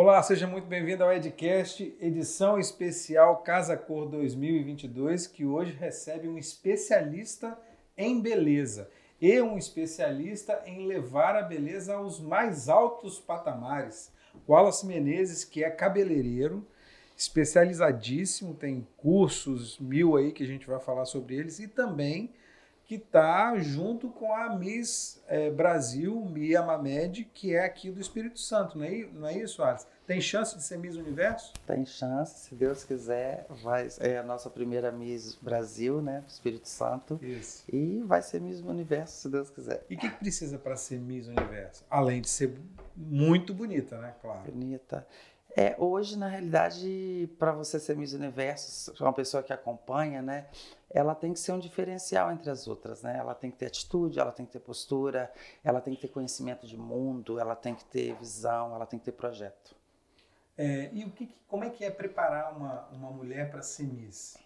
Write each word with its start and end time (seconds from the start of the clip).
Olá, 0.00 0.22
seja 0.22 0.46
muito 0.46 0.68
bem-vindo 0.68 1.02
ao 1.02 1.12
Edcast, 1.12 1.92
edição 2.00 2.56
especial 2.56 3.38
Casa 3.38 3.76
Cor 3.76 4.08
2022, 4.08 5.26
que 5.26 5.44
hoje 5.44 5.72
recebe 5.72 6.28
um 6.28 6.38
especialista 6.38 7.58
em 7.96 8.20
beleza 8.20 8.88
e 9.20 9.42
um 9.42 9.58
especialista 9.58 10.62
em 10.64 10.86
levar 10.86 11.34
a 11.34 11.42
beleza 11.42 11.96
aos 11.96 12.20
mais 12.20 12.68
altos 12.68 13.18
patamares. 13.18 14.12
Wallace 14.48 14.86
Menezes, 14.86 15.42
que 15.42 15.64
é 15.64 15.70
cabeleireiro, 15.70 16.64
especializadíssimo, 17.16 18.54
tem 18.54 18.86
cursos 18.98 19.80
mil 19.80 20.16
aí 20.16 20.30
que 20.30 20.44
a 20.44 20.46
gente 20.46 20.68
vai 20.68 20.78
falar 20.78 21.06
sobre 21.06 21.34
eles 21.34 21.58
e 21.58 21.66
também 21.66 22.32
que 22.88 22.94
está 22.94 23.54
junto 23.58 24.08
com 24.08 24.34
a 24.34 24.56
Miss 24.56 25.22
é, 25.28 25.50
Brasil, 25.50 26.24
Mia 26.24 26.62
Mamed, 26.62 27.22
que 27.34 27.54
é 27.54 27.62
aqui 27.62 27.90
do 27.90 28.00
Espírito 28.00 28.40
Santo, 28.40 28.78
não 28.78 28.84
é, 28.86 29.06
não 29.12 29.28
é 29.28 29.36
isso, 29.36 29.62
Alice? 29.62 29.86
Tem 30.06 30.22
chance 30.22 30.56
de 30.56 30.62
ser 30.62 30.78
Miss 30.78 30.96
Universo? 30.96 31.52
Tem 31.66 31.84
chance, 31.84 32.48
se 32.48 32.54
Deus 32.54 32.84
quiser, 32.84 33.46
vai 33.62 33.88
é 34.00 34.16
a 34.16 34.22
nossa 34.22 34.48
primeira 34.48 34.90
Miss 34.90 35.34
Brasil, 35.34 36.00
né, 36.00 36.24
Espírito 36.26 36.66
Santo. 36.66 37.20
Isso. 37.22 37.62
E 37.70 38.00
vai 38.06 38.22
ser 38.22 38.40
Miss 38.40 38.62
Universo, 38.62 39.20
se 39.20 39.28
Deus 39.28 39.50
quiser. 39.50 39.84
E 39.90 39.94
o 39.94 39.98
que, 39.98 40.08
que 40.08 40.16
precisa 40.16 40.58
para 40.58 40.74
ser 40.74 40.98
Miss 40.98 41.28
Universo? 41.28 41.84
Além 41.90 42.22
de 42.22 42.30
ser 42.30 42.58
muito 42.96 43.52
bonita, 43.52 43.98
né, 43.98 44.14
claro. 44.22 44.50
Bonita. 44.50 45.06
É, 45.58 45.74
hoje, 45.76 46.16
na 46.16 46.28
realidade, 46.28 47.28
para 47.36 47.50
você 47.50 47.80
ser 47.80 47.96
Miss 47.96 48.12
Universo, 48.12 48.94
uma 49.00 49.12
pessoa 49.12 49.42
que 49.42 49.52
acompanha, 49.52 50.22
né, 50.22 50.46
ela 50.88 51.16
tem 51.16 51.32
que 51.32 51.40
ser 51.40 51.50
um 51.50 51.58
diferencial 51.58 52.30
entre 52.30 52.48
as 52.48 52.68
outras, 52.68 53.02
né? 53.02 53.16
Ela 53.18 53.34
tem 53.34 53.50
que 53.50 53.56
ter 53.56 53.66
atitude, 53.66 54.20
ela 54.20 54.30
tem 54.30 54.46
que 54.46 54.52
ter 54.52 54.60
postura, 54.60 55.28
ela 55.64 55.80
tem 55.80 55.96
que 55.96 56.02
ter 56.02 56.08
conhecimento 56.08 56.64
de 56.64 56.76
mundo, 56.76 57.40
ela 57.40 57.56
tem 57.56 57.74
que 57.74 57.84
ter 57.84 58.14
visão, 58.14 58.72
ela 58.72 58.86
tem 58.86 59.00
que 59.00 59.06
ter 59.06 59.12
projeto. 59.12 59.74
É, 60.56 60.90
e 60.92 61.04
o 61.04 61.10
que, 61.10 61.34
como 61.48 61.64
é 61.64 61.70
que 61.70 61.84
é 61.84 61.90
preparar 61.90 62.56
uma, 62.56 62.86
uma 62.92 63.10
mulher 63.10 63.50
para 63.50 63.60
ser 63.60 63.82
Miss? 63.82 64.38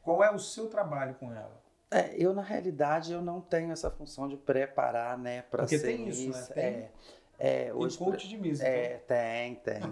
Qual 0.00 0.22
é 0.22 0.30
o 0.30 0.38
seu 0.38 0.68
trabalho 0.68 1.16
com 1.16 1.32
ela? 1.32 1.60
É, 1.90 2.14
eu, 2.16 2.32
na 2.32 2.42
realidade, 2.42 3.12
eu 3.12 3.20
não 3.20 3.40
tenho 3.40 3.72
essa 3.72 3.90
função 3.90 4.28
de 4.28 4.36
preparar, 4.36 5.18
né, 5.18 5.42
para 5.42 5.66
ser 5.66 5.80
tem 5.80 6.04
Miss. 6.04 6.18
Isso, 6.18 6.30
né? 6.30 6.54
Tem... 6.54 6.64
É, 6.64 6.90
é, 7.38 7.72
hoje, 7.74 7.98
tem 7.98 8.06
coach 8.06 8.28
de 8.28 8.36
Miss, 8.36 8.60
é, 8.60 8.96
então. 8.96 9.06
Tem, 9.06 9.54
tem. 9.56 9.82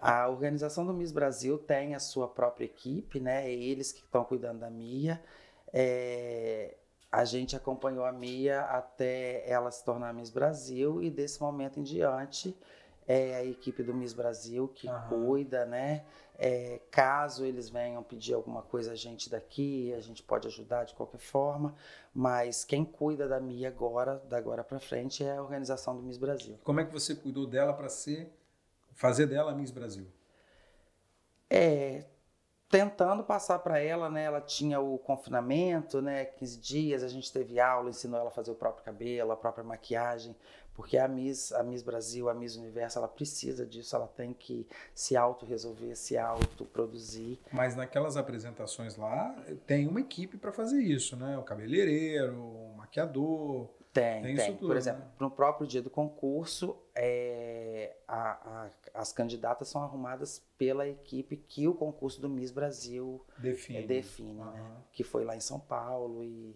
a 0.00 0.28
organização 0.28 0.86
do 0.86 0.92
Miss 0.92 1.12
Brasil 1.12 1.58
tem 1.58 1.94
a 1.94 2.00
sua 2.00 2.28
própria 2.28 2.64
equipe, 2.64 3.20
né? 3.20 3.46
É 3.46 3.52
eles 3.52 3.92
que 3.92 4.00
estão 4.00 4.24
cuidando 4.24 4.60
da 4.60 4.70
Mia. 4.70 5.22
É, 5.72 6.74
a 7.10 7.24
gente 7.24 7.54
acompanhou 7.56 8.04
a 8.04 8.12
Mia 8.12 8.62
até 8.62 9.48
ela 9.48 9.70
se 9.70 9.84
tornar 9.84 10.12
Miss 10.12 10.30
Brasil 10.30 11.02
e 11.02 11.10
desse 11.10 11.40
momento 11.40 11.78
em 11.78 11.82
diante 11.82 12.56
é 13.06 13.36
a 13.36 13.44
equipe 13.44 13.82
do 13.82 13.94
Miss 13.94 14.12
Brasil 14.12 14.68
que 14.68 14.88
cuida, 15.08 15.64
né? 15.64 16.04
É, 16.38 16.80
caso 16.90 17.46
eles 17.46 17.70
venham 17.70 18.02
pedir 18.02 18.34
alguma 18.34 18.60
coisa 18.60 18.92
a 18.92 18.94
gente 18.94 19.30
daqui, 19.30 19.92
a 19.94 20.00
gente 20.00 20.22
pode 20.22 20.46
ajudar 20.46 20.84
de 20.84 20.94
qualquer 20.94 21.18
forma, 21.18 21.74
mas 22.12 22.62
quem 22.62 22.84
cuida 22.84 23.26
da 23.26 23.40
Mia 23.40 23.68
agora, 23.68 24.22
da 24.28 24.36
agora 24.36 24.62
para 24.62 24.78
frente, 24.78 25.24
é 25.24 25.36
a 25.36 25.42
organização 25.42 25.96
do 25.96 26.02
Miss 26.02 26.18
Brasil. 26.18 26.58
Como 26.62 26.78
é 26.78 26.84
que 26.84 26.92
você 26.92 27.14
cuidou 27.14 27.46
dela 27.46 27.72
para 27.72 27.88
ser, 27.88 28.30
fazer 28.92 29.26
dela 29.26 29.54
Miss 29.54 29.70
Brasil? 29.70 30.06
É, 31.48 32.04
tentando 32.68 33.24
passar 33.24 33.60
para 33.60 33.78
ela, 33.78 34.10
né? 34.10 34.24
Ela 34.24 34.40
tinha 34.40 34.78
o 34.78 34.98
confinamento, 34.98 36.02
né? 36.02 36.24
15 36.24 36.58
dias, 36.58 37.02
a 37.02 37.08
gente 37.08 37.32
teve 37.32 37.58
aula, 37.58 37.88
ensinou 37.88 38.20
ela 38.20 38.28
a 38.28 38.32
fazer 38.32 38.50
o 38.50 38.54
próprio 38.54 38.84
cabelo, 38.84 39.32
a 39.32 39.36
própria 39.36 39.64
maquiagem, 39.64 40.36
porque 40.76 40.98
a 40.98 41.08
Miss, 41.08 41.52
a 41.52 41.62
Miss 41.62 41.82
Brasil, 41.82 42.28
a 42.28 42.34
Miss 42.34 42.54
Universo, 42.54 42.98
ela 42.98 43.08
precisa 43.08 43.64
disso, 43.64 43.96
ela 43.96 44.06
tem 44.06 44.34
que 44.34 44.66
se 44.94 45.16
auto-resolver, 45.16 45.96
se 45.96 46.18
auto-produzir. 46.18 47.40
Mas 47.50 47.74
naquelas 47.74 48.16
apresentações 48.16 48.96
lá, 48.96 49.34
tem 49.66 49.88
uma 49.88 50.00
equipe 50.00 50.36
para 50.36 50.52
fazer 50.52 50.82
isso, 50.82 51.16
né? 51.16 51.38
O 51.38 51.42
cabeleireiro, 51.42 52.36
o 52.36 52.74
maquiador, 52.76 53.70
tem, 53.96 54.22
tem. 54.22 54.36
tem. 54.36 54.54
Tudo, 54.54 54.66
Por 54.66 54.76
exemplo, 54.76 55.00
né? 55.00 55.10
no 55.18 55.30
próprio 55.30 55.66
dia 55.66 55.80
do 55.80 55.88
concurso, 55.88 56.76
é, 56.94 57.96
a, 58.06 58.32
a, 58.32 58.70
as 58.92 59.12
candidatas 59.12 59.68
são 59.68 59.82
arrumadas 59.82 60.44
pela 60.58 60.86
equipe 60.86 61.36
que 61.36 61.66
o 61.66 61.74
concurso 61.74 62.20
do 62.20 62.28
Miss 62.28 62.50
Brasil 62.50 63.24
define, 63.38 63.78
é, 63.78 63.82
define 63.82 64.40
uhum. 64.40 64.44
né? 64.44 64.76
Que 64.92 65.02
foi 65.02 65.24
lá 65.24 65.34
em 65.34 65.40
São 65.40 65.58
Paulo. 65.58 66.22
E 66.22 66.54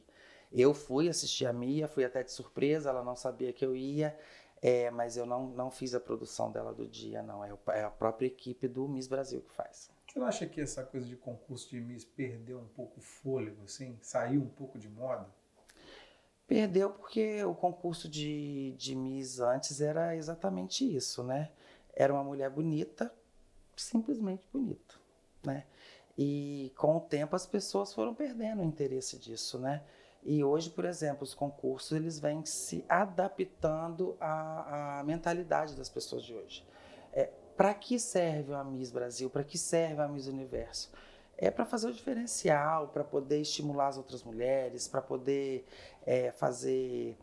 eu 0.52 0.74
fui 0.74 1.08
assistir 1.08 1.46
a 1.46 1.52
Mia, 1.52 1.86
fui 1.86 2.04
até 2.04 2.22
de 2.22 2.32
surpresa, 2.32 2.90
ela 2.90 3.04
não 3.04 3.14
sabia 3.14 3.52
que 3.52 3.64
eu 3.64 3.76
ia. 3.76 4.16
É, 4.62 4.90
mas 4.90 5.16
eu 5.16 5.24
não, 5.24 5.46
não 5.48 5.70
fiz 5.70 5.94
a 5.94 6.00
produção 6.00 6.52
dela 6.52 6.74
do 6.74 6.86
dia, 6.86 7.22
não. 7.22 7.42
É, 7.42 7.52
é 7.68 7.84
a 7.84 7.90
própria 7.90 8.26
equipe 8.26 8.68
do 8.68 8.86
Miss 8.86 9.06
Brasil 9.06 9.40
que 9.40 9.50
faz. 9.52 9.90
Você 10.06 10.18
não 10.18 10.26
acha 10.26 10.46
que 10.46 10.60
essa 10.60 10.82
coisa 10.82 11.06
de 11.06 11.16
concurso 11.16 11.70
de 11.70 11.80
Miss 11.80 12.04
perdeu 12.04 12.58
um 12.58 12.66
pouco 12.66 12.98
o 12.98 13.02
fôlego, 13.02 13.62
assim? 13.64 13.96
Saiu 14.02 14.42
um 14.42 14.48
pouco 14.48 14.78
de 14.78 14.88
moda? 14.88 15.26
Perdeu 16.46 16.90
porque 16.90 17.44
o 17.44 17.54
concurso 17.54 18.08
de, 18.08 18.74
de 18.76 18.96
Miss 18.96 19.38
antes 19.38 19.80
era 19.80 20.16
exatamente 20.16 20.84
isso, 20.84 21.22
né? 21.22 21.50
Era 21.94 22.12
uma 22.12 22.24
mulher 22.24 22.50
bonita, 22.50 23.14
simplesmente 23.76 24.46
bonita, 24.52 24.96
né? 25.44 25.64
E 26.18 26.72
com 26.76 26.96
o 26.96 27.00
tempo 27.00 27.36
as 27.36 27.46
pessoas 27.46 27.94
foram 27.94 28.12
perdendo 28.12 28.62
o 28.62 28.64
interesse 28.64 29.16
disso, 29.16 29.60
né? 29.60 29.82
E 30.22 30.44
hoje, 30.44 30.70
por 30.70 30.84
exemplo, 30.84 31.24
os 31.24 31.34
concursos 31.34 31.92
eles 31.92 32.18
vêm 32.18 32.44
se 32.44 32.84
adaptando 32.88 34.16
à, 34.20 35.00
à 35.00 35.04
mentalidade 35.04 35.74
das 35.74 35.88
pessoas 35.88 36.22
de 36.22 36.34
hoje. 36.34 36.66
É, 37.12 37.30
para 37.56 37.72
que 37.74 37.98
serve 37.98 38.52
a 38.52 38.62
Miss 38.62 38.90
Brasil? 38.90 39.30
Para 39.30 39.44
que 39.44 39.56
serve 39.56 40.02
a 40.02 40.08
Miss 40.08 40.26
Universo? 40.26 40.90
é 41.40 41.50
para 41.50 41.64
fazer 41.64 41.88
o 41.88 41.92
diferencial, 41.92 42.88
para 42.88 43.02
poder 43.02 43.40
estimular 43.40 43.88
as 43.88 43.96
outras 43.96 44.22
mulheres, 44.22 44.86
para 44.86 45.00
poder 45.00 45.64
é, 46.04 46.30
fazer 46.32 47.16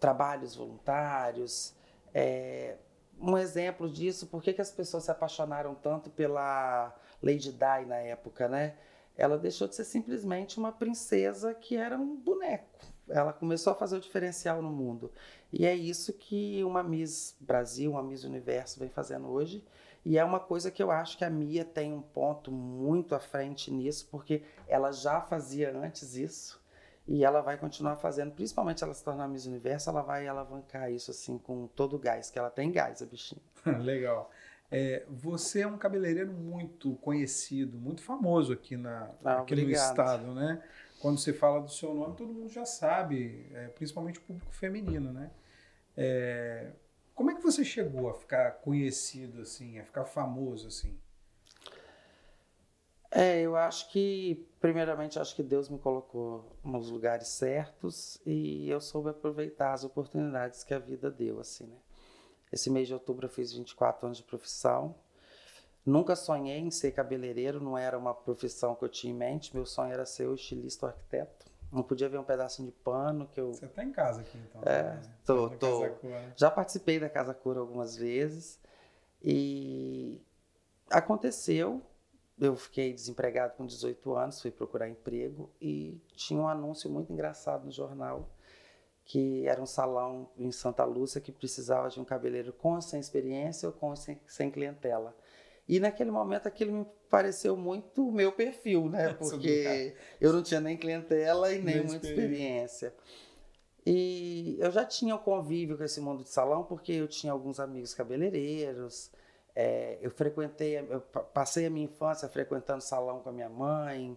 trabalhos 0.00 0.56
voluntários. 0.56 1.72
É, 2.12 2.76
um 3.20 3.38
exemplo 3.38 3.88
disso, 3.88 4.26
por 4.26 4.42
que, 4.42 4.52
que 4.52 4.60
as 4.60 4.72
pessoas 4.72 5.04
se 5.04 5.12
apaixonaram 5.12 5.76
tanto 5.76 6.10
pela 6.10 6.92
Lady 7.22 7.52
Di 7.52 7.86
na 7.86 7.98
época, 7.98 8.48
né? 8.48 8.74
Ela 9.16 9.38
deixou 9.38 9.68
de 9.68 9.74
ser 9.74 9.84
simplesmente 9.84 10.58
uma 10.58 10.72
princesa 10.72 11.54
que 11.54 11.76
era 11.76 11.96
um 11.96 12.16
boneco. 12.16 12.68
Ela 13.08 13.32
começou 13.32 13.72
a 13.72 13.76
fazer 13.76 13.96
o 13.96 14.00
diferencial 14.00 14.62
no 14.62 14.70
mundo. 14.70 15.10
E 15.52 15.66
é 15.66 15.74
isso 15.74 16.12
que 16.12 16.62
uma 16.64 16.82
Miss 16.82 17.36
Brasil, 17.40 17.90
uma 17.90 18.02
Miss 18.02 18.24
Universo 18.24 18.78
vem 18.78 18.88
fazendo 18.88 19.28
hoje. 19.28 19.64
E 20.04 20.18
é 20.18 20.24
uma 20.24 20.40
coisa 20.40 20.70
que 20.70 20.82
eu 20.82 20.90
acho 20.90 21.16
que 21.16 21.24
a 21.24 21.30
Mia 21.30 21.64
tem 21.64 21.92
um 21.92 22.02
ponto 22.02 22.50
muito 22.50 23.14
à 23.14 23.20
frente 23.20 23.70
nisso, 23.70 24.08
porque 24.10 24.42
ela 24.66 24.90
já 24.90 25.20
fazia 25.20 25.76
antes 25.76 26.16
isso 26.16 26.62
e 27.06 27.24
ela 27.24 27.40
vai 27.40 27.56
continuar 27.56 27.96
fazendo, 27.96 28.32
principalmente 28.32 28.82
ela 28.82 28.94
se 28.94 29.02
tornar 29.02 29.28
Miss 29.28 29.46
Universo, 29.46 29.90
ela 29.90 30.02
vai 30.02 30.26
alavancar 30.26 30.90
isso 30.90 31.10
assim 31.10 31.36
com 31.36 31.66
todo 31.68 31.96
o 31.96 31.98
gás, 31.98 32.30
que 32.30 32.38
ela 32.38 32.50
tem 32.50 32.70
gás, 32.70 33.02
a 33.02 33.06
bichinha. 33.06 33.42
Legal. 33.82 34.30
É, 34.74 35.04
você 35.06 35.60
é 35.60 35.66
um 35.66 35.76
cabeleireiro 35.76 36.32
muito 36.32 36.94
conhecido, 36.96 37.76
muito 37.78 38.02
famoso 38.02 38.54
aqui, 38.54 38.74
na, 38.74 39.10
ah, 39.22 39.40
aqui 39.40 39.54
no 39.54 39.70
estado, 39.70 40.34
né? 40.34 40.62
Quando 40.98 41.18
você 41.18 41.30
fala 41.34 41.60
do 41.60 41.70
seu 41.70 41.92
nome, 41.92 42.16
todo 42.16 42.32
mundo 42.32 42.48
já 42.48 42.64
sabe, 42.64 43.46
é, 43.52 43.68
principalmente 43.68 44.18
o 44.18 44.22
público 44.22 44.50
feminino, 44.54 45.12
né? 45.12 45.30
É, 45.94 46.70
como 47.14 47.30
é 47.30 47.34
que 47.34 47.42
você 47.42 47.62
chegou 47.62 48.08
a 48.08 48.14
ficar 48.14 48.50
conhecido 48.62 49.42
assim, 49.42 49.78
a 49.78 49.84
ficar 49.84 50.06
famoso 50.06 50.68
assim? 50.68 50.98
É, 53.10 53.42
eu 53.42 53.54
acho 53.54 53.90
que, 53.90 54.48
primeiramente, 54.58 55.18
acho 55.18 55.36
que 55.36 55.42
Deus 55.42 55.68
me 55.68 55.78
colocou 55.78 56.56
nos 56.64 56.88
lugares 56.88 57.28
certos 57.28 58.18
e 58.24 58.70
eu 58.70 58.80
soube 58.80 59.10
aproveitar 59.10 59.74
as 59.74 59.84
oportunidades 59.84 60.64
que 60.64 60.72
a 60.72 60.78
vida 60.78 61.10
deu, 61.10 61.38
assim, 61.38 61.66
né? 61.66 61.76
Esse 62.52 62.68
mês 62.68 62.86
de 62.86 62.94
outubro 62.94 63.26
eu 63.26 63.30
fiz 63.30 63.52
24 63.52 64.06
anos 64.06 64.18
de 64.18 64.24
profissão. 64.24 64.94
Nunca 65.84 66.14
sonhei 66.14 66.58
em 66.58 66.70
ser 66.70 66.92
cabeleireiro, 66.92 67.60
não 67.60 67.76
era 67.76 67.98
uma 67.98 68.14
profissão 68.14 68.74
que 68.74 68.84
eu 68.84 68.88
tinha 68.88 69.12
em 69.12 69.16
mente. 69.16 69.54
Meu 69.54 69.64
sonho 69.64 69.92
era 69.92 70.04
ser 70.04 70.28
o 70.28 70.34
estilista 70.34 70.86
ou 70.86 70.92
arquiteto. 70.92 71.46
Não 71.72 71.82
podia 71.82 72.08
ver 72.08 72.18
um 72.18 72.24
pedacinho 72.24 72.68
de 72.68 72.72
pano 72.72 73.26
que 73.26 73.40
eu. 73.40 73.54
Você 73.54 73.66
tá 73.66 73.82
em 73.82 73.90
casa 73.90 74.20
aqui, 74.20 74.36
então. 74.36 74.60
É, 74.62 74.82
né? 74.82 75.02
tô, 75.24 75.48
tô. 75.50 75.80
Já 76.36 76.50
participei 76.50 77.00
da 77.00 77.08
Casa 77.08 77.32
Cura 77.32 77.60
algumas 77.60 77.96
vezes 77.96 78.60
e 79.22 80.20
aconteceu. 80.90 81.80
Eu 82.38 82.56
fiquei 82.56 82.92
desempregado 82.92 83.54
com 83.54 83.64
18 83.64 84.14
anos, 84.14 84.42
fui 84.42 84.50
procurar 84.50 84.88
emprego 84.88 85.50
e 85.60 86.00
tinha 86.14 86.40
um 86.40 86.48
anúncio 86.48 86.90
muito 86.90 87.12
engraçado 87.12 87.64
no 87.64 87.70
jornal 87.70 88.28
que 89.12 89.46
era 89.46 89.60
um 89.60 89.66
salão 89.66 90.30
em 90.38 90.50
Santa 90.50 90.86
Lúcia 90.86 91.20
que 91.20 91.30
precisava 91.30 91.90
de 91.90 92.00
um 92.00 92.04
cabeleireiro 92.04 92.50
com 92.50 92.76
ou 92.76 92.80
sem 92.80 92.98
experiência 92.98 93.68
ou 93.68 93.72
com 93.74 93.94
sem, 93.94 94.18
sem 94.26 94.50
clientela. 94.50 95.14
E 95.68 95.78
naquele 95.78 96.10
momento 96.10 96.46
aquilo 96.46 96.72
me 96.72 96.86
pareceu 97.10 97.54
muito 97.54 98.08
o 98.08 98.10
meu 98.10 98.32
perfil, 98.32 98.88
né? 98.88 99.12
Porque 99.20 99.94
eu 100.18 100.32
não 100.32 100.42
tinha 100.42 100.62
nem 100.62 100.78
clientela 100.78 101.52
e 101.52 101.60
nem, 101.60 101.74
nem 101.76 101.84
muita 101.84 102.06
experiência. 102.06 102.94
E 103.84 104.56
eu 104.58 104.70
já 104.70 104.82
tinha 104.82 105.14
o 105.14 105.18
convívio 105.18 105.76
com 105.76 105.84
esse 105.84 106.00
mundo 106.00 106.22
de 106.22 106.30
salão, 106.30 106.64
porque 106.64 106.92
eu 106.92 107.06
tinha 107.06 107.34
alguns 107.34 107.60
amigos 107.60 107.92
cabeleireiros, 107.92 109.10
É, 109.54 109.98
eu 110.00 110.10
frequentei, 110.10 110.78
eu 110.78 111.02
passei 111.34 111.66
a 111.66 111.70
minha 111.70 111.84
infância 111.84 112.26
frequentando 112.30 112.80
salão 112.80 113.20
com 113.20 113.28
a 113.28 113.32
minha 113.32 113.50
mãe. 113.50 114.16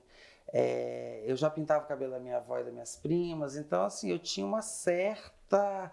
É, 0.57 1.21
eu 1.25 1.35
já 1.35 1.49
pintava 1.49 1.83
o 1.83 1.87
cabelo 1.87 2.13
da 2.13 2.19
minha 2.19 2.37
avó 2.37 2.57
e 2.57 2.63
das 2.63 2.71
minhas 2.71 2.95
primas. 2.95 3.57
Então, 3.57 3.83
assim, 3.83 4.09
eu 4.09 4.17
tinha 4.17 4.47
uma 4.47 4.61
certa 4.61 5.91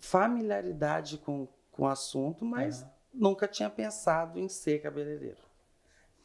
familiaridade 0.00 1.16
com, 1.18 1.46
com 1.70 1.84
o 1.84 1.86
assunto, 1.86 2.44
mas 2.44 2.82
uhum. 2.82 2.88
nunca 3.14 3.46
tinha 3.46 3.70
pensado 3.70 4.40
em 4.40 4.48
ser 4.48 4.82
cabeleireiro. 4.82 5.38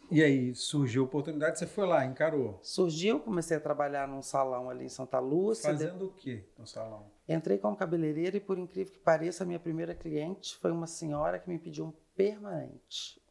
E 0.10 0.24
aí, 0.24 0.56
surgiu 0.56 1.04
a 1.04 1.06
oportunidade, 1.06 1.60
você 1.60 1.68
foi 1.68 1.86
lá, 1.86 2.04
encarou? 2.04 2.60
Surgiu, 2.64 3.20
comecei 3.20 3.58
a 3.58 3.60
trabalhar 3.60 4.08
num 4.08 4.24
salão 4.24 4.68
ali 4.68 4.86
em 4.86 4.90
Santa 4.90 5.20
Lúcia. 5.20 5.70
Fazendo 5.70 6.08
o 6.08 6.12
que 6.14 6.44
no 6.58 6.66
salão? 6.66 7.06
Entrei 7.28 7.60
como 7.60 7.76
cabeleireira 7.76 8.36
e, 8.36 8.40
por 8.40 8.58
incrível 8.58 8.92
que 8.92 9.00
pareça, 9.00 9.44
a 9.44 9.46
minha 9.46 9.60
primeira 9.60 9.94
cliente 9.94 10.58
foi 10.58 10.72
uma 10.72 10.88
senhora 10.88 11.38
que 11.38 11.48
me 11.48 11.60
pediu 11.60 11.86
um 11.86 11.94
permanente. 12.16 13.22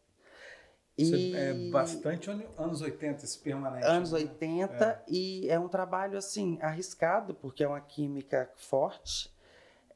E... 0.99 1.37
É 1.37 1.55
bastante 1.71 2.29
anos 2.29 2.83
80 2.83 3.25
esse 3.25 3.39
permanente. 3.39 3.87
Anos 3.87 4.11
né? 4.11 4.19
80 4.19 4.85
é. 4.85 5.03
e 5.06 5.49
é 5.49 5.59
um 5.59 5.69
trabalho 5.69 6.19
assim 6.19 6.59
arriscado 6.61 7.35
porque 7.35 7.62
é 7.62 7.69
uma 7.69 7.81
química 7.81 8.50
forte. 8.56 9.33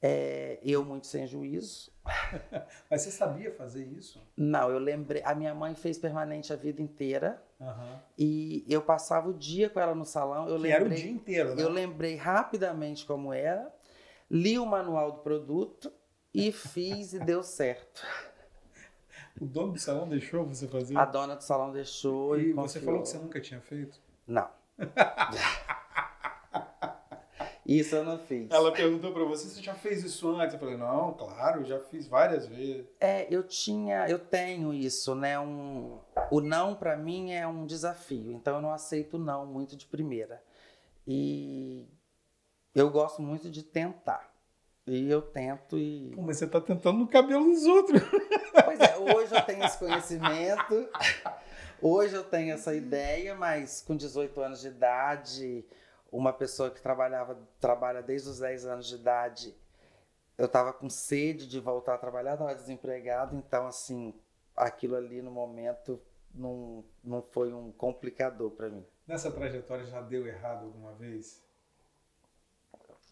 É, 0.05 0.59
eu 0.65 0.85
muito 0.85 1.07
sem 1.07 1.27
juízo. 1.27 1.93
Mas 2.91 3.03
você 3.03 3.11
sabia 3.11 3.53
fazer 3.53 3.85
isso? 3.85 4.21
Não, 4.37 4.69
eu 4.71 4.79
lembrei. 4.79 5.23
A 5.25 5.35
minha 5.35 5.55
mãe 5.55 5.75
fez 5.77 5.97
permanente 5.99 6.53
a 6.53 6.57
vida 6.57 6.83
inteira. 6.83 7.43
Uhum. 7.61 7.99
E 8.19 8.65
eu 8.69 8.83
passava 8.83 9.29
o 9.29 9.35
dia 9.35 9.71
com 9.71 9.79
ela 9.79 9.95
no 9.95 10.05
salão. 10.05 10.49
Eu 10.49 10.57
que 10.57 10.63
lembrei, 10.63 10.73
era 10.73 10.85
o 10.85 10.89
dia 10.89 11.11
inteiro, 11.11 11.55
né? 11.55 11.63
Eu 11.63 11.69
lembrei 11.69 12.17
rapidamente 12.17 13.07
como 13.07 13.33
era, 13.33 13.73
li 14.29 14.59
o 14.59 14.67
manual 14.67 15.13
do 15.13 15.19
produto 15.19 15.93
e 16.35 16.51
fiz 16.53 17.13
e 17.13 17.21
deu 17.21 17.45
certo. 17.45 18.05
O 19.43 19.45
dono 19.45 19.73
do 19.73 19.79
salão 19.81 20.09
deixou 20.09 20.47
você 20.47 20.69
fazer? 20.69 20.97
A 20.97 21.05
dona 21.05 21.35
do 21.35 21.43
salão 21.43 21.73
deixou. 21.73 22.39
E, 22.39 22.51
e 22.51 22.53
você 22.53 22.79
falou 22.79 23.03
que 23.03 23.09
você 23.09 23.19
nunca 23.19 23.41
tinha 23.41 23.61
feito? 23.61 23.99
Não. 24.25 24.49
Isso 27.67 27.97
eu 27.97 28.05
não 28.05 28.21
fiz. 28.21 28.49
Ela 28.53 28.71
perguntou 28.71 29.13
para 29.13 29.25
você 29.25 29.49
se 29.49 29.57
você 29.57 29.63
já 29.63 29.75
fez 29.75 30.05
isso 30.05 30.29
antes. 30.29 30.55
Eu 30.55 30.61
falei, 30.61 30.77
não, 30.77 31.15
claro, 31.15 31.65
já 31.65 31.81
fiz 31.81 32.07
várias 32.07 32.47
vezes. 32.47 32.87
É, 33.01 33.27
eu 33.35 33.43
tinha, 33.45 34.07
eu 34.09 34.19
tenho 34.19 34.75
isso, 34.75 35.15
né? 35.15 35.39
Um, 35.39 36.01
o 36.31 36.41
não 36.41 36.75
para 36.75 36.97
mim 36.97 37.33
é 37.33 37.47
um 37.47 37.65
desafio, 37.65 38.33
então 38.33 38.57
eu 38.57 38.63
não 38.63 38.73
aceito 38.73 39.17
não 39.17 39.47
muito 39.47 39.77
de 39.77 39.87
primeira. 39.87 40.43
E 41.07 41.87
eu 42.75 42.91
gosto 42.91 43.23
muito 43.23 43.49
de 43.49 43.63
tentar. 43.63 44.32
E 44.87 45.09
eu 45.09 45.23
tento 45.23 45.79
e. 45.79 46.13
Pô, 46.15 46.23
mas 46.23 46.39
você 46.39 46.47
tá 46.47 46.61
tentando 46.61 46.99
no 46.99 47.09
cabelo 47.09 47.45
dos 47.45 47.65
outros. 47.65 48.03
Pois 48.65 48.79
é, 48.81 48.99
hoje 48.99 49.35
eu 49.35 49.43
tenho 49.47 49.65
esse 49.65 49.79
conhecimento, 49.79 50.89
hoje 51.81 52.15
eu 52.15 52.23
tenho 52.23 52.53
essa 52.53 52.75
ideia, 52.75 53.35
mas 53.35 53.81
com 53.81 53.97
18 53.97 54.41
anos 54.41 54.61
de 54.61 54.69
idade 54.69 55.65
uma 56.13 56.33
pessoa 56.33 56.71
que 56.71 56.81
trabalhava, 56.83 57.39
trabalha 57.59 58.03
desde 58.03 58.29
os 58.29 58.39
10 58.39 58.67
anos 58.67 58.87
de 58.87 58.97
idade, 58.97 59.57
eu 60.37 60.45
estava 60.45 60.73
com 60.73 60.91
sede 60.91 61.49
de 61.49 61.59
voltar 61.59 61.95
a 61.95 61.99
trabalhar, 61.99 62.35
estava 62.35 62.55
desempregado, 62.55 63.35
então 63.35 63.67
assim, 63.67 64.15
aquilo 64.55 64.95
ali 64.95 65.23
no 65.23 65.31
momento 65.31 65.99
não, 66.35 66.85
não 67.03 67.23
foi 67.23 67.53
um 67.53 67.73
complicador 67.73 68.51
para 68.51 68.69
mim. 68.69 68.85
Nessa 69.07 69.31
trajetória 69.31 69.87
já 69.87 70.03
deu 70.03 70.27
errado 70.27 70.67
alguma 70.67 70.93
vez? 70.93 71.43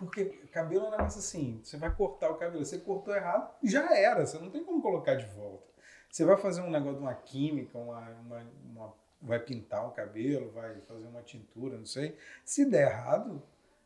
Porque 0.01 0.25
cabelo 0.51 0.87
é 0.87 0.89
um 0.89 0.91
negócio 0.93 1.21
assim, 1.21 1.61
você 1.63 1.77
vai 1.77 1.95
cortar 1.95 2.31
o 2.31 2.37
cabelo, 2.37 2.65
você 2.65 2.79
cortou 2.79 3.15
errado, 3.15 3.55
já 3.63 3.95
era, 3.95 4.27
você 4.27 4.39
não 4.39 4.51
tem 4.51 4.65
como 4.65 4.81
colocar 4.81 5.15
de 5.15 5.27
volta. 5.27 5.69
Você 6.11 6.25
vai 6.25 6.39
fazer 6.39 6.63
um 6.63 6.71
negócio 6.71 6.97
de 6.97 7.03
uma 7.03 7.15
química, 7.15 7.79
uma, 7.79 8.01
uma, 8.01 8.47
uma 8.65 8.95
vai 9.21 9.39
pintar 9.39 9.87
o 9.87 9.91
cabelo, 9.91 10.51
vai 10.53 10.81
fazer 10.81 11.07
uma 11.07 11.23
tintura, 11.23 11.77
não 11.77 11.85
sei. 11.85 12.17
Se 12.45 12.65
der 12.65 12.91
errado, 12.91 13.43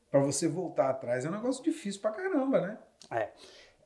para 0.08 0.20
você 0.20 0.46
voltar 0.46 0.90
atrás 0.90 1.24
é 1.24 1.28
um 1.28 1.32
negócio 1.32 1.62
difícil 1.64 2.00
pra 2.00 2.12
caramba, 2.12 2.60
né? 2.60 2.78
É. 3.10 3.30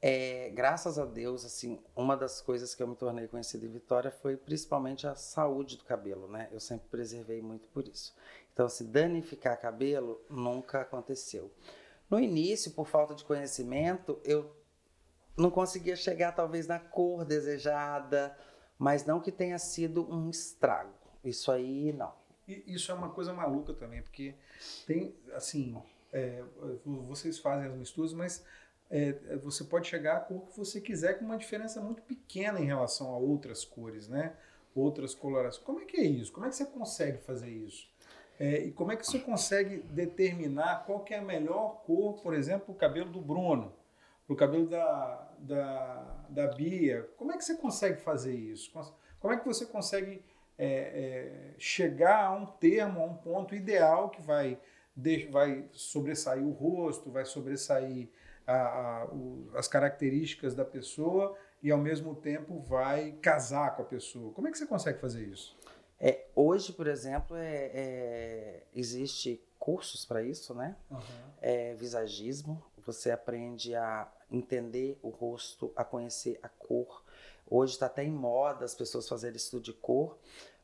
é. 0.03 0.51
Graças 0.51 0.99
a 0.99 1.07
Deus, 1.07 1.47
assim, 1.47 1.81
uma 1.97 2.15
das 2.15 2.43
coisas 2.43 2.75
que 2.75 2.83
eu 2.83 2.87
me 2.87 2.95
tornei 2.95 3.27
conhecido 3.27 3.65
em 3.65 3.71
Vitória 3.71 4.11
foi 4.11 4.37
principalmente 4.37 5.07
a 5.07 5.15
saúde 5.15 5.79
do 5.79 5.85
cabelo, 5.85 6.29
né? 6.29 6.49
Eu 6.53 6.61
sempre 6.61 6.87
preservei 6.91 7.41
muito 7.41 7.67
por 7.69 7.89
isso. 7.89 8.15
Então, 8.53 8.69
se 8.69 8.85
danificar 8.85 9.59
cabelo 9.59 10.21
nunca 10.29 10.83
aconteceu. 10.83 11.51
No 12.11 12.19
início, 12.19 12.71
por 12.71 12.87
falta 12.87 13.15
de 13.15 13.25
conhecimento, 13.25 14.19
eu 14.25 14.55
não 15.37 15.51
conseguia 15.51 15.95
chegar 15.95 16.33
talvez 16.33 16.67
na 16.67 16.79
cor 16.79 17.25
desejada, 17.25 18.37
mas 18.79 19.05
não 19.05 19.21
que 19.21 19.31
tenha 19.31 19.59
sido 19.59 20.11
um 20.13 20.31
estrago. 20.31 20.93
Isso 21.23 21.53
aí, 21.53 21.93
não. 21.93 22.13
Isso 22.47 22.91
é 22.91 22.95
uma 22.95 23.11
coisa 23.11 23.33
maluca 23.33 23.75
também, 23.75 24.01
porque 24.01 24.35
tem, 24.87 25.15
assim, 25.35 25.77
é, 26.13 26.43
vocês 26.85 27.39
fazem 27.39 27.69
as 27.69 27.77
misturas, 27.77 28.15
mas 28.15 28.45
é, 28.91 29.13
você 29.37 29.65
pode 29.65 29.87
chegar 29.87 30.17
à 30.17 30.21
cor 30.21 30.47
que 30.47 30.57
você 30.57 30.81
quiser 30.81 31.19
com 31.19 31.27
uma 31.27 31.37
diferença 31.37 31.81
muito 31.81 32.03
pequena 32.03 32.59
em 32.59 32.65
relação 32.65 33.13
a 33.13 33.19
outras 33.19 33.65
cores, 33.65 34.09
né? 34.09 34.35
Outras 34.75 35.15
colorações. 35.15 35.65
Como 35.65 35.81
é 35.81 35.85
que 35.85 35.99
é 35.99 36.05
isso? 36.05 36.33
Como 36.33 36.47
é 36.47 36.49
que 36.49 36.57
você 36.57 36.65
consegue 36.65 37.19
fazer 37.19 37.51
isso? 37.51 37.87
É, 38.39 38.59
e 38.59 38.73
como 38.73 38.93
é 38.93 38.97
que 38.97 39.05
você 39.05 39.19
consegue 39.19 39.79
determinar 39.91 40.85
qual 40.87 41.01
que 41.01 41.13
é 41.13 41.19
a 41.19 41.23
melhor 41.23 41.83
cor, 41.85 42.21
por 42.23 42.35
exemplo, 42.35 42.73
o 42.73 42.79
cabelo 42.79 43.11
do 43.11 43.21
Bruno, 43.21 43.73
o 44.29 44.37
cabelo 44.37 44.67
da, 44.69 45.29
da, 45.39 46.25
da 46.29 46.47
Bia? 46.49 47.09
Como 47.17 47.33
é 47.33 47.37
que 47.37 47.45
você 47.45 47.57
consegue 47.57 48.01
fazer 48.01 48.35
isso? 48.35 48.71
Como 49.19 49.35
é 49.35 49.37
que 49.37 49.45
você 49.45 49.67
consegue 49.67 50.23
é, 50.57 50.67
é, 50.67 51.55
chegar 51.59 52.27
a 52.27 52.33
um 52.33 52.47
termo, 52.47 53.01
a 53.01 53.05
um 53.05 53.15
ponto 53.15 53.57
ideal 53.57 54.09
que 54.11 54.23
vai, 54.23 54.59
de, 54.95 55.27
vai 55.27 55.65
sobressair 55.73 56.45
o 56.45 56.53
rosto, 56.53 57.11
vai 57.11 57.25
sobressair 57.25 58.09
a, 58.47 58.55
a, 58.55 59.05
o, 59.07 59.51
as 59.55 59.67
características 59.67 60.55
da 60.55 60.65
pessoa 60.65 61.37
e 61.61 61.73
ao 61.73 61.79
mesmo 61.79 62.15
tempo 62.15 62.61
vai 62.61 63.13
casar 63.21 63.75
com 63.75 63.83
a 63.83 63.85
pessoa. 63.85 64.33
Como 64.33 64.47
é 64.47 64.51
que 64.53 64.59
você 64.59 64.67
consegue 64.67 65.01
fazer 65.01 65.25
isso? 65.27 65.59
É, 66.01 66.27
hoje, 66.35 66.73
por 66.73 66.87
exemplo, 66.87 67.37
é, 67.37 67.71
é 67.75 68.63
existe 68.75 69.43
cursos 69.59 70.05
para 70.05 70.23
isso, 70.23 70.55
né? 70.55 70.77
Uhum. 70.91 71.01
É, 71.41 71.75
visagismo, 71.75 72.63
você 72.87 73.11
aprende 73.11 73.75
a 73.75 74.11
entender 74.31 74.99
o 75.03 75.09
rosto, 75.09 75.73
a 75.75 75.85
conhecer 75.85 76.39
a 76.43 76.49
cor, 76.49 77.03
Hoje 77.51 77.73
está 77.73 77.87
até 77.87 78.05
em 78.05 78.11
moda 78.11 78.65
as 78.65 78.75
pessoas 78.75 79.09
fazerem 79.09 79.37
estudo 79.37 79.63
de 79.63 79.73
cor, 79.73 80.19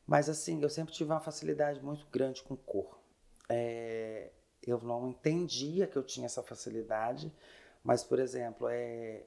mas 0.05 0.29
assim, 0.29 0.61
eu 0.61 0.69
sempre 0.69 0.93
tive 0.93 1.11
uma 1.11 1.19
facilidade 1.19 1.81
muito 1.81 2.05
grande 2.11 2.43
com 2.43 2.55
cor. 2.55 2.99
É, 3.49 4.29
eu 4.61 4.79
não 4.79 5.09
entendia 5.09 5.87
que 5.87 5.97
eu 5.97 6.03
tinha 6.03 6.27
essa 6.27 6.43
facilidade, 6.43 7.33
mas, 7.83 8.03
por 8.03 8.19
exemplo, 8.19 8.67
é, 8.69 9.23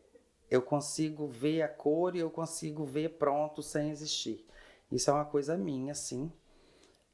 eu 0.48 0.62
consigo 0.62 1.26
ver 1.26 1.62
a 1.62 1.68
cor 1.68 2.14
e 2.14 2.20
eu 2.20 2.30
consigo 2.30 2.84
ver 2.84 3.18
pronto 3.18 3.60
sem 3.60 3.90
existir. 3.90 4.46
Isso 4.90 5.10
é 5.10 5.12
uma 5.12 5.24
coisa 5.24 5.56
minha, 5.56 5.94
sim. 5.94 6.32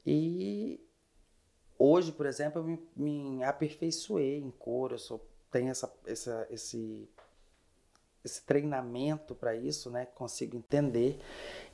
E 0.07 0.81
hoje, 1.79 2.13
por 2.13 2.27
exemplo, 2.27 2.61
eu 2.61 2.65
me, 2.65 2.89
me 2.97 3.45
aperfeiçoei 3.45 4.39
em 4.39 4.51
cor, 4.51 4.93
eu 4.93 4.99
sou, 4.99 5.27
tenho 5.51 5.71
essa, 5.71 5.93
essa, 6.07 6.47
esse 6.51 7.09
esse 8.25 8.41
treinamento 8.43 9.35
para 9.35 9.55
isso, 9.55 9.91
né? 9.91 10.07
Consigo 10.15 10.57
entender. 10.57 11.21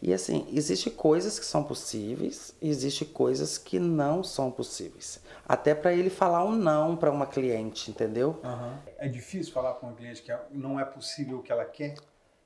E 0.03 0.13
assim, 0.13 0.49
existe 0.53 0.91
coisas 0.91 1.39
que 1.39 1.47
são 1.47 1.63
possíveis, 1.63 2.53
e 2.61 2.69
existe 2.69 3.05
coisas 3.05 3.57
que 3.57 3.79
não 3.79 4.25
são 4.25 4.51
possíveis. 4.51 5.21
Até 5.47 5.75
para 5.75 5.93
ele 5.93 6.11
falar 6.11 6.45
um 6.45 6.57
não 6.57 6.97
para 6.97 7.11
uma 7.11 7.27
cliente, 7.27 7.91
entendeu? 7.91 8.41
Uhum. 8.43 8.79
É 8.99 9.07
difícil 9.07 9.53
falar 9.53 9.75
para 9.75 9.89
uma 9.89 9.95
cliente 9.95 10.23
que 10.23 10.37
não 10.51 10.81
é 10.81 10.85
possível 10.85 11.39
o 11.39 11.43
que 11.43 11.53
ela 11.53 11.65
quer? 11.65 11.95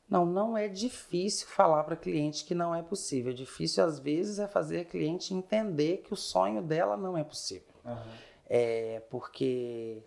Não, 0.08 0.26
não 0.26 0.56
é 0.56 0.68
difícil 0.68 1.46
falar 1.46 1.82
para 1.84 1.96
cliente 1.96 2.44
que 2.44 2.54
não 2.54 2.74
é 2.74 2.82
possível. 2.82 3.32
É 3.32 3.34
difícil 3.34 3.82
às 3.82 3.98
vezes 3.98 4.38
é 4.38 4.46
fazer 4.46 4.80
a 4.80 4.84
cliente 4.84 5.34
entender 5.34 5.98
que 5.98 6.12
o 6.12 6.16
sonho 6.16 6.62
dela 6.62 6.96
não 6.96 7.16
é 7.16 7.24
possível. 7.24 7.74
Uhum. 7.84 8.12
É 8.46 9.02
porque 9.10 10.02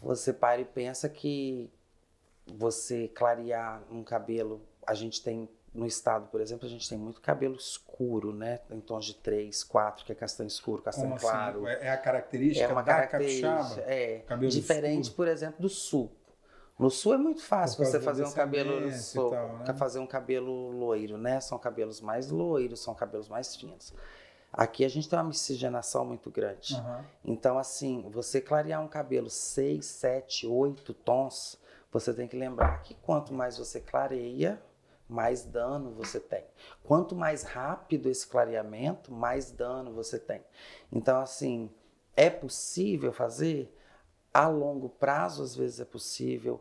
você 0.00 0.32
para 0.32 0.60
e 0.60 0.64
pensa 0.64 1.08
que 1.08 1.70
você 2.46 3.08
clarear 3.08 3.82
um 3.90 4.04
cabelo, 4.04 4.62
a 4.86 4.94
gente 4.94 5.22
tem 5.22 5.48
no 5.76 5.86
estado, 5.86 6.28
por 6.28 6.40
exemplo, 6.40 6.66
a 6.66 6.70
gente 6.70 6.88
tem 6.88 6.96
muito 6.96 7.20
cabelo 7.20 7.56
escuro, 7.56 8.32
né? 8.32 8.60
Em 8.70 8.80
tons 8.80 9.04
de 9.04 9.14
3, 9.14 9.62
4, 9.62 10.06
que 10.06 10.12
é 10.12 10.14
castanho 10.14 10.48
escuro, 10.48 10.82
castanho 10.82 11.08
Como 11.08 11.20
claro. 11.20 11.66
Assim? 11.66 11.84
É 11.84 11.90
a 11.90 11.98
característica 11.98 12.64
é 12.64 12.72
uma 12.72 12.82
da 12.82 12.94
característica, 12.94 13.48
capixaba? 13.48 13.82
É, 13.82 14.24
diferente, 14.48 15.02
escuro. 15.02 15.16
por 15.16 15.28
exemplo, 15.28 15.60
do 15.60 15.68
sul. 15.68 16.10
No 16.78 16.90
sul 16.90 17.14
é 17.14 17.18
muito 17.18 17.42
fácil 17.42 17.84
você 17.84 17.98
fazer 17.98 18.24
um 18.24 18.32
cabelo 18.32 18.92
sul, 18.92 19.30
tal, 19.30 19.58
né? 19.58 19.74
fazer 19.74 19.98
um 19.98 20.06
cabelo 20.06 20.70
loiro, 20.70 21.16
né? 21.16 21.40
São 21.40 21.58
cabelos 21.58 22.00
mais 22.00 22.30
loiros, 22.30 22.80
são 22.80 22.94
cabelos 22.94 23.28
mais 23.28 23.56
finos. 23.56 23.94
Aqui 24.52 24.84
a 24.84 24.88
gente 24.88 25.08
tem 25.08 25.18
uma 25.18 25.24
miscigenação 25.24 26.04
muito 26.04 26.30
grande. 26.30 26.74
Uhum. 26.74 27.04
Então, 27.24 27.58
assim, 27.58 28.08
você 28.10 28.40
clarear 28.40 28.82
um 28.82 28.88
cabelo 28.88 29.30
6, 29.30 29.84
7, 29.84 30.46
8 30.46 30.94
tons, 30.94 31.58
você 31.90 32.12
tem 32.12 32.28
que 32.28 32.36
lembrar 32.36 32.82
que 32.82 32.94
quanto 32.94 33.32
mais 33.32 33.56
você 33.56 33.80
clareia, 33.80 34.60
mais 35.08 35.44
dano 35.44 35.92
você 35.92 36.20
tem. 36.20 36.44
Quanto 36.82 37.14
mais 37.14 37.42
rápido 37.42 38.08
esse 38.08 38.26
clareamento, 38.26 39.12
mais 39.12 39.50
dano 39.50 39.92
você 39.92 40.18
tem. 40.18 40.42
Então, 40.92 41.20
assim, 41.20 41.70
é 42.14 42.28
possível 42.28 43.12
fazer? 43.12 43.72
A 44.36 44.48
longo 44.48 44.90
prazo, 44.90 45.42
às 45.42 45.56
vezes 45.56 45.80
é 45.80 45.84
possível, 45.86 46.60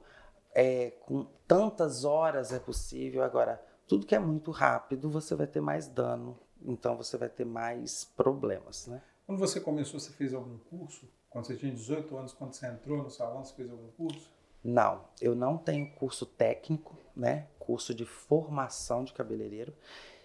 é, 0.54 0.92
com 1.06 1.28
tantas 1.46 2.06
horas 2.06 2.54
é 2.54 2.58
possível. 2.58 3.22
Agora, 3.22 3.62
tudo 3.86 4.06
que 4.06 4.16
é 4.16 4.20
muito 4.20 4.50
rápido, 4.50 5.10
você 5.10 5.36
vai 5.36 5.46
ter 5.46 5.60
mais 5.60 5.86
dano, 5.86 6.40
então 6.62 6.96
você 6.96 7.18
vai 7.18 7.28
ter 7.28 7.44
mais 7.44 8.06
problemas, 8.06 8.88
né? 8.88 9.02
Quando 9.26 9.40
você 9.40 9.60
começou, 9.60 10.00
você 10.00 10.10
fez 10.12 10.34
algum 10.34 10.58
curso? 10.58 11.06
Quando 11.30 11.48
você 11.48 11.58
tinha 11.58 11.70
18 11.70 12.16
anos, 12.16 12.32
quando 12.32 12.54
você 12.54 12.66
entrou 12.66 13.04
no 13.04 13.10
salão, 13.10 13.44
você 13.44 13.54
fez 13.54 13.70
algum 13.70 13.90
curso? 13.92 14.32
Não, 14.64 15.04
eu 15.20 15.36
não 15.36 15.58
tenho 15.58 15.92
curso 15.96 16.26
técnico, 16.26 16.98
né? 17.14 17.50
Curso 17.60 17.94
de 17.94 18.06
formação 18.06 19.04
de 19.04 19.12
cabeleireiro. 19.12 19.74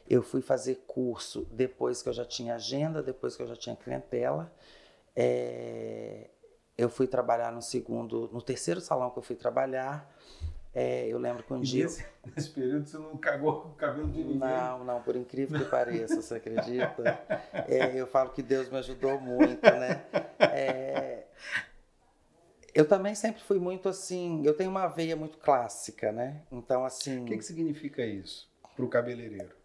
Eu 0.09 0.23
fui 0.23 0.41
fazer 0.41 0.85
curso 0.87 1.49
depois 1.51 2.01
que 2.01 2.09
eu 2.09 2.13
já 2.13 2.25
tinha 2.25 2.55
agenda, 2.55 3.03
depois 3.03 3.35
que 3.35 3.43
eu 3.43 3.49
já 3.49 3.57
tinha 3.57 3.75
clientela. 3.75 4.55
É... 5.17 6.31
Eu 6.81 6.89
fui 6.89 7.07
trabalhar 7.07 7.53
no 7.53 7.61
segundo, 7.61 8.31
no 8.33 8.41
terceiro 8.41 8.81
salão 8.81 9.11
que 9.11 9.19
eu 9.19 9.23
fui 9.23 9.37
trabalhar. 9.37 10.11
É, 10.75 11.07
eu 11.07 11.19
lembro 11.19 11.43
que 11.43 11.53
um 11.53 11.59
e 11.59 11.63
dia. 11.63 11.85
Nesse, 11.85 12.07
nesse, 12.35 12.51
período 12.51 12.89
você 12.89 12.97
não 12.97 13.19
cagou 13.19 13.67
o 13.67 13.75
cabelo 13.75 14.09
de 14.09 14.25
ninguém? 14.25 14.39
Não, 14.39 14.83
não, 14.83 15.03
por 15.03 15.15
incrível 15.15 15.59
que 15.59 15.67
pareça, 15.67 16.23
você 16.23 16.37
acredita? 16.37 17.21
É, 17.69 17.95
eu 17.95 18.07
falo 18.07 18.31
que 18.31 18.43
Deus 18.43 18.71
me 18.71 18.79
ajudou 18.79 19.21
muito, 19.21 19.63
né? 19.63 20.03
É, 20.39 21.25
eu 22.73 22.89
também 22.89 23.15
sempre 23.15 23.43
fui 23.43 23.59
muito 23.59 23.87
assim, 23.87 24.43
eu 24.47 24.55
tenho 24.55 24.71
uma 24.71 24.87
veia 24.87 25.17
muito 25.17 25.37
clássica, 25.37 26.11
né? 26.11 26.41
Então, 26.51 26.83
assim. 26.83 27.25
O 27.25 27.25
que, 27.27 27.37
que 27.37 27.45
significa 27.45 28.07
isso 28.07 28.49
para 28.75 28.85
o 28.87 28.89
cabeleireiro? 28.89 29.60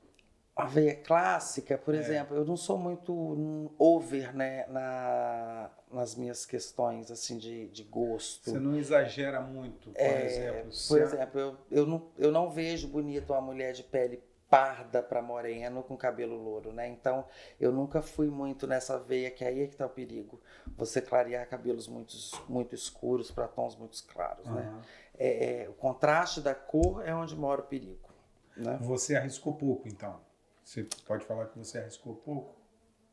A 0.55 0.65
veia 0.65 0.95
clássica, 0.95 1.77
por 1.77 1.93
é. 1.93 1.97
exemplo, 1.97 2.37
eu 2.37 2.45
não 2.45 2.55
sou 2.55 2.77
muito 2.77 3.73
over 3.77 4.33
né, 4.33 4.65
na, 4.67 5.69
nas 5.91 6.15
minhas 6.15 6.45
questões 6.45 7.11
assim 7.11 7.37
de, 7.37 7.67
de 7.67 7.83
gosto. 7.83 8.51
Você 8.51 8.59
não 8.59 8.77
exagera 8.77 9.41
muito, 9.41 9.89
por 9.89 9.99
é, 9.99 10.25
exemplo. 10.25 10.71
Por 10.87 11.01
exemplo, 11.01 11.39
eu, 11.41 11.57
eu, 11.69 11.85
não, 11.85 12.07
eu 12.17 12.31
não 12.31 12.49
vejo 12.49 12.87
bonito 12.87 13.33
uma 13.33 13.41
mulher 13.41 13.73
de 13.73 13.83
pele 13.83 14.23
parda 14.49 15.03
para 15.03 15.21
moreno 15.21 15.83
com 15.83 15.97
cabelo 15.97 16.37
louro, 16.37 16.71
né? 16.71 16.87
Então, 16.87 17.25
eu 17.59 17.73
nunca 17.73 18.01
fui 18.01 18.29
muito 18.29 18.65
nessa 18.65 18.97
veia 18.97 19.29
que 19.29 19.43
aí 19.43 19.63
é 19.63 19.67
que 19.67 19.75
tá 19.75 19.85
o 19.85 19.89
perigo. 19.89 20.39
Você 20.77 21.01
clarear 21.01 21.45
cabelos 21.49 21.87
muito, 21.87 22.15
muito 22.47 22.73
escuros 22.73 23.29
para 23.29 23.47
tons 23.47 23.75
muito 23.75 24.01
claros, 24.05 24.45
uhum. 24.47 24.53
né? 24.53 24.81
É, 25.17 25.63
é, 25.63 25.69
o 25.69 25.73
contraste 25.73 26.39
da 26.39 26.55
cor 26.55 27.05
é 27.05 27.13
onde 27.13 27.35
mora 27.35 27.61
o 27.61 27.65
perigo. 27.65 28.09
Né? 28.55 28.77
Você 28.81 29.15
arriscou 29.15 29.53
pouco, 29.53 29.87
então? 29.87 30.19
Você 30.65 30.83
pode 31.05 31.23
falar 31.23 31.45
que 31.45 31.59
você 31.59 31.77
arriscou 31.77 32.15
pouco? 32.15 32.55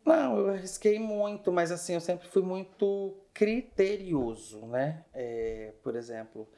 Não, 0.05 0.39
eu 0.39 0.49
arrisquei 0.49 0.99
muito, 0.99 1.53
mas 1.53 1.71
assim, 1.71 1.93
eu 1.93 2.01
sempre 2.01 2.27
fui 2.27 2.43
muito 2.43 3.15
criterioso, 3.33 4.67
né? 4.67 5.05
É, 5.13 5.75
por 5.83 5.95
exemplo, 5.95 6.49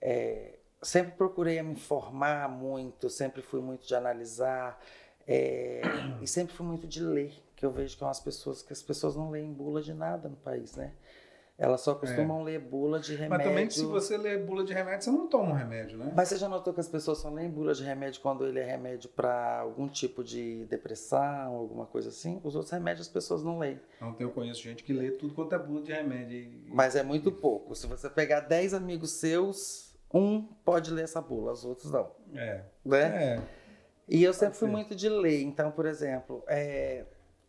é, 0.00 0.58
sempre 0.82 1.12
procurei 1.12 1.62
me 1.62 1.72
informar 1.72 2.48
muito, 2.48 3.08
sempre 3.08 3.40
fui 3.40 3.60
muito 3.60 3.86
de 3.86 3.94
analisar 3.94 4.82
é, 5.26 5.80
e 6.20 6.26
sempre 6.26 6.54
fui 6.54 6.66
muito 6.66 6.88
de 6.88 7.02
ler, 7.02 7.32
que 7.54 7.64
eu 7.64 7.70
vejo 7.70 7.94
que 7.94 8.00
são 8.00 8.08
as 8.08 8.20
pessoas 8.20 8.62
que 8.62 8.72
as 8.72 8.82
pessoas 8.82 9.14
não 9.14 9.30
leem 9.30 9.52
bula 9.52 9.80
de 9.80 9.94
nada 9.94 10.28
no 10.28 10.36
país, 10.36 10.74
né? 10.74 10.92
Elas 11.58 11.82
só 11.82 11.94
costumam 11.94 12.40
é. 12.40 12.44
ler 12.44 12.58
bula 12.60 12.98
de 12.98 13.14
remédio. 13.14 13.36
Mas 13.36 13.46
também 13.46 13.70
se 13.70 13.84
você 13.84 14.16
lê 14.16 14.38
bula 14.38 14.64
de 14.64 14.72
remédio, 14.72 15.04
você 15.04 15.10
não 15.10 15.28
toma 15.28 15.50
um 15.50 15.54
remédio, 15.54 15.98
né? 15.98 16.12
Mas 16.14 16.28
você 16.28 16.36
já 16.36 16.48
notou 16.48 16.72
que 16.72 16.80
as 16.80 16.88
pessoas 16.88 17.18
só 17.18 17.28
leem 17.30 17.50
bula 17.50 17.74
de 17.74 17.84
remédio 17.84 18.20
quando 18.20 18.46
ele 18.46 18.58
é 18.58 18.64
remédio 18.64 19.08
para 19.10 19.60
algum 19.60 19.86
tipo 19.86 20.24
de 20.24 20.64
depressão, 20.64 21.54
alguma 21.54 21.86
coisa 21.86 22.08
assim? 22.08 22.40
Os 22.42 22.54
outros 22.54 22.72
remédios 22.72 23.06
as 23.06 23.12
pessoas 23.12 23.44
não 23.44 23.58
leem. 23.58 23.78
Não, 24.00 24.16
eu 24.18 24.30
conheço 24.30 24.62
gente 24.62 24.82
que 24.82 24.92
lê 24.92 25.10
tudo 25.12 25.34
quanto 25.34 25.54
é 25.54 25.58
bula 25.58 25.82
de 25.82 25.92
remédio. 25.92 26.38
E... 26.38 26.64
Mas 26.68 26.96
é 26.96 27.02
muito 27.02 27.30
pouco. 27.30 27.74
Se 27.76 27.86
você 27.86 28.08
pegar 28.08 28.40
10 28.40 28.74
amigos 28.74 29.12
seus, 29.12 29.94
um 30.12 30.42
pode 30.64 30.90
ler 30.90 31.04
essa 31.04 31.20
bula, 31.20 31.52
os 31.52 31.64
outros 31.64 31.90
não. 31.90 32.10
É. 32.34 32.64
Né? 32.84 33.24
É. 33.36 33.42
E 34.08 34.24
eu 34.24 34.34
sempre 34.34 34.58
fui 34.58 34.68
muito 34.68 34.94
de 34.94 35.08
ler. 35.08 35.42
Então, 35.42 35.70
por 35.70 35.86
exemplo, 35.86 36.42
é, 36.48 37.04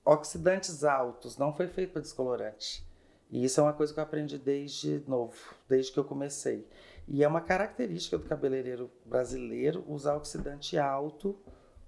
oxidantes 0.06 0.84
altos 0.84 1.38
não 1.38 1.54
foi 1.54 1.68
feito 1.68 1.94
para 1.94 2.02
descolorante. 2.02 2.86
E 3.34 3.44
isso 3.44 3.60
é 3.60 3.64
uma 3.64 3.74
coisa 3.74 3.92
que 3.92 4.00
eu 4.00 4.04
aprendi 4.04 4.38
desde 4.38 5.04
novo, 5.08 5.34
desde 5.68 5.92
que 5.92 5.98
eu 5.98 6.04
comecei. 6.04 6.68
E 7.08 7.24
é 7.24 7.28
uma 7.28 7.42
característica 7.42 8.16
do 8.16 8.26
cabeleireiro 8.26 8.92
brasileiro 9.04 9.84
usar 9.88 10.16
oxidante 10.16 10.78
alto 10.78 11.36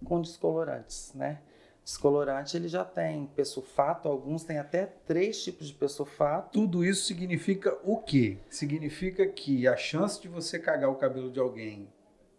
com 0.04 0.20
descolorantes, 0.20 1.14
né? 1.14 1.42
Descolorante 1.84 2.58
ele 2.58 2.68
já 2.68 2.84
tem 2.84 3.28
pesulfato, 3.28 4.10
alguns 4.10 4.44
têm 4.44 4.58
até 4.58 4.88
três 4.88 5.44
tipos 5.44 5.68
de 5.68 5.75
pesulfato. 5.75 6.50
Tudo 6.50 6.84
isso 6.84 7.06
significa 7.06 7.78
o 7.84 7.98
quê? 7.98 8.40
Significa 8.50 9.28
que 9.28 9.68
a 9.68 9.78
chance 9.78 10.20
de 10.20 10.28
você 10.28 10.58
cagar 10.58 10.90
o 10.90 10.96
cabelo 10.96 11.30
de 11.30 11.40
alguém 11.40 11.88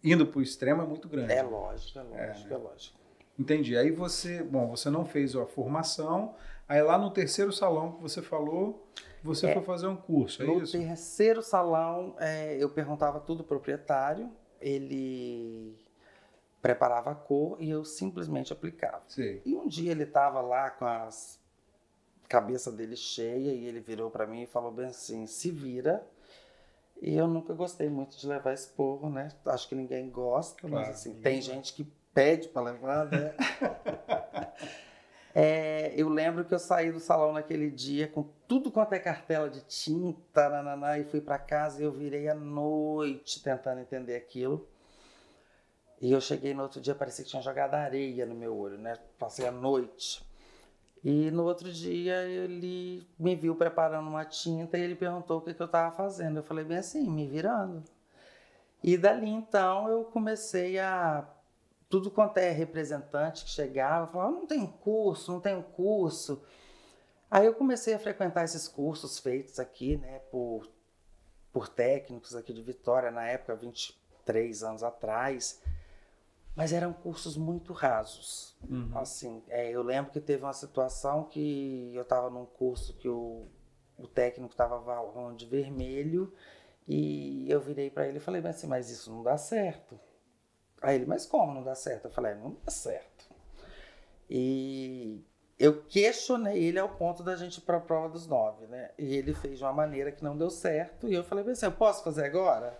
indo 0.03 0.27
para 0.27 0.39
o 0.39 0.41
extremo 0.41 0.81
é 0.81 0.85
muito 0.85 1.07
grande. 1.07 1.31
É 1.31 1.41
lógico, 1.41 1.97
é 1.97 2.03
lógico, 2.03 2.49
é, 2.49 2.53
é 2.53 2.57
lógico. 2.57 2.97
Entendi. 3.39 3.77
Aí 3.77 3.89
você, 3.89 4.43
bom, 4.43 4.67
você 4.67 4.89
não 4.89 5.05
fez 5.05 5.33
a 5.33 5.45
formação, 5.45 6.35
aí 6.67 6.81
lá 6.81 6.97
no 6.97 7.11
terceiro 7.11 7.51
salão 7.51 7.93
que 7.93 8.01
você 8.01 8.21
falou, 8.21 8.87
você 9.23 9.47
é, 9.47 9.53
foi 9.53 9.63
fazer 9.63 9.87
um 9.87 9.95
curso, 9.95 10.43
é 10.43 10.45
no 10.45 10.61
isso? 10.61 10.77
No 10.77 10.83
terceiro 10.83 11.41
salão, 11.41 12.15
é, 12.19 12.55
eu 12.61 12.69
perguntava 12.69 13.19
tudo 13.19 13.43
pro 13.43 13.57
proprietário, 13.57 14.31
ele 14.59 15.77
preparava 16.61 17.11
a 17.11 17.15
cor 17.15 17.57
e 17.61 17.69
eu 17.69 17.85
simplesmente 17.85 18.51
aplicava. 18.51 19.03
Sim. 19.07 19.41
E 19.45 19.55
um 19.55 19.67
dia 19.67 19.91
ele 19.91 20.03
estava 20.03 20.41
lá 20.41 20.69
com 20.69 20.85
a 20.85 21.09
cabeça 22.27 22.71
dele 22.71 22.95
cheia 22.95 23.53
e 23.53 23.65
ele 23.65 23.79
virou 23.79 24.09
para 24.09 24.25
mim 24.25 24.43
e 24.43 24.47
falou 24.47 24.71
bem 24.71 24.87
assim: 24.87 25.25
se 25.27 25.51
vira. 25.51 26.05
E 26.99 27.15
eu 27.15 27.27
nunca 27.27 27.53
gostei 27.53 27.89
muito 27.89 28.17
de 28.17 28.27
levar 28.27 28.53
esporro, 28.53 29.07
né? 29.07 29.29
Acho 29.45 29.69
que 29.69 29.75
ninguém 29.75 30.09
gosta, 30.09 30.61
claro, 30.61 30.75
mas 30.75 30.89
assim, 30.89 31.13
tem 31.21 31.39
gente 31.39 31.73
que 31.73 31.83
pede 32.11 32.47
para 32.47 32.63
levar, 32.63 33.05
né? 33.05 33.35
é, 35.39 35.93
eu 35.95 36.09
lembro 36.09 36.43
que 36.43 36.55
eu 36.55 36.57
saí 36.57 36.91
do 36.91 36.99
salão 36.99 37.31
naquele 37.31 37.69
dia 37.69 38.07
com 38.07 38.23
tudo 38.47 38.71
quanto 38.71 38.93
é 38.93 38.99
cartela 38.99 39.47
de 39.47 39.61
tinta, 39.61 40.49
nananá, 40.49 40.97
e 40.97 41.03
fui 41.03 41.21
para 41.21 41.37
casa 41.37 41.79
e 41.79 41.85
eu 41.85 41.91
virei 41.91 42.27
a 42.27 42.33
noite 42.33 43.43
tentando 43.43 43.79
entender 43.79 44.15
aquilo. 44.15 44.67
E 46.01 46.11
eu 46.11 46.19
cheguei 46.19 46.55
no 46.55 46.63
outro 46.63 46.81
dia, 46.81 46.95
parecia 46.95 47.23
que 47.23 47.29
tinha 47.29 47.41
jogado 47.43 47.75
areia 47.75 48.25
no 48.25 48.33
meu 48.33 48.57
olho, 48.57 48.79
né? 48.79 48.97
Passei 49.19 49.45
a 49.45 49.51
noite. 49.51 50.25
E 51.03 51.29
no 51.29 51.43
outro 51.43 51.71
dia 51.71 52.15
ele 52.23 53.07
me 53.19 53.35
viu 53.35 53.53
preparando 53.53 54.07
uma 54.09 54.25
tinta 54.25 54.75
e 54.75 54.81
ele 54.81 54.95
perguntou 54.95 55.37
o 55.37 55.41
que, 55.41 55.53
que 55.53 55.61
eu 55.61 55.67
estava 55.67 55.95
fazendo. 55.95 56.37
Eu 56.37 56.43
falei 56.43 56.65
bem 56.65 56.79
assim, 56.79 57.07
me 57.07 57.27
virando. 57.27 57.83
E 58.83 58.97
dali 58.97 59.29
então 59.29 59.87
eu 59.87 60.03
comecei 60.03 60.79
a. 60.79 61.27
Tudo 61.89 62.11
quanto 62.11 62.37
é 62.37 62.51
representante 62.51 63.45
que 63.45 63.49
chegava, 63.49 64.11
falava, 64.11 64.31
não 64.31 64.45
tem 64.45 64.67
curso, 64.67 65.31
não 65.31 65.39
tem 65.39 65.61
curso. 65.61 66.43
Aí 67.29 67.45
eu 67.45 67.53
comecei 67.53 67.93
a 67.93 67.99
frequentar 67.99 68.43
esses 68.43 68.67
cursos 68.67 69.19
feitos 69.19 69.59
aqui, 69.59 69.97
né, 69.97 70.19
por, 70.31 70.69
por 71.51 71.67
técnicos 71.67 72.35
aqui 72.35 72.53
de 72.53 72.61
Vitória, 72.61 73.11
na 73.11 73.25
época, 73.25 73.55
23 73.55 74.63
anos 74.63 74.83
atrás. 74.83 75.61
Mas 76.55 76.73
eram 76.73 76.91
cursos 76.91 77.37
muito 77.37 77.71
rasos. 77.71 78.57
Uhum. 78.67 78.89
Assim, 78.95 79.43
é, 79.47 79.69
eu 79.69 79.83
lembro 79.83 80.11
que 80.11 80.19
teve 80.19 80.43
uma 80.43 80.53
situação 80.53 81.25
que 81.25 81.91
eu 81.93 82.01
estava 82.01 82.29
num 82.29 82.45
curso 82.45 82.95
que 82.95 83.07
o, 83.07 83.45
o 83.97 84.07
técnico 84.07 84.53
estava 84.53 84.81
falando 84.81 85.37
de 85.37 85.45
vermelho 85.45 86.33
e 86.87 87.45
eu 87.51 87.59
virei 87.59 87.89
para 87.89 88.07
ele 88.07 88.17
e 88.17 88.21
falei, 88.21 88.41
mas, 88.41 88.55
assim, 88.55 88.67
mas 88.67 88.89
isso 88.89 89.11
não 89.11 89.21
dá 89.21 89.37
certo. 89.37 89.99
Aí 90.81 90.95
ele, 90.95 91.05
mas 91.05 91.25
como 91.25 91.53
não 91.53 91.63
dá 91.63 91.75
certo? 91.75 92.05
Eu 92.05 92.11
falei, 92.11 92.35
não 92.35 92.55
dá 92.63 92.71
certo. 92.71 93.25
E 94.29 95.23
eu 95.57 95.81
questionei 95.83 96.63
ele 96.63 96.77
ao 96.77 96.89
ponto 96.89 97.23
da 97.23 97.35
gente 97.35 97.57
ir 97.57 97.61
para 97.61 97.77
a 97.77 97.81
prova 97.81 98.09
dos 98.09 98.27
nove, 98.27 98.67
né? 98.67 98.91
E 98.97 99.15
ele 99.15 99.33
fez 99.33 99.57
de 99.57 99.63
uma 99.63 99.73
maneira 99.73 100.11
que 100.11 100.23
não 100.23 100.37
deu 100.37 100.49
certo. 100.49 101.07
E 101.07 101.13
eu 101.13 101.23
falei 101.23 101.49
assim, 101.49 101.65
eu 101.65 101.71
posso 101.71 102.03
fazer 102.03 102.25
agora? 102.25 102.77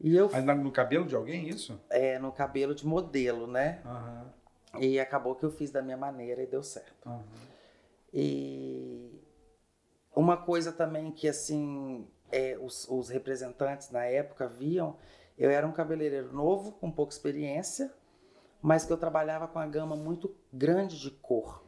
E 0.00 0.14
eu, 0.14 0.30
Mas 0.30 0.44
no 0.44 0.70
cabelo 0.70 1.06
de 1.06 1.14
alguém, 1.14 1.48
isso? 1.48 1.80
É, 1.90 2.18
no 2.18 2.30
cabelo 2.30 2.74
de 2.74 2.86
modelo, 2.86 3.46
né? 3.46 3.80
Uhum. 3.84 4.80
E 4.80 5.00
acabou 5.00 5.34
que 5.34 5.44
eu 5.44 5.50
fiz 5.50 5.70
da 5.70 5.82
minha 5.82 5.96
maneira 5.96 6.42
e 6.42 6.46
deu 6.46 6.62
certo. 6.62 7.08
Uhum. 7.08 7.22
E 8.12 9.20
uma 10.14 10.36
coisa 10.36 10.72
também 10.72 11.10
que, 11.10 11.28
assim, 11.28 12.06
é, 12.30 12.56
os, 12.60 12.86
os 12.88 13.08
representantes 13.08 13.90
na 13.90 14.04
época 14.04 14.46
viam, 14.46 14.96
eu 15.36 15.50
era 15.50 15.66
um 15.66 15.72
cabeleireiro 15.72 16.32
novo, 16.32 16.72
com 16.72 16.90
pouca 16.90 17.12
experiência, 17.12 17.92
mas 18.62 18.84
que 18.84 18.92
eu 18.92 18.96
trabalhava 18.96 19.48
com 19.48 19.58
a 19.58 19.66
gama 19.66 19.96
muito 19.96 20.34
grande 20.52 20.98
de 20.98 21.10
cor. 21.10 21.64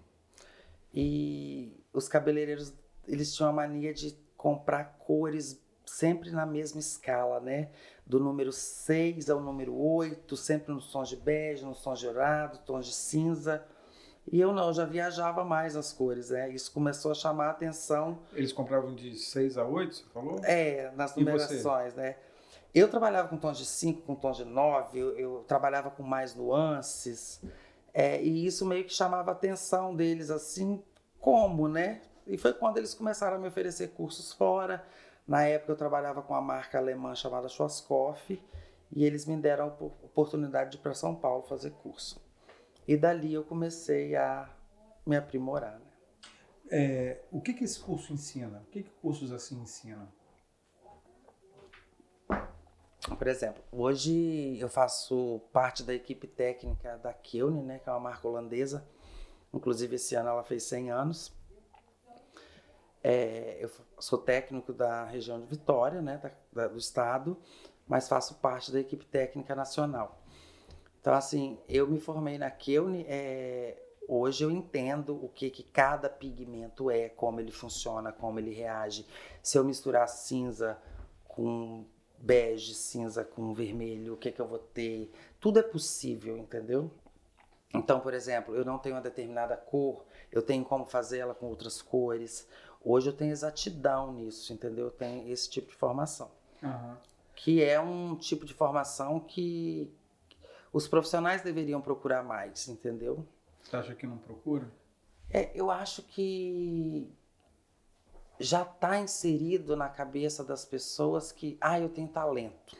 E 0.94 1.84
os 1.92 2.08
cabeleireiros, 2.08 2.72
eles 3.06 3.34
tinham 3.34 3.50
a 3.50 3.52
mania 3.52 3.92
de 3.92 4.16
comprar 4.36 4.96
cores 4.98 5.60
sempre 5.84 6.30
na 6.30 6.46
mesma 6.46 6.80
escala, 6.80 7.40
né? 7.40 7.70
Do 8.04 8.18
número 8.18 8.52
6 8.52 9.28
ao 9.30 9.40
número 9.40 9.74
8, 9.74 10.36
sempre 10.36 10.72
nos 10.72 10.90
tons 10.90 11.08
de 11.08 11.16
bege, 11.16 11.64
nos 11.64 11.82
tons 11.82 11.98
de 11.98 12.06
dourado, 12.06 12.58
tons 12.58 12.86
de 12.86 12.94
cinza. 12.94 13.64
E 14.30 14.40
eu 14.40 14.52
não, 14.52 14.68
eu 14.68 14.74
já 14.74 14.84
viajava 14.84 15.44
mais 15.44 15.76
as 15.76 15.92
cores, 15.92 16.30
né? 16.30 16.50
Isso 16.50 16.72
começou 16.72 17.12
a 17.12 17.14
chamar 17.14 17.46
a 17.46 17.50
atenção. 17.50 18.18
Eles 18.32 18.52
compravam 18.52 18.94
de 18.94 19.16
6 19.16 19.56
a 19.56 19.64
8, 19.64 19.94
você 19.94 20.04
falou? 20.12 20.40
É, 20.44 20.90
nas 20.96 21.14
numerações, 21.14 21.94
né? 21.94 22.16
Eu 22.76 22.90
trabalhava 22.90 23.26
com 23.28 23.38
tons 23.38 23.56
de 23.56 23.64
5, 23.64 24.02
com 24.02 24.14
tons 24.14 24.36
de 24.36 24.44
9, 24.44 24.98
eu, 24.98 25.18
eu 25.18 25.44
trabalhava 25.48 25.90
com 25.90 26.02
mais 26.02 26.34
nuances. 26.34 27.40
É, 27.94 28.22
e 28.22 28.44
isso 28.44 28.66
meio 28.66 28.84
que 28.84 28.92
chamava 28.92 29.30
a 29.30 29.32
atenção 29.32 29.96
deles, 29.96 30.28
assim, 30.28 30.84
como, 31.18 31.68
né? 31.68 32.02
E 32.26 32.36
foi 32.36 32.52
quando 32.52 32.76
eles 32.76 32.92
começaram 32.92 33.38
a 33.38 33.38
me 33.38 33.48
oferecer 33.48 33.94
cursos 33.94 34.30
fora. 34.34 34.84
Na 35.26 35.42
época 35.44 35.72
eu 35.72 35.76
trabalhava 35.76 36.20
com 36.20 36.34
uma 36.34 36.42
marca 36.42 36.76
alemã 36.76 37.14
chamada 37.14 37.48
Schwarzkopf 37.48 38.38
e 38.92 39.04
eles 39.06 39.24
me 39.24 39.38
deram 39.38 39.64
a 39.64 39.84
oportunidade 40.04 40.72
de 40.72 40.76
ir 40.76 40.80
para 40.80 40.92
São 40.92 41.14
Paulo 41.14 41.44
fazer 41.44 41.70
curso. 41.70 42.20
E 42.86 42.94
dali 42.94 43.32
eu 43.32 43.42
comecei 43.42 44.14
a 44.16 44.50
me 45.06 45.16
aprimorar. 45.16 45.78
Né? 45.78 45.86
É, 46.70 47.22
o 47.32 47.40
que, 47.40 47.54
que 47.54 47.64
esse 47.64 47.80
curso 47.80 48.12
ensina? 48.12 48.62
O 48.68 48.70
que, 48.70 48.82
que 48.82 48.90
cursos 49.00 49.32
assim 49.32 49.62
ensinam? 49.62 50.06
Por 53.14 53.28
exemplo, 53.28 53.62
hoje 53.70 54.58
eu 54.58 54.68
faço 54.68 55.40
parte 55.52 55.84
da 55.84 55.94
equipe 55.94 56.26
técnica 56.26 56.98
da 56.98 57.12
Kelne, 57.12 57.62
né, 57.62 57.78
que 57.78 57.88
é 57.88 57.92
uma 57.92 58.00
marca 58.00 58.26
holandesa. 58.26 58.86
Inclusive, 59.54 59.94
esse 59.94 60.16
ano 60.16 60.30
ela 60.30 60.42
fez 60.42 60.64
100 60.64 60.90
anos. 60.90 61.32
É, 63.04 63.58
eu 63.60 63.70
sou 64.00 64.18
técnico 64.18 64.72
da 64.72 65.04
região 65.04 65.40
de 65.40 65.46
Vitória, 65.46 66.02
né, 66.02 66.18
da, 66.18 66.32
da, 66.52 66.68
do 66.68 66.78
estado, 66.78 67.38
mas 67.86 68.08
faço 68.08 68.34
parte 68.36 68.72
da 68.72 68.80
equipe 68.80 69.04
técnica 69.04 69.54
nacional. 69.54 70.20
Então, 71.00 71.14
assim, 71.14 71.56
eu 71.68 71.86
me 71.86 72.00
formei 72.00 72.36
na 72.36 72.50
Kelne, 72.50 73.06
é, 73.08 73.80
hoje 74.08 74.42
eu 74.42 74.50
entendo 74.50 75.14
o 75.24 75.28
que, 75.28 75.48
que 75.50 75.62
cada 75.62 76.10
pigmento 76.10 76.90
é, 76.90 77.08
como 77.08 77.38
ele 77.38 77.52
funciona, 77.52 78.10
como 78.10 78.40
ele 78.40 78.52
reage. 78.52 79.06
Se 79.40 79.56
eu 79.56 79.62
misturar 79.62 80.08
cinza 80.08 80.76
com 81.28 81.86
bege, 82.18 82.74
cinza 82.74 83.24
com 83.24 83.54
vermelho, 83.54 84.14
o 84.14 84.16
que, 84.16 84.32
que 84.32 84.40
eu 84.40 84.46
vou 84.46 84.58
ter. 84.58 85.10
Tudo 85.40 85.58
é 85.58 85.62
possível, 85.62 86.36
entendeu? 86.36 86.90
Então, 87.74 88.00
por 88.00 88.14
exemplo, 88.14 88.54
eu 88.54 88.64
não 88.64 88.78
tenho 88.78 88.94
uma 88.94 89.02
determinada 89.02 89.56
cor, 89.56 90.04
eu 90.32 90.42
tenho 90.42 90.64
como 90.64 90.86
fazer 90.86 91.18
ela 91.18 91.34
com 91.34 91.46
outras 91.46 91.82
cores. 91.82 92.48
Hoje 92.82 93.08
eu 93.08 93.12
tenho 93.12 93.32
exatidão 93.32 94.12
nisso, 94.12 94.52
entendeu? 94.52 94.86
Eu 94.86 94.90
tenho 94.90 95.30
esse 95.30 95.50
tipo 95.50 95.68
de 95.68 95.74
formação. 95.74 96.30
Uhum. 96.62 96.96
Que 97.34 97.62
é 97.62 97.78
um 97.80 98.16
tipo 98.16 98.46
de 98.46 98.54
formação 98.54 99.20
que, 99.20 99.92
os 100.76 100.86
profissionais 100.86 101.40
deveriam 101.40 101.80
procurar 101.80 102.22
mais, 102.22 102.68
entendeu? 102.68 103.26
Você 103.62 103.76
acha 103.76 103.94
que 103.94 104.06
não 104.06 104.18
procura? 104.18 104.70
É, 105.30 105.50
eu 105.54 105.70
acho 105.70 106.02
que 106.02 107.10
já 108.38 108.62
está 108.62 108.98
inserido 108.98 109.76
na 109.76 109.88
cabeça 109.88 110.44
das 110.44 110.64
pessoas 110.64 111.32
que, 111.32 111.56
ah, 111.60 111.80
eu 111.80 111.88
tenho 111.88 112.08
talento. 112.08 112.76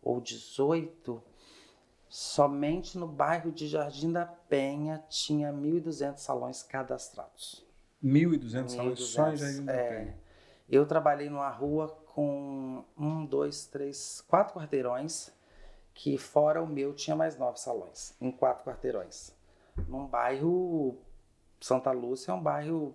ou 0.03 0.21
18, 0.21 1.23
somente 2.15 2.97
no 2.97 3.09
bairro 3.09 3.51
de 3.51 3.67
Jardim 3.67 4.13
da 4.13 4.25
Penha 4.25 5.05
tinha 5.09 5.53
1.200 5.53 6.19
salões 6.19 6.63
cadastrados. 6.63 7.67
1.200 8.01 8.69
salões 8.69 9.01
só 9.01 9.33
em 9.33 9.37
Jardim 9.37 9.65
da 9.65 9.73
é, 9.73 9.89
Penha? 9.89 10.19
Eu 10.69 10.87
trabalhei 10.87 11.29
numa 11.29 11.51
rua 11.51 11.89
com 12.15 12.85
um, 12.97 13.27
dois, 13.27 13.67
três, 13.67 14.21
quatro 14.29 14.55
quarteirões, 14.55 15.33
que 15.93 16.17
fora 16.17 16.63
o 16.63 16.69
meu 16.69 16.95
tinha 16.95 17.17
mais 17.17 17.37
nove 17.37 17.59
salões, 17.59 18.15
em 18.21 18.31
quatro 18.31 18.65
quarteirões. 18.65 19.35
Num 19.89 20.07
bairro, 20.07 20.97
Santa 21.61 21.91
Lúcia 21.91 22.31
é 22.31 22.35
um 22.35 22.41
bairro 22.41 22.95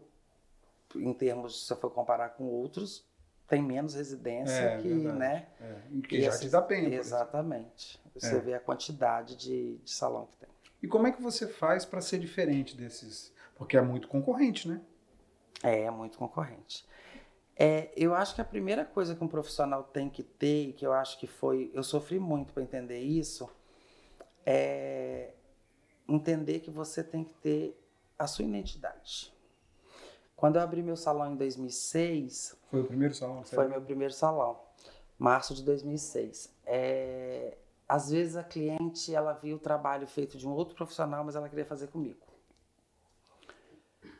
em 0.95 1.13
termos, 1.13 1.59
se 1.59 1.67
você 1.67 1.75
for 1.75 1.91
comparar 1.91 2.29
com 2.29 2.45
outros, 2.45 3.05
tem 3.49 3.61
menos 3.61 3.95
residência 3.95 4.53
é, 4.53 4.77
que, 4.77 4.87
verdade. 4.87 5.17
né? 5.17 5.47
É. 5.59 6.01
Que 6.07 6.21
já 6.21 6.37
te 6.37 6.49
dá 6.49 6.61
pena. 6.61 6.93
Exatamente. 6.93 7.99
Você 8.13 8.35
é. 8.35 8.39
vê 8.39 8.53
a 8.53 8.59
quantidade 8.59 9.35
de, 9.35 9.77
de 9.77 9.91
salão 9.91 10.27
que 10.27 10.37
tem. 10.37 10.49
E 10.83 10.87
como 10.87 11.07
é 11.07 11.11
que 11.11 11.21
você 11.21 11.47
faz 11.47 11.83
para 11.83 11.99
ser 11.99 12.19
diferente 12.19 12.77
desses? 12.77 13.33
Porque 13.55 13.75
é 13.75 13.81
muito 13.81 14.07
concorrente, 14.07 14.67
né? 14.67 14.79
É, 15.63 15.81
é 15.81 15.91
muito 15.91 16.17
concorrente. 16.17 16.87
É, 17.55 17.91
eu 17.97 18.15
acho 18.15 18.33
que 18.35 18.39
a 18.39 18.45
primeira 18.45 18.85
coisa 18.85 19.13
que 19.13 19.21
um 19.21 19.27
profissional 19.27 19.83
tem 19.83 20.09
que 20.09 20.23
ter, 20.23 20.69
e 20.69 20.73
que 20.73 20.85
eu 20.85 20.93
acho 20.93 21.19
que 21.19 21.27
foi, 21.27 21.69
eu 21.73 21.83
sofri 21.83 22.17
muito 22.17 22.53
para 22.53 22.63
entender 22.63 22.99
isso, 22.99 23.49
é 24.45 25.33
entender 26.07 26.59
que 26.59 26.71
você 26.71 27.03
tem 27.03 27.23
que 27.23 27.33
ter 27.33 27.77
a 28.17 28.25
sua 28.25 28.45
identidade. 28.45 29.33
Quando 30.39 30.55
eu 30.55 30.61
abri 30.61 30.81
meu 30.81 30.95
salão 30.95 31.33
em 31.33 31.35
2006. 31.35 32.57
Foi 32.71 32.79
o 32.79 32.85
primeiro 32.85 33.13
salão? 33.13 33.43
Foi 33.43 33.67
meu 33.67 33.81
primeiro 33.81 34.13
salão, 34.13 34.57
março 35.17 35.53
de 35.53 35.61
2006. 35.63 36.55
É, 36.65 37.57
às 37.85 38.09
vezes 38.09 38.37
a 38.37 38.43
cliente 38.43 39.13
ela 39.13 39.33
viu 39.33 39.57
o 39.57 39.59
trabalho 39.59 40.07
feito 40.07 40.37
de 40.37 40.47
um 40.47 40.51
outro 40.51 40.75
profissional, 40.75 41.25
mas 41.25 41.35
ela 41.35 41.49
queria 41.49 41.65
fazer 41.65 41.87
comigo. 41.87 42.25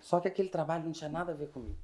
Só 0.01 0.19
que 0.19 0.27
aquele 0.27 0.49
trabalho 0.49 0.83
não 0.83 0.91
tinha 0.91 1.09
nada 1.09 1.31
a 1.31 1.35
ver 1.35 1.51
comigo. 1.51 1.79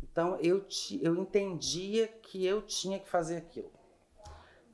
Então 0.00 0.36
eu, 0.36 0.64
eu 1.00 1.16
entendia 1.16 2.06
que 2.06 2.46
eu 2.46 2.62
tinha 2.62 3.00
que 3.00 3.08
fazer 3.08 3.38
aquilo. 3.38 3.72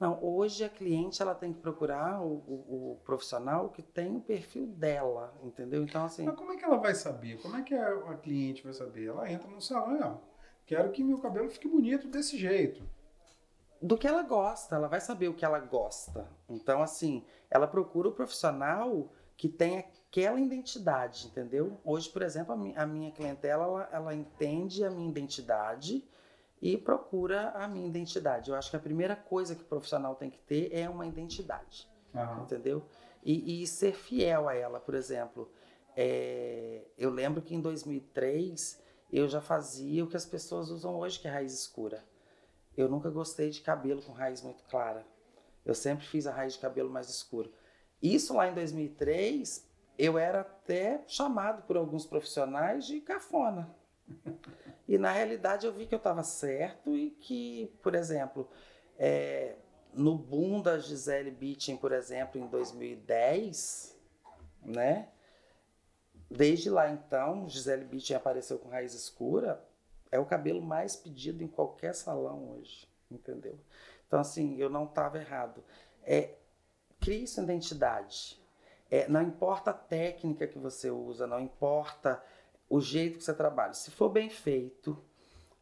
Não, 0.00 0.22
hoje 0.22 0.64
a 0.64 0.68
cliente 0.68 1.20
ela 1.20 1.34
tem 1.34 1.52
que 1.52 1.60
procurar 1.60 2.22
o, 2.22 2.34
o, 2.46 2.92
o, 2.92 3.00
profissional 3.04 3.68
que 3.70 3.82
tem 3.82 4.16
o 4.16 4.20
perfil 4.20 4.66
dela, 4.66 5.36
entendeu? 5.42 5.82
Então 5.82 6.04
assim. 6.04 6.24
Mas 6.24 6.36
como 6.36 6.52
é 6.52 6.56
que 6.56 6.64
ela 6.64 6.76
vai 6.76 6.94
saber? 6.94 7.40
Como 7.42 7.56
é 7.56 7.62
que 7.62 7.74
a, 7.74 7.94
a 8.10 8.16
cliente 8.16 8.62
vai 8.62 8.72
saber? 8.72 9.06
Ela 9.06 9.30
entra 9.30 9.50
no 9.50 9.60
salão 9.60 9.96
e 9.96 10.02
ó, 10.02 10.18
quero 10.64 10.92
que 10.92 11.02
meu 11.02 11.18
cabelo 11.18 11.50
fique 11.50 11.66
bonito 11.66 12.06
desse 12.06 12.38
jeito. 12.38 12.82
Do 13.82 13.98
que 13.98 14.06
ela 14.06 14.22
gosta, 14.22 14.76
ela 14.76 14.88
vai 14.88 15.00
saber 15.00 15.28
o 15.28 15.34
que 15.34 15.44
ela 15.44 15.58
gosta. 15.58 16.28
Então 16.48 16.80
assim, 16.80 17.24
ela 17.50 17.66
procura 17.66 18.08
o 18.08 18.12
profissional 18.12 19.12
que 19.36 19.48
tem 19.48 19.78
aquela 19.78 20.40
identidade, 20.40 21.26
entendeu? 21.26 21.80
Hoje, 21.84 22.08
por 22.08 22.22
exemplo, 22.22 22.52
a, 22.52 22.56
mi, 22.56 22.74
a 22.76 22.86
minha 22.86 23.10
clientela 23.10 23.64
ela, 23.64 23.88
ela 23.92 24.14
entende 24.14 24.84
a 24.84 24.90
minha 24.90 25.08
identidade 25.08 26.04
e 26.60 26.76
procura 26.76 27.50
a 27.50 27.68
minha 27.68 27.86
identidade. 27.86 28.50
Eu 28.50 28.56
acho 28.56 28.70
que 28.70 28.76
a 28.76 28.80
primeira 28.80 29.14
coisa 29.14 29.54
que 29.54 29.62
o 29.62 29.66
profissional 29.66 30.14
tem 30.14 30.30
que 30.30 30.38
ter 30.38 30.70
é 30.72 30.88
uma 30.88 31.06
identidade, 31.06 31.88
uhum. 32.14 32.42
entendeu? 32.42 32.84
E, 33.22 33.62
e, 33.62 33.66
ser 33.66 33.94
fiel 33.94 34.48
a 34.48 34.54
ela, 34.54 34.80
por 34.80 34.94
exemplo. 34.94 35.50
É, 35.96 36.84
eu 36.96 37.10
lembro 37.10 37.42
que 37.42 37.54
em 37.54 37.60
2003 37.60 38.80
eu 39.12 39.28
já 39.28 39.40
fazia 39.40 40.04
o 40.04 40.06
que 40.06 40.16
as 40.16 40.26
pessoas 40.26 40.70
usam 40.70 40.96
hoje, 40.96 41.18
que 41.18 41.26
é 41.26 41.30
raiz 41.30 41.52
escura. 41.52 42.04
Eu 42.76 42.88
nunca 42.88 43.10
gostei 43.10 43.50
de 43.50 43.60
cabelo 43.60 44.02
com 44.02 44.12
raiz 44.12 44.42
muito 44.42 44.62
clara. 44.64 45.04
Eu 45.64 45.74
sempre 45.74 46.06
fiz 46.06 46.26
a 46.26 46.32
raiz 46.32 46.54
de 46.54 46.60
cabelo 46.60 46.88
mais 46.88 47.08
escura. 47.08 47.50
Isso 48.00 48.34
lá 48.34 48.48
em 48.48 48.54
2003, 48.54 49.68
eu 49.98 50.16
era 50.16 50.42
até 50.42 51.02
chamado 51.08 51.62
por 51.62 51.76
alguns 51.76 52.06
profissionais 52.06 52.86
de 52.86 53.00
cafona. 53.00 53.74
E 54.88 54.96
na 54.96 55.12
realidade 55.12 55.66
eu 55.66 55.72
vi 55.72 55.86
que 55.86 55.94
eu 55.94 55.98
estava 55.98 56.22
certo 56.22 56.96
e 56.96 57.10
que, 57.10 57.70
por 57.82 57.94
exemplo, 57.94 58.48
é, 58.98 59.56
no 59.92 60.16
boom 60.16 60.62
da 60.62 60.78
Gisele 60.78 61.30
Bündchen, 61.30 61.76
por 61.76 61.92
exemplo, 61.92 62.40
em 62.40 62.46
2010, 62.46 63.94
né? 64.62 65.08
Desde 66.30 66.70
lá 66.70 66.90
então, 66.90 67.46
Gisele 67.48 67.84
Bündchen 67.84 68.16
apareceu 68.16 68.58
com 68.58 68.70
raiz 68.70 68.94
escura, 68.94 69.62
é 70.10 70.18
o 70.18 70.24
cabelo 70.24 70.62
mais 70.62 70.96
pedido 70.96 71.44
em 71.44 71.48
qualquer 71.48 71.94
salão 71.94 72.50
hoje, 72.52 72.88
entendeu? 73.10 73.58
Então 74.06 74.18
assim, 74.20 74.56
eu 74.56 74.70
não 74.70 74.84
estava 74.84 75.18
errado. 75.18 75.62
É, 76.02 76.34
crie 76.98 77.26
sua 77.26 77.42
identidade. 77.42 78.40
É, 78.90 79.06
não 79.06 79.20
importa 79.20 79.70
a 79.70 79.74
técnica 79.74 80.46
que 80.46 80.58
você 80.58 80.90
usa, 80.90 81.26
não 81.26 81.40
importa 81.40 82.22
o 82.68 82.80
jeito 82.80 83.18
que 83.18 83.24
você 83.24 83.34
trabalha. 83.34 83.74
Se 83.74 83.90
for 83.90 84.08
bem 84.08 84.28
feito, 84.28 84.96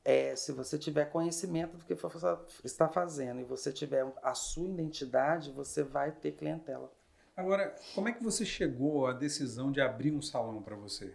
é, 0.04 0.36
se 0.36 0.52
você 0.52 0.78
tiver 0.78 1.06
conhecimento 1.06 1.76
do 1.76 1.84
que 1.84 1.96
está 2.64 2.88
fazendo 2.88 3.40
e 3.40 3.44
você 3.44 3.72
tiver 3.72 4.06
a 4.22 4.34
sua 4.34 4.68
identidade, 4.68 5.50
você 5.50 5.82
vai 5.82 6.12
ter 6.12 6.32
clientela. 6.32 6.92
Agora, 7.36 7.74
como 7.94 8.08
é 8.08 8.12
que 8.12 8.22
você 8.22 8.44
chegou 8.44 9.06
à 9.06 9.12
decisão 9.12 9.70
de 9.70 9.80
abrir 9.80 10.12
um 10.12 10.22
salão 10.22 10.62
para 10.62 10.74
você? 10.74 11.14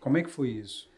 Como 0.00 0.18
é 0.18 0.22
que 0.22 0.30
foi 0.30 0.48
isso? 0.48 0.90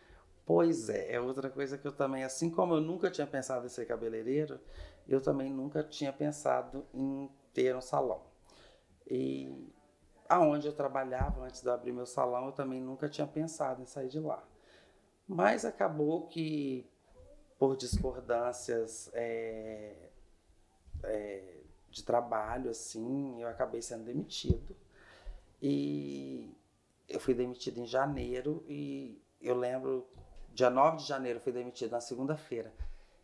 Pois 0.46 0.88
é, 0.88 1.12
é 1.12 1.20
outra 1.20 1.50
coisa 1.50 1.76
que 1.76 1.87
eu 1.87 1.92
também, 1.92 2.24
assim 2.24 2.48
como 2.48 2.74
eu 2.74 2.81
nunca 2.81 3.11
tinha 3.11 3.26
pensado 3.26 3.66
em 3.66 3.68
ser 3.68 3.85
cabeleireiro, 3.85 4.59
eu 5.07 5.20
também 5.20 5.50
nunca 5.50 5.83
tinha 5.83 6.12
pensado 6.12 6.87
em 6.94 7.28
ter 7.52 7.76
um 7.76 7.81
salão. 7.81 8.22
E 9.07 9.70
aonde 10.29 10.67
eu 10.67 10.73
trabalhava 10.73 11.43
antes 11.43 11.62
de 11.62 11.69
eu 11.69 11.73
abrir 11.73 11.93
meu 11.93 12.07
salão, 12.07 12.47
eu 12.47 12.53
também 12.53 12.81
nunca 12.81 13.09
tinha 13.09 13.27
pensado 13.27 13.83
em 13.83 13.87
sair 13.87 14.09
de 14.09 14.21
lá. 14.21 14.43
Mas 15.27 15.64
acabou 15.64 16.27
que, 16.27 16.87
por 17.59 17.77
discordâncias 17.77 19.11
é, 19.14 19.95
é, 21.03 21.55
de 21.91 22.03
trabalho, 22.03 22.71
assim, 22.71 23.41
eu 23.41 23.49
acabei 23.49 23.81
sendo 23.81 24.05
demitido. 24.05 24.77
E 25.61 26.55
eu 27.09 27.19
fui 27.19 27.35
demitido 27.35 27.79
em 27.79 27.87
janeiro 27.87 28.64
e 28.69 29.21
eu 29.41 29.57
lembro, 29.57 30.07
dia 30.53 30.71
9 30.71 30.99
de 30.99 31.05
janeiro 31.05 31.38
eu 31.38 31.43
fui 31.43 31.53
demitido, 31.53 31.93
na 31.93 32.01
segunda-feira. 32.01 32.73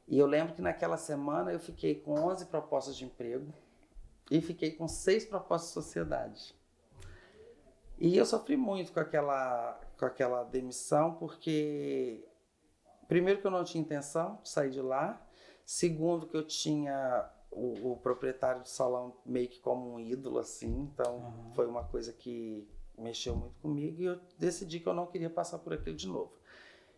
E 0.07 0.19
eu 0.19 0.27
lembro 0.27 0.55
que 0.55 0.63
naquela 0.63 0.97
semana 0.97 1.53
eu 1.53 1.61
fiquei 1.61 1.95
com 1.95 2.15
11 2.15 2.47
propostas 2.47 2.97
de 2.97 3.05
emprego 3.05 3.53
e 4.31 4.41
fiquei 4.41 4.73
com 4.73 4.89
seis 4.89 5.25
propostas 5.25 5.69
de 5.69 5.75
sociedade. 5.75 6.55
E 8.05 8.19
eu 8.19 8.27
sofri 8.27 8.55
muito 8.55 8.93
com 8.93 9.01
aquela, 9.01 9.81
com 9.99 10.05
aquela 10.05 10.45
demissão, 10.45 11.15
porque, 11.15 12.23
primeiro, 13.09 13.41
que 13.41 13.47
eu 13.47 13.51
não 13.51 13.65
tinha 13.65 13.83
intenção 13.83 14.39
de 14.43 14.51
sair 14.51 14.69
de 14.69 14.83
lá, 14.83 15.27
segundo, 15.65 16.27
que 16.27 16.37
eu 16.37 16.47
tinha 16.47 17.27
o, 17.51 17.93
o 17.93 17.97
proprietário 17.97 18.61
do 18.61 18.69
salão 18.69 19.17
meio 19.25 19.49
que 19.49 19.59
como 19.59 19.95
um 19.95 19.99
ídolo, 19.99 20.39
assim, 20.39 20.83
então 20.83 21.17
uhum. 21.17 21.55
foi 21.55 21.67
uma 21.67 21.83
coisa 21.83 22.13
que 22.13 22.69
mexeu 22.99 23.35
muito 23.35 23.59
comigo 23.61 24.03
e 24.03 24.05
eu 24.05 24.21
decidi 24.39 24.81
que 24.81 24.87
eu 24.87 24.95
não 24.95 25.07
queria 25.07 25.31
passar 25.31 25.59
por 25.61 25.73
aquilo 25.73 25.97
de 25.97 26.07
novo. 26.07 26.35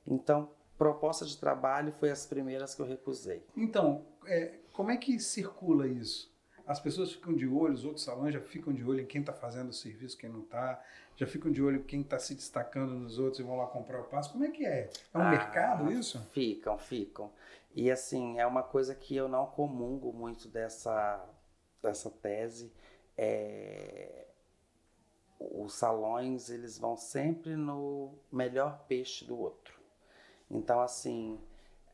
Então, 0.05 0.51
proposta 0.77 1.25
de 1.25 1.39
trabalho 1.39 1.93
foi 1.93 2.11
as 2.11 2.27
primeiras 2.27 2.75
que 2.75 2.83
eu 2.83 2.87
recusei. 2.87 3.47
Então, 3.57 4.05
é, 4.27 4.59
como 4.73 4.91
é 4.91 4.97
que 4.97 5.21
circula 5.21 5.87
isso? 5.87 6.36
As 6.67 6.81
pessoas 6.81 7.13
ficam 7.13 7.33
de 7.33 7.47
olho, 7.47 7.75
os 7.75 7.85
outros 7.85 8.05
salões 8.05 8.35
já 8.35 8.41
ficam 8.41 8.73
de 8.73 8.85
olho 8.85 9.01
em 9.01 9.07
quem 9.07 9.21
está 9.21 9.33
fazendo 9.33 9.69
o 9.69 9.73
serviço, 9.73 10.19
quem 10.19 10.29
não 10.29 10.41
está, 10.41 10.83
já 11.15 11.27
ficam 11.27 11.51
de 11.53 11.63
olho 11.63 11.77
em 11.77 11.83
quem 11.83 12.01
está 12.01 12.19
se 12.19 12.35
destacando 12.35 12.93
nos 12.93 13.19
outros 13.19 13.39
e 13.39 13.43
vão 13.43 13.57
lá 13.57 13.67
comprar 13.67 14.01
o 14.01 14.05
passo. 14.05 14.33
Como 14.33 14.45
é 14.45 14.51
que 14.51 14.67
é? 14.67 14.91
É 15.15 15.19
um 15.19 15.23
ah, 15.23 15.31
mercado 15.31 15.93
isso? 15.93 16.21
Ficam, 16.33 16.77
ficam. 16.77 17.31
E 17.75 17.91
assim, 17.91 18.39
é 18.39 18.47
uma 18.47 18.63
coisa 18.63 18.95
que 18.95 19.15
eu 19.15 19.29
não 19.29 19.47
comungo 19.47 20.13
muito 20.13 20.49
dessa, 20.49 21.25
dessa 21.83 22.11
tese. 22.11 22.73
É, 23.17 24.27
os 25.39 25.75
salões 25.75 26.51
eles 26.51 26.79
vão 26.79 26.97
sempre 26.97 27.55
no 27.55 28.15
melhor 28.33 28.85
peixe 28.89 29.25
do 29.25 29.39
outro. 29.39 29.79
Então 30.51 30.81
assim, 30.81 31.39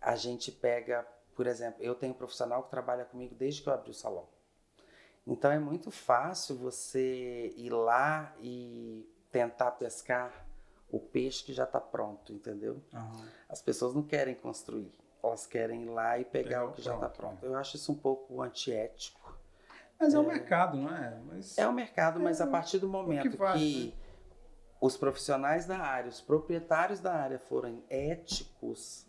a 0.01 0.17
gente 0.17 0.51
pega, 0.51 1.07
por 1.35 1.47
exemplo, 1.47 1.83
eu 1.83 1.95
tenho 1.95 2.13
um 2.13 2.17
profissional 2.17 2.63
que 2.63 2.71
trabalha 2.71 3.05
comigo 3.05 3.35
desde 3.35 3.63
que 3.63 3.69
eu 3.69 3.75
abri 3.75 3.91
o 3.91 3.95
salão. 3.95 4.32
Então 5.27 5.51
é 5.51 5.59
muito 5.59 5.91
fácil 5.91 6.57
você 6.57 7.53
ir 7.57 7.71
lá 7.71 8.35
e 8.41 9.09
tentar 9.31 9.71
pescar 9.73 10.47
o 10.91 10.99
peixe 10.99 11.45
que 11.45 11.53
já 11.53 11.65
está 11.65 11.81
pronto, 11.81 12.33
entendeu? 12.33 12.83
Uhum. 12.93 13.25
As 13.49 13.63
pessoas 13.63 13.95
não 13.95 14.03
querem 14.03 14.35
construir, 14.35 14.93
elas 15.23 15.47
querem 15.47 15.83
ir 15.83 15.89
lá 15.89 16.19
e 16.19 16.25
pegar 16.25 16.67
o 16.67 16.73
que 16.73 16.83
já 16.83 16.95
está 16.95 17.09
pronto. 17.09 17.45
Eu 17.47 17.57
acho 17.57 17.77
isso 17.77 17.93
um 17.93 17.97
pouco 17.97 18.43
antiético 18.43 19.23
mas 20.03 20.15
é, 20.15 20.17
é 20.17 20.21
o 20.21 20.27
mercado, 20.27 20.77
não 20.77 20.95
é? 20.97 21.17
Mas 21.29 21.59
é 21.59 21.69
o 21.69 21.73
mercado, 21.73 22.19
mas 22.19 22.41
a 22.41 22.45
é 22.45 22.49
partir 22.49 22.79
do 22.79 22.89
momento 22.89 23.31
que, 23.31 23.37
faz, 23.37 23.61
que 23.61 23.87
né? 23.87 23.93
os 24.81 24.97
profissionais 24.97 25.65
da 25.65 25.79
área, 25.79 26.09
os 26.09 26.21
proprietários 26.21 26.99
da 26.99 27.15
área 27.15 27.39
forem 27.39 27.85
éticos, 27.89 29.07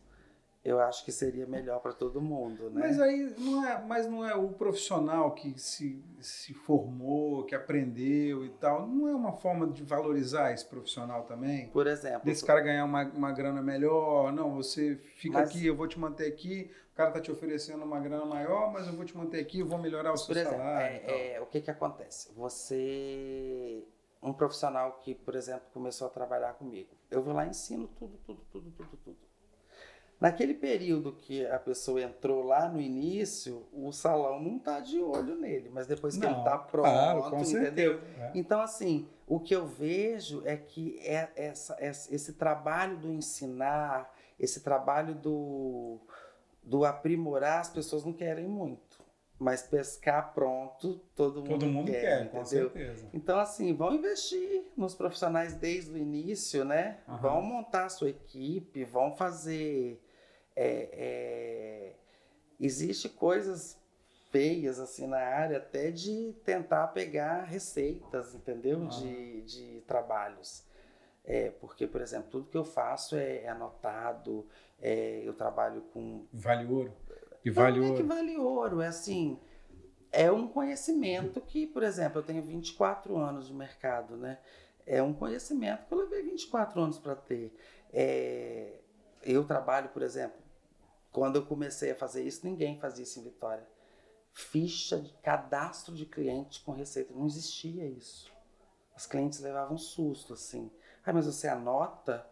eu 0.64 0.80
acho 0.80 1.04
que 1.04 1.12
seria 1.12 1.46
melhor 1.46 1.82
para 1.82 1.92
todo 1.92 2.22
mundo, 2.22 2.70
né? 2.70 2.82
Mas 2.88 3.00
aí 3.00 3.36
não 3.38 3.68
é, 3.68 3.84
mas 3.86 4.08
não 4.08 4.26
é 4.26 4.34
o 4.34 4.48
profissional 4.50 5.32
que 5.32 5.60
se, 5.60 6.02
se 6.22 6.54
formou, 6.54 7.44
que 7.44 7.54
aprendeu 7.54 8.46
e 8.46 8.50
tal, 8.50 8.88
não 8.88 9.10
é 9.10 9.14
uma 9.14 9.34
forma 9.34 9.68
de 9.68 9.84
valorizar 9.84 10.54
esse 10.54 10.66
profissional 10.66 11.24
também? 11.24 11.68
Por 11.68 11.86
exemplo, 11.86 12.22
desse 12.24 12.46
cara 12.46 12.62
ganhar 12.62 12.86
uma, 12.86 13.04
uma 13.10 13.32
grana 13.34 13.62
melhor, 13.62 14.32
não, 14.32 14.56
você 14.56 14.96
fica 14.96 15.40
mas, 15.40 15.50
aqui, 15.50 15.68
eu 15.68 15.76
vou 15.76 15.86
te 15.86 16.00
manter 16.00 16.28
aqui, 16.28 16.72
o 16.94 16.96
cara 16.96 17.10
está 17.10 17.20
te 17.20 17.30
oferecendo 17.30 17.84
uma 17.84 18.00
grana 18.00 18.26
maior, 18.26 18.72
mas 18.72 18.88
eu 18.88 18.94
vou 18.94 19.04
te 19.04 19.18
manter 19.18 19.42
aqui, 19.42 19.62
vou 19.62 19.78
melhorar 19.78 20.14
o 20.14 20.18
seu 20.18 20.34
exemplo, 20.34 20.58
salário. 20.58 21.02
É, 21.06 21.34
é, 21.34 21.42
o 21.42 21.46
que 21.46 21.60
que 21.60 21.72
acontece? 21.72 22.32
Você 22.36 23.86
um 24.22 24.32
profissional 24.32 24.94
que, 25.04 25.14
por 25.14 25.36
exemplo, 25.36 25.64
começou 25.74 26.08
a 26.08 26.10
trabalhar 26.10 26.54
comigo, 26.54 26.96
eu 27.12 27.22
vou 27.22 27.34
lá 27.34 27.46
e 27.46 27.50
ensino 27.50 27.90
tudo, 27.90 28.18
tudo, 28.26 28.42
tudo, 28.50 28.72
tudo, 28.72 28.98
tudo 29.04 29.33
Naquele 30.24 30.54
período 30.54 31.12
que 31.12 31.46
a 31.48 31.60
pessoa 31.60 32.02
entrou 32.02 32.44
lá 32.44 32.70
no 32.70 32.80
início, 32.80 33.68
o 33.74 33.92
salão 33.92 34.42
não 34.42 34.56
está 34.56 34.80
de 34.80 34.98
olho 34.98 35.36
nele, 35.36 35.70
mas 35.70 35.86
depois 35.86 36.16
que 36.16 36.22
não, 36.22 36.30
ele 36.30 36.40
está 36.40 36.58
pronto, 36.58 36.86
claro, 36.86 37.42
entendeu? 37.42 38.00
É. 38.18 38.32
Então, 38.34 38.62
assim, 38.62 39.06
o 39.28 39.38
que 39.38 39.54
eu 39.54 39.68
vejo 39.68 40.42
é 40.46 40.56
que 40.56 40.98
é 41.02 41.30
essa, 41.36 41.76
esse 41.82 42.36
trabalho 42.36 42.96
do 43.00 43.12
ensinar, 43.12 44.16
esse 44.40 44.62
trabalho 44.62 45.14
do, 45.14 46.00
do 46.64 46.86
aprimorar, 46.86 47.60
as 47.60 47.70
pessoas 47.70 48.06
não 48.06 48.14
querem 48.14 48.48
muito. 48.48 49.04
Mas 49.38 49.62
pescar 49.62 50.34
pronto, 50.34 51.02
todo 51.14 51.42
mundo, 51.42 51.50
todo 51.50 51.66
mundo 51.66 51.92
quer, 51.92 52.00
quer 52.00 52.22
entendeu? 52.22 52.40
com 52.40 52.46
certeza. 52.46 53.10
Então, 53.14 53.38
assim, 53.38 53.74
vão 53.74 53.94
investir 53.94 54.72
nos 54.78 54.96
profissionais 54.96 55.54
desde 55.54 55.92
o 55.92 55.98
início, 55.98 56.64
né? 56.64 57.00
Uhum. 57.10 57.18
Vão 57.18 57.42
montar 57.42 57.88
a 57.88 57.90
sua 57.90 58.10
equipe, 58.10 58.86
vão 58.86 59.18
fazer 59.18 60.02
é, 60.56 60.90
é, 60.94 61.96
existe 62.60 63.10
coisas 63.10 63.82
feias 64.32 64.80
assim 64.80 65.06
na 65.06 65.20
área 65.20 65.58
até 65.58 65.92
de 65.92 66.34
tentar 66.44 66.88
pegar 66.88 67.44
receitas, 67.44 68.34
entendeu? 68.34 68.84
Ah. 68.84 68.88
De, 68.88 69.42
de 69.42 69.84
trabalhos. 69.88 70.66
É, 71.24 71.52
porque, 71.52 71.88
por 71.88 72.02
exemplo, 72.02 72.30
tudo 72.30 72.50
que 72.50 72.58
eu 72.58 72.66
faço 72.66 73.16
é, 73.16 73.44
é 73.44 73.50
anotado, 73.50 74.46
é, 74.82 75.22
eu 75.24 75.34
trabalho 75.34 75.82
com. 75.94 76.26
Vale 76.34 76.66
ouro. 76.66 76.94
E 77.46 77.50
vale 77.50 77.80
não 77.80 77.88
ouro. 77.88 77.96
é 77.96 78.02
que 78.02 78.08
vale 78.08 78.38
ouro, 78.38 78.82
é 78.82 78.88
assim. 78.88 79.40
É 80.12 80.32
um 80.32 80.48
conhecimento 80.48 81.40
que, 81.42 81.66
por 81.66 81.82
exemplo, 81.82 82.20
eu 82.20 82.24
tenho 82.24 82.42
24 82.44 83.18
anos 83.18 83.48
de 83.48 83.54
mercado, 83.54 84.18
né? 84.18 84.38
É 84.86 85.02
um 85.02 85.14
conhecimento 85.14 85.86
que 85.86 85.94
eu 85.94 86.00
levei 86.00 86.24
24 86.24 86.82
anos 86.82 87.00
para 87.00 87.16
ter. 87.16 87.56
É, 87.92 88.80
eu 89.24 89.46
trabalho, 89.46 89.90
por 89.90 90.02
exemplo, 90.02 90.43
quando 91.14 91.36
eu 91.36 91.46
comecei 91.46 91.92
a 91.92 91.96
fazer 91.96 92.24
isso, 92.24 92.44
ninguém 92.44 92.80
fazia 92.80 93.04
isso 93.04 93.20
em 93.20 93.24
Vitória. 93.24 93.66
Ficha 94.34 95.00
de 95.00 95.14
cadastro 95.22 95.94
de 95.94 96.08
cliente 96.08 96.62
com 96.64 96.72
receita. 96.72 97.14
Não 97.14 97.28
existia 97.28 97.86
isso. 97.86 98.34
As 98.96 99.06
clientes 99.06 99.40
levavam 99.40 99.78
susto, 99.78 100.34
assim. 100.34 100.72
Ah, 101.06 101.14
mas 101.14 101.28
você 101.28 101.48
anota? 101.48 102.28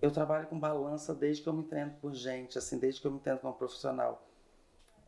Eu 0.00 0.10
trabalho 0.10 0.48
com 0.48 0.58
balança 0.58 1.14
desde 1.14 1.44
que 1.44 1.48
eu 1.48 1.52
me 1.52 1.62
entendo 1.62 1.94
por 2.00 2.12
gente, 2.12 2.58
assim, 2.58 2.76
desde 2.76 3.00
que 3.00 3.06
eu 3.06 3.12
me 3.12 3.18
entendo 3.18 3.38
como 3.38 3.54
profissional. 3.54 4.26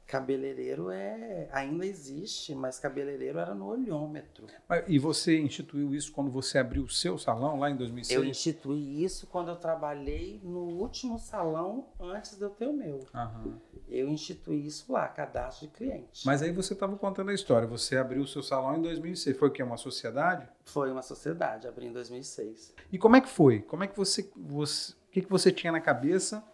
Cabeleireiro 0.07 0.91
é 0.91 1.49
ainda 1.51 1.87
existe, 1.87 2.55
mas 2.55 2.79
cabeleireiro 2.79 3.39
era 3.39 3.55
no 3.55 3.67
olhômetro. 3.67 4.47
E 4.87 4.99
você 4.99 5.41
instituiu 5.41 5.95
isso 5.95 6.13
quando 6.13 6.31
você 6.31 6.59
abriu 6.59 6.85
o 6.85 6.89
seu 6.89 7.17
salão 7.17 7.59
lá 7.59 7.71
em 7.71 7.77
2006? 7.77 8.21
Eu 8.21 8.25
instituí 8.25 9.03
isso 9.03 9.27
quando 9.27 9.49
eu 9.49 9.57
trabalhei 9.57 10.41
no 10.45 10.61
último 10.61 11.19
salão 11.19 11.89
antes 11.99 12.37
de 12.37 12.43
eu 12.43 12.51
ter 12.51 12.67
o 12.67 12.73
meu. 12.73 13.01
Uhum. 13.15 13.55
Eu 13.89 14.09
instituí 14.09 14.67
isso 14.67 14.93
lá, 14.93 15.09
cadastro 15.09 15.67
de 15.67 15.73
cliente. 15.73 16.27
Mas 16.27 16.43
aí 16.43 16.53
você 16.53 16.75
estava 16.75 16.97
contando 16.97 17.31
a 17.31 17.35
história. 17.35 17.67
Você 17.67 17.97
abriu 17.97 18.23
o 18.23 18.27
seu 18.27 18.43
salão 18.43 18.77
em 18.77 18.83
2006. 18.83 19.39
Foi 19.39 19.49
o 19.49 19.51
que 19.51 19.63
uma 19.63 19.77
sociedade? 19.77 20.47
Foi 20.65 20.91
uma 20.91 21.03
sociedade, 21.03 21.67
abri 21.67 21.87
em 21.87 21.93
2006. 21.93 22.75
E 22.93 22.99
como 22.99 23.17
é 23.17 23.21
que 23.21 23.29
foi? 23.29 23.61
Como 23.61 23.83
é 23.83 23.87
que 23.87 23.97
você, 23.97 24.31
você 24.37 24.93
o 24.93 25.11
que, 25.11 25.23
que 25.23 25.31
você 25.31 25.51
tinha 25.51 25.73
na 25.73 25.81
cabeça 25.81 26.45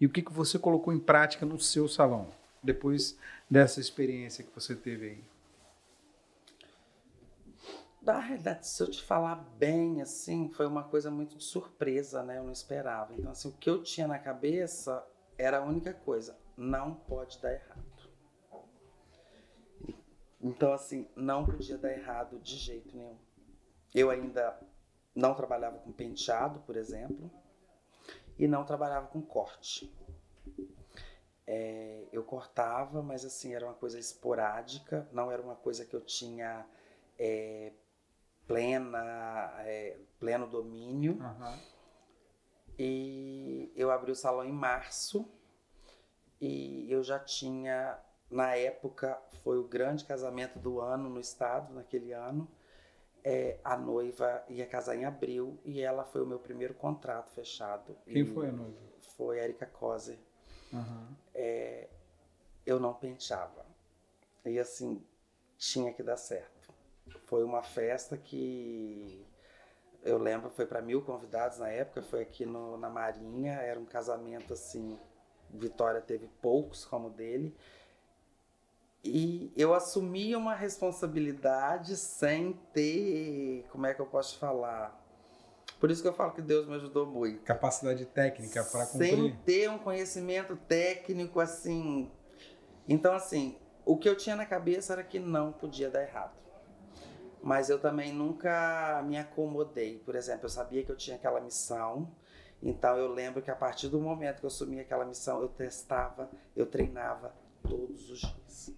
e 0.00 0.06
o 0.06 0.10
que, 0.10 0.22
que 0.22 0.32
você 0.32 0.58
colocou 0.58 0.92
em 0.92 0.98
prática 0.98 1.46
no 1.46 1.58
seu 1.58 1.88
salão? 1.88 2.28
Depois 2.62 3.18
dessa 3.50 3.80
experiência 3.80 4.44
que 4.44 4.54
você 4.54 4.74
teve 4.74 5.10
aí? 5.10 5.24
Na 8.02 8.18
realidade, 8.18 8.66
se 8.66 8.82
eu 8.82 8.90
te 8.90 9.02
falar 9.02 9.36
bem, 9.36 10.02
assim, 10.02 10.48
foi 10.48 10.66
uma 10.66 10.82
coisa 10.82 11.10
muito 11.10 11.36
de 11.36 11.44
surpresa, 11.44 12.22
né? 12.22 12.38
Eu 12.38 12.44
não 12.44 12.52
esperava. 12.52 13.14
Então, 13.14 13.30
assim, 13.30 13.48
o 13.48 13.52
que 13.52 13.70
eu 13.70 13.82
tinha 13.82 14.08
na 14.08 14.18
cabeça 14.18 15.06
era 15.38 15.58
a 15.58 15.62
única 15.62 15.94
coisa: 15.94 16.36
não 16.56 16.94
pode 16.94 17.40
dar 17.40 17.52
errado. 17.52 17.92
Então, 20.40 20.72
assim, 20.72 21.08
não 21.14 21.46
podia 21.46 21.78
dar 21.78 21.92
errado 21.92 22.40
de 22.40 22.56
jeito 22.56 22.96
nenhum. 22.96 23.16
Eu 23.94 24.10
ainda 24.10 24.58
não 25.14 25.34
trabalhava 25.34 25.78
com 25.78 25.92
penteado, 25.92 26.58
por 26.60 26.76
exemplo, 26.76 27.30
e 28.36 28.48
não 28.48 28.64
trabalhava 28.64 29.06
com 29.06 29.22
corte. 29.22 29.94
É, 31.46 32.04
eu 32.12 32.22
cortava, 32.22 33.02
mas 33.02 33.24
assim, 33.24 33.54
era 33.54 33.66
uma 33.66 33.74
coisa 33.74 33.98
esporádica, 33.98 35.08
não 35.12 35.30
era 35.30 35.42
uma 35.42 35.56
coisa 35.56 35.84
que 35.84 35.94
eu 35.94 36.00
tinha 36.00 36.64
é, 37.18 37.72
plena, 38.46 39.52
é, 39.60 39.96
pleno 40.18 40.46
domínio. 40.46 41.18
Aham. 41.20 41.58
E 42.78 43.72
eu 43.76 43.90
abri 43.90 44.10
o 44.10 44.16
salão 44.16 44.44
em 44.44 44.52
março 44.52 45.28
e 46.40 46.90
eu 46.90 47.02
já 47.02 47.18
tinha, 47.18 47.98
na 48.30 48.56
época, 48.56 49.20
foi 49.44 49.58
o 49.58 49.64
grande 49.64 50.04
casamento 50.04 50.58
do 50.58 50.80
ano 50.80 51.08
no 51.08 51.20
estado, 51.20 51.72
naquele 51.72 52.12
ano. 52.12 52.48
É, 53.24 53.58
a 53.62 53.76
noiva 53.76 54.42
ia 54.48 54.66
casar 54.66 54.96
em 54.96 55.04
abril 55.04 55.56
e 55.64 55.80
ela 55.80 56.04
foi 56.04 56.22
o 56.22 56.26
meu 56.26 56.40
primeiro 56.40 56.74
contrato 56.74 57.30
fechado. 57.30 57.96
Quem 58.04 58.22
E 58.22 58.24
foi 58.24 58.48
a 58.48 58.52
noiva? 58.52 58.76
Foi 59.16 59.38
a 59.38 59.44
Erika 59.44 59.66
Kozer. 59.66 60.18
Aham. 60.72 61.16
Eu 62.64 62.78
não 62.78 62.94
penteava. 62.94 63.64
E 64.44 64.58
assim, 64.58 65.02
tinha 65.58 65.92
que 65.92 66.02
dar 66.02 66.16
certo. 66.16 66.72
Foi 67.26 67.44
uma 67.44 67.62
festa 67.62 68.16
que 68.16 69.26
eu 70.04 70.18
lembro, 70.18 70.50
foi 70.50 70.66
para 70.66 70.82
mil 70.82 71.02
convidados 71.02 71.58
na 71.58 71.68
época, 71.70 72.02
foi 72.02 72.22
aqui 72.22 72.46
no- 72.46 72.76
na 72.78 72.90
Marinha, 72.90 73.54
era 73.54 73.80
um 73.80 73.86
casamento 73.86 74.52
assim, 74.54 74.98
Vitória 75.50 76.00
teve 76.00 76.28
poucos 76.42 76.84
como 76.84 77.10
dele. 77.10 77.54
E 79.04 79.52
eu 79.56 79.74
assumi 79.74 80.34
uma 80.36 80.54
responsabilidade 80.54 81.96
sem 81.96 82.52
ter, 82.72 83.66
como 83.70 83.86
é 83.86 83.94
que 83.94 84.00
eu 84.00 84.06
posso 84.06 84.38
falar? 84.38 85.01
Por 85.82 85.90
isso 85.90 86.00
que 86.00 86.06
eu 86.06 86.12
falo 86.12 86.30
que 86.30 86.40
Deus 86.40 86.64
me 86.64 86.76
ajudou 86.76 87.04
muito. 87.04 87.42
Capacidade 87.42 88.06
técnica 88.06 88.62
para 88.62 88.84
Sem 88.86 89.16
cumprir. 89.16 89.36
ter 89.44 89.68
um 89.68 89.78
conhecimento 89.78 90.54
técnico 90.54 91.40
assim. 91.40 92.08
Então, 92.88 93.12
assim, 93.12 93.58
o 93.84 93.96
que 93.96 94.08
eu 94.08 94.16
tinha 94.16 94.36
na 94.36 94.46
cabeça 94.46 94.92
era 94.92 95.02
que 95.02 95.18
não 95.18 95.50
podia 95.50 95.90
dar 95.90 96.04
errado. 96.04 96.38
Mas 97.42 97.68
eu 97.68 97.80
também 97.80 98.12
nunca 98.12 99.02
me 99.04 99.18
acomodei. 99.18 99.98
Por 99.98 100.14
exemplo, 100.14 100.44
eu 100.44 100.48
sabia 100.50 100.84
que 100.84 100.92
eu 100.92 100.96
tinha 100.96 101.16
aquela 101.16 101.40
missão. 101.40 102.14
Então, 102.62 102.96
eu 102.96 103.12
lembro 103.12 103.42
que 103.42 103.50
a 103.50 103.56
partir 103.56 103.88
do 103.88 103.98
momento 103.98 104.38
que 104.38 104.44
eu 104.44 104.50
assumi 104.50 104.78
aquela 104.78 105.04
missão, 105.04 105.42
eu 105.42 105.48
testava, 105.48 106.30
eu 106.54 106.64
treinava 106.64 107.34
todos 107.68 108.08
os 108.08 108.20
dias. 108.20 108.72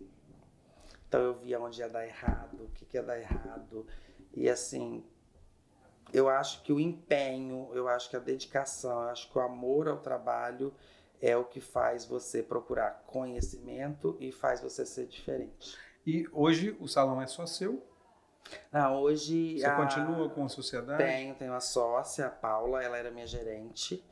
Então, 1.07 1.21
eu 1.21 1.35
via 1.35 1.61
onde 1.61 1.83
ia 1.83 1.89
dar 1.91 2.07
errado, 2.07 2.65
o 2.65 2.71
que, 2.71 2.87
que 2.87 2.97
ia 2.97 3.03
dar 3.03 3.21
errado. 3.21 3.87
E, 4.33 4.49
assim, 4.49 5.05
eu 6.15 6.29
acho 6.29 6.63
que 6.63 6.73
o 6.73 6.81
empenho, 6.81 7.69
eu 7.75 7.89
acho 7.89 8.09
que 8.09 8.17
a 8.17 8.21
dedicação, 8.21 9.03
eu 9.03 9.09
acho 9.11 9.31
que 9.31 9.37
o 9.37 9.41
amor 9.43 9.89
ao 9.89 9.99
trabalho 9.99 10.73
é 11.21 11.37
o 11.37 11.45
que 11.45 11.61
faz 11.61 12.05
você 12.07 12.43
procurar 12.43 13.03
conhecimento 13.07 14.17
e 14.21 14.31
faz 14.31 14.61
você 14.61 14.87
ser 14.87 15.07
diferente. 15.07 15.77
E 16.07 16.27
hoje 16.33 16.77
o 16.81 16.87
salão 16.87 17.21
é 17.21 17.27
só 17.27 17.47
seu? 17.47 17.83
Ah, 18.73 18.93
hoje 18.93 19.59
Você 19.59 19.67
a- 19.67 19.77
continua 19.77 20.29
com 20.31 20.45
a 20.45 20.49
sociedade? 20.49 21.03
tenho, 21.03 21.35
tenho 21.35 21.55
a 21.55 21.61
sócia, 21.61 22.27
a 22.27 22.31
Paula, 22.31 22.83
ela 22.83 22.97
era 22.99 23.11
minha 23.11 23.27
gerente. 23.27 24.05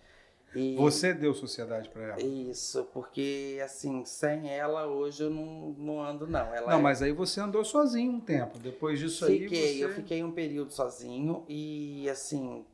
E 0.55 0.77
Você 0.77 1.15
deu 1.15 1.33
sociedade 1.35 1.89
para 1.89 2.03
ela? 2.03 2.23
Isso, 2.23 2.85
porque 2.93 3.59
assim, 3.65 4.05
sem 4.05 4.51
ela 4.51 4.87
hoje 4.87 5.23
eu 5.23 5.31
não, 5.31 5.75
não 5.79 6.03
ando 6.03 6.27
não. 6.27 6.55
Ela 6.55 6.71
Não, 6.71 6.79
é- 6.79 6.83
mas 6.83 7.01
aí 7.01 7.13
você 7.13 7.41
andou 7.41 7.65
sozinho 7.65 8.13
um 8.13 8.21
tempo. 8.21 8.59
Depois 8.59 8.99
disso 8.99 9.27
Fiquei, 9.27 9.59
aí 9.59 9.79
você... 9.79 9.85
eu 9.85 9.89
fiquei 9.95 10.23
um 10.23 10.33
período 10.33 10.73
sozinho 10.73 11.45
e 11.49 12.09
assim 12.11 12.67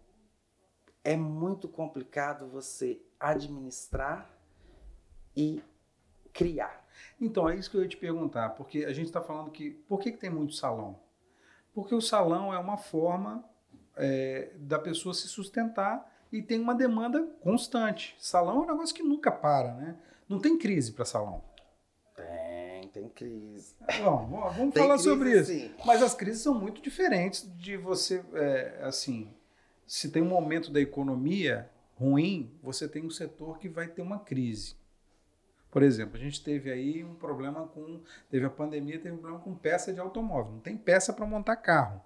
é 1.04 1.16
muito 1.16 1.68
complicado 1.68 2.48
você 2.48 3.00
administrar 3.18 4.28
e 5.36 5.62
criar. 6.32 6.84
Então, 7.20 7.48
é 7.48 7.56
isso 7.56 7.70
que 7.70 7.76
eu 7.76 7.82
ia 7.82 7.88
te 7.88 7.96
perguntar, 7.96 8.50
porque 8.50 8.84
a 8.84 8.92
gente 8.92 9.06
está 9.06 9.20
falando 9.20 9.50
que. 9.50 9.70
Por 9.70 10.00
que, 10.00 10.12
que 10.12 10.18
tem 10.18 10.30
muito 10.30 10.54
salão? 10.54 10.98
Porque 11.72 11.94
o 11.94 12.00
salão 12.00 12.52
é 12.52 12.58
uma 12.58 12.76
forma 12.76 13.44
é, 13.96 14.50
da 14.56 14.78
pessoa 14.78 15.14
se 15.14 15.28
sustentar 15.28 16.17
e 16.32 16.42
tem 16.42 16.60
uma 16.60 16.74
demanda 16.74 17.22
constante. 17.40 18.14
Salão 18.18 18.62
é 18.62 18.64
um 18.64 18.66
negócio 18.72 18.94
que 18.94 19.02
nunca 19.02 19.30
para, 19.30 19.74
né? 19.74 19.96
Não 20.28 20.38
tem 20.38 20.58
crise 20.58 20.92
para 20.92 21.04
salão. 21.04 21.42
Tem, 22.14 22.88
tem 22.88 23.08
crise. 23.08 23.74
Bom, 24.02 24.26
vamos- 24.26 24.74
Tem 24.74 24.82
falar 24.82 24.94
crise, 24.94 25.08
sobre 25.08 25.38
isso. 25.38 25.52
sim. 25.52 25.70
Mas 25.84 26.02
as 26.02 26.14
crises 26.14 26.42
são 26.42 26.54
muito 26.54 26.82
diferentes 26.82 27.48
de 27.56 27.76
você, 27.76 28.22
é, 28.34 28.80
assim, 28.82 29.32
se 29.86 30.10
tem 30.10 30.22
um 30.22 30.28
momento 30.28 30.70
da 30.70 30.80
economia 30.80 31.70
ruim, 31.96 32.52
você 32.62 32.88
tem 32.88 33.04
um 33.04 33.10
setor 33.10 33.58
que 33.58 33.68
vai 33.68 33.88
ter 33.88 34.02
uma 34.02 34.18
crise. 34.18 34.76
Por 35.70 35.82
exemplo, 35.82 36.16
a 36.16 36.18
gente 36.20 36.42
teve 36.42 36.70
aí 36.70 37.04
um 37.04 37.14
problema 37.14 37.66
com, 37.68 38.00
teve 38.30 38.44
a 38.46 38.50
pandemia, 38.50 38.98
teve 38.98 39.14
um 39.14 39.18
problema 39.18 39.42
com 39.42 39.54
peça 39.54 39.92
de 39.92 40.00
automóvel. 40.00 40.52
Não 40.52 40.60
tem 40.60 40.76
peça 40.76 41.12
para 41.12 41.26
montar 41.26 41.56
carro. 41.56 42.00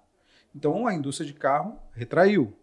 Então 0.55 0.85
a 0.85 0.93
indústria 0.93 1.25
de 1.25 1.33
carro 1.33 1.79
retraiu. 1.93 2.53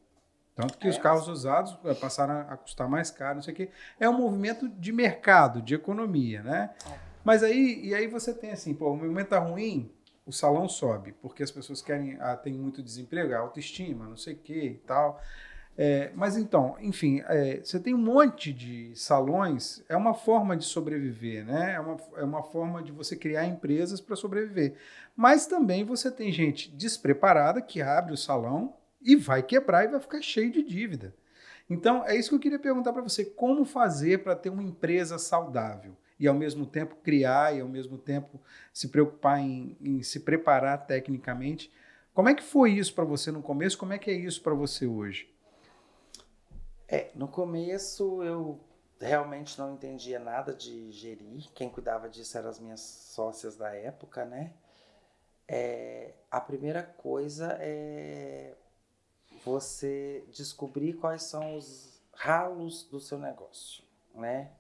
Tanto 0.61 0.79
que 0.79 0.87
É. 0.87 0.90
os 0.90 0.99
carros 0.99 1.29
usados 1.29 1.77
eh, 1.85 1.94
passaram 1.94 2.46
a 2.49 2.57
custar 2.57 2.88
mais 2.88 3.11
caro, 3.11 3.37
não 3.37 3.42
sei 3.42 3.53
o 3.55 3.57
quê. 3.57 3.70
É 3.99 4.09
um 4.09 4.16
movimento 4.18 4.68
de 4.68 4.92
mercado, 4.92 5.61
de 5.62 5.75
economia, 5.75 6.42
né? 6.42 6.70
É. 6.90 6.94
Mas 7.25 7.42
aí, 7.42 7.81
e 7.85 7.94
aí 7.94 8.07
você 8.07 8.33
tem 8.33 8.51
assim, 8.51 8.73
pô, 8.75 8.90
o 8.92 8.96
movimento 8.96 9.29
tá 9.29 9.38
ruim, 9.38 9.90
o 10.25 10.33
salão 10.33 10.68
sobe, 10.68 11.12
porque 11.20 11.42
as 11.42 11.51
pessoas 11.51 11.83
querem, 11.83 12.16
ah, 12.20 12.37
tem 12.37 12.53
muito 12.55 12.83
desemprego, 12.83 13.35
autoestima, 13.35 14.07
não 14.07 14.16
sei 14.16 14.35
o 14.35 14.38
que 14.38 14.64
e 14.64 14.75
tal. 14.87 15.20
É, 15.79 16.11
mas 16.14 16.37
então, 16.37 16.77
enfim, 16.81 17.23
é, 17.27 17.61
você 17.62 17.79
tem 17.81 17.94
um 17.94 17.99
monte 17.99 18.53
de 18.53 18.92
salões, 18.94 19.83
é 19.88 19.96
uma 19.96 20.12
forma 20.12 20.57
de 20.57 20.64
sobreviver, 20.64 21.44
né? 21.46 21.75
É 21.75 21.81
uma, 21.81 21.96
é 22.16 22.25
uma 22.25 22.42
forma 22.42 22.83
de 22.83 22.92
você 22.92 23.16
criar 23.16 23.46
empresas 23.46 24.01
para 24.01 24.14
sobreviver. 24.16 24.75
Mas 25.16 25.46
também 25.46 25.85
você 25.85 26.11
tem 26.11 26.31
gente 26.33 26.70
despreparada 26.70 27.62
que 27.62 27.81
abre 27.81 28.12
o 28.12 28.16
salão 28.16 28.75
e 29.01 29.17
vai 29.17 29.43
quebrar 29.43 29.85
e 29.85 29.89
vai 29.89 30.01
ficar 30.01 30.21
cheio 30.21 30.51
de 30.51 30.63
dívida. 30.63 31.15
Então, 31.69 32.05
é 32.05 32.17
isso 32.17 32.31
que 32.31 32.35
eu 32.35 32.41
queria 32.41 32.59
perguntar 32.59 32.93
para 32.93 33.03
você: 33.03 33.25
como 33.25 33.65
fazer 33.65 34.23
para 34.23 34.35
ter 34.35 34.51
uma 34.51 34.63
empresa 34.63 35.19
saudável 35.19 35.97
e, 36.19 36.27
ao 36.27 36.35
mesmo 36.35 36.67
tempo, 36.67 36.97
criar 36.97 37.57
e, 37.57 37.61
ao 37.61 37.69
mesmo 37.69 37.97
tempo, 37.97 38.41
se 38.73 38.89
preocupar 38.89 39.39
em, 39.39 39.77
em 39.81 40.03
se 40.03 40.21
preparar 40.21 40.87
tecnicamente? 40.87 41.73
Como 42.13 42.29
é 42.29 42.35
que 42.35 42.43
foi 42.43 42.73
isso 42.73 42.93
para 42.93 43.05
você 43.05 43.31
no 43.31 43.41
começo? 43.41 43.79
Como 43.79 43.93
é 43.93 43.99
que 43.99 44.11
é 44.11 44.15
isso 44.15 44.43
para 44.43 44.53
você 44.53 44.87
hoje? 44.87 45.33
É, 46.89 47.11
no 47.15 47.29
começo 47.29 48.21
eu 48.25 48.59
realmente 49.01 49.57
não 49.57 49.73
entendia 49.73 50.19
nada 50.19 50.53
de 50.53 50.91
gerir. 50.91 51.49
Quem 51.55 51.71
cuidava 51.71 52.09
disso 52.09 52.37
eram 52.37 52.51
as 52.51 52.59
minhas 52.59 52.81
sócias 52.81 53.57
da 53.57 53.75
época, 53.75 54.25
né? 54.25 54.53
É, 55.47 56.15
a 56.31 56.41
primeira 56.41 56.83
coisa 56.83 57.57
é 57.61 58.57
você 59.44 60.24
descobrir 60.33 60.94
quais 60.94 61.22
são 61.22 61.57
os 61.57 62.00
ralos 62.12 62.85
do 62.85 63.00
seu 63.00 63.18
negócio, 63.18 63.83
né? 64.14 64.53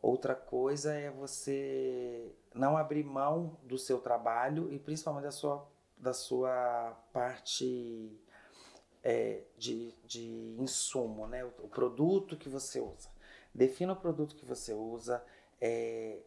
Outra 0.00 0.34
coisa 0.34 0.92
é 0.94 1.10
você 1.10 2.32
não 2.54 2.76
abrir 2.76 3.04
mão 3.04 3.56
do 3.64 3.76
seu 3.76 4.00
trabalho 4.00 4.72
e 4.72 4.78
principalmente 4.78 5.24
da 5.24 5.32
sua, 5.32 5.68
da 5.96 6.12
sua 6.12 6.96
parte 7.12 8.16
é, 9.02 9.42
de, 9.56 9.92
de 10.04 10.56
insumo, 10.58 11.26
né? 11.26 11.44
O, 11.44 11.48
o 11.64 11.68
produto 11.68 12.36
que 12.36 12.48
você 12.48 12.80
usa. 12.80 13.08
Defina 13.54 13.92
o 13.92 13.96
produto 13.96 14.36
que 14.36 14.44
você 14.44 14.72
usa, 14.72 15.24
é, 15.60 16.20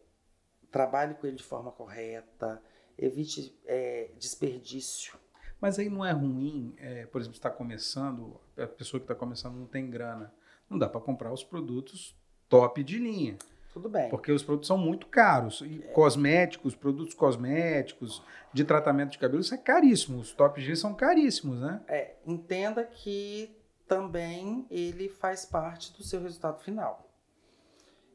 trabalhe 0.70 1.14
com 1.14 1.26
ele 1.26 1.36
de 1.36 1.42
forma 1.42 1.72
correta, 1.72 2.62
evite 2.98 3.58
é, 3.66 4.10
desperdício. 4.18 5.18
Mas 5.62 5.78
aí 5.78 5.88
não 5.88 6.04
é 6.04 6.10
ruim, 6.10 6.74
é, 6.76 7.06
por 7.06 7.20
exemplo, 7.20 7.36
está 7.36 7.48
começando, 7.48 8.40
a 8.58 8.66
pessoa 8.66 8.98
que 8.98 9.04
está 9.04 9.14
começando 9.14 9.54
não 9.54 9.66
tem 9.66 9.88
grana. 9.88 10.34
Não 10.68 10.76
dá 10.76 10.88
para 10.88 11.00
comprar 11.00 11.32
os 11.32 11.44
produtos 11.44 12.16
top 12.48 12.82
de 12.82 12.98
linha. 12.98 13.36
Tudo 13.72 13.88
bem. 13.88 14.10
Porque 14.10 14.32
os 14.32 14.42
produtos 14.42 14.66
são 14.66 14.76
muito 14.76 15.06
caros. 15.06 15.60
E 15.60 15.78
cosméticos, 15.94 16.74
produtos 16.74 17.14
cosméticos, 17.14 18.24
de 18.52 18.64
tratamento 18.64 19.12
de 19.12 19.18
cabelo, 19.18 19.40
isso 19.40 19.54
é 19.54 19.56
caríssimo. 19.56 20.18
Os 20.18 20.32
top 20.32 20.60
G 20.60 20.74
são 20.74 20.94
caríssimos, 20.94 21.60
né? 21.60 21.80
É, 21.86 22.16
entenda 22.26 22.82
que 22.82 23.56
também 23.86 24.66
ele 24.68 25.08
faz 25.08 25.44
parte 25.44 25.92
do 25.96 26.02
seu 26.02 26.20
resultado 26.20 26.60
final. 26.60 27.08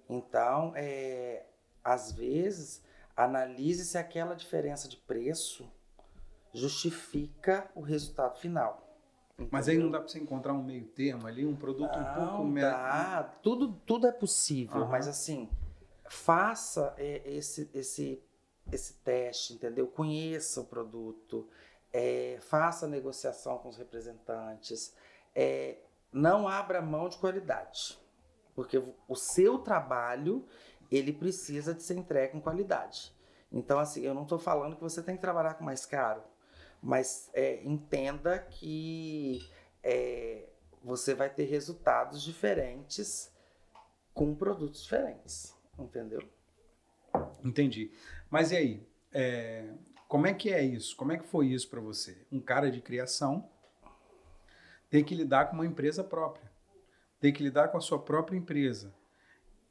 Então, 0.10 0.74
é, 0.76 1.46
às 1.82 2.12
vezes, 2.12 2.84
analise 3.16 3.86
se 3.86 3.98
aquela 3.98 4.36
diferença 4.36 4.90
de 4.90 4.98
preço 4.98 5.72
justifica 6.54 7.70
o 7.76 7.82
resultado 7.82 8.38
final. 8.40 8.84
Mas 9.52 9.68
aí 9.68 9.76
não 9.76 9.84
Entendeu? 9.84 9.92
dá 9.92 10.00
para 10.00 10.08
você 10.08 10.20
encontrar 10.20 10.54
um 10.54 10.64
meio 10.64 10.86
termo 10.88 11.28
ali, 11.28 11.46
um 11.46 11.56
produto 11.56 11.98
um 11.98 12.04
pouco... 12.06 12.20
Não, 12.38 12.44
me- 12.46 12.62
dá. 12.62 13.24
Tudo, 13.44 13.74
tudo 13.86 14.08
é 14.08 14.12
possível, 14.12 14.82
Aham. 14.82 14.90
mas 14.90 15.08
assim, 15.08 15.48
faça 16.10 16.94
é, 16.98 17.22
esse, 17.26 17.70
esse, 17.74 18.24
esse 18.72 18.94
teste, 19.04 19.54
entendeu? 19.54 19.86
Conheça 19.88 20.62
o 20.62 20.66
produto, 20.66 21.48
é, 21.94 22.38
faça 22.42 22.88
a 22.88 22.90
negociação 22.90 23.60
com 23.60 23.70
os 23.70 23.78
representantes, 23.78 24.96
é, 25.36 25.78
não 26.12 26.48
abra 26.48 26.82
mão 26.82 27.08
de 27.08 27.18
qualidade, 27.18 28.00
porque 28.56 28.82
o 29.08 29.16
seu 29.16 29.60
trabalho 29.60 30.48
ele 30.90 31.14
precisa 31.14 31.76
de 31.76 31.84
ser 31.84 31.96
entregue 31.96 32.32
com 32.32 32.42
qualidade. 32.42 33.14
Então, 33.52 33.78
assim, 33.78 34.02
eu 34.02 34.16
não 34.16 34.24
estou 34.24 34.40
falando 34.40 34.76
que 34.76 34.82
você 34.82 35.04
tem 35.04 35.16
que 35.16 35.22
trabalhar 35.22 35.54
com 35.54 35.64
mais 35.64 35.86
caro, 35.86 36.24
Mas 36.88 37.30
é, 37.34 37.62
entenda 37.66 38.40
que 38.40 39.46
é, 39.84 40.48
você 40.82 41.14
vai 41.14 41.30
ter 41.30 41.44
resultados 41.44 42.24
diferentes 42.24 43.30
com 44.14 44.34
produtos 44.34 44.84
diferentes, 44.84 45.54
entendeu? 45.78 46.22
Entendi. 47.44 47.92
Mas 48.30 48.54
e 48.54 48.56
aí? 48.56 48.88
É, 49.12 49.70
como 50.08 50.28
é 50.28 50.34
que 50.34 50.50
é 50.50 50.64
isso? 50.64 50.96
Como 50.96 51.12
é 51.12 51.18
que 51.18 51.26
foi 51.26 51.48
isso 51.48 51.70
para 51.70 51.82
você? 51.82 52.26
Um 52.32 52.40
cara 52.40 52.72
de 52.72 52.80
criação 52.80 53.50
tem 54.90 55.04
que 55.04 55.14
lidar 55.14 55.48
com 55.48 55.56
uma 55.56 55.66
empresa 55.66 56.06
própria, 56.06 56.50
tem 57.20 57.34
que 57.34 57.44
lidar 57.44 57.68
com 57.68 57.78
a 57.78 57.82
sua 57.82 58.00
própria 58.00 58.38
empresa. 58.38 58.96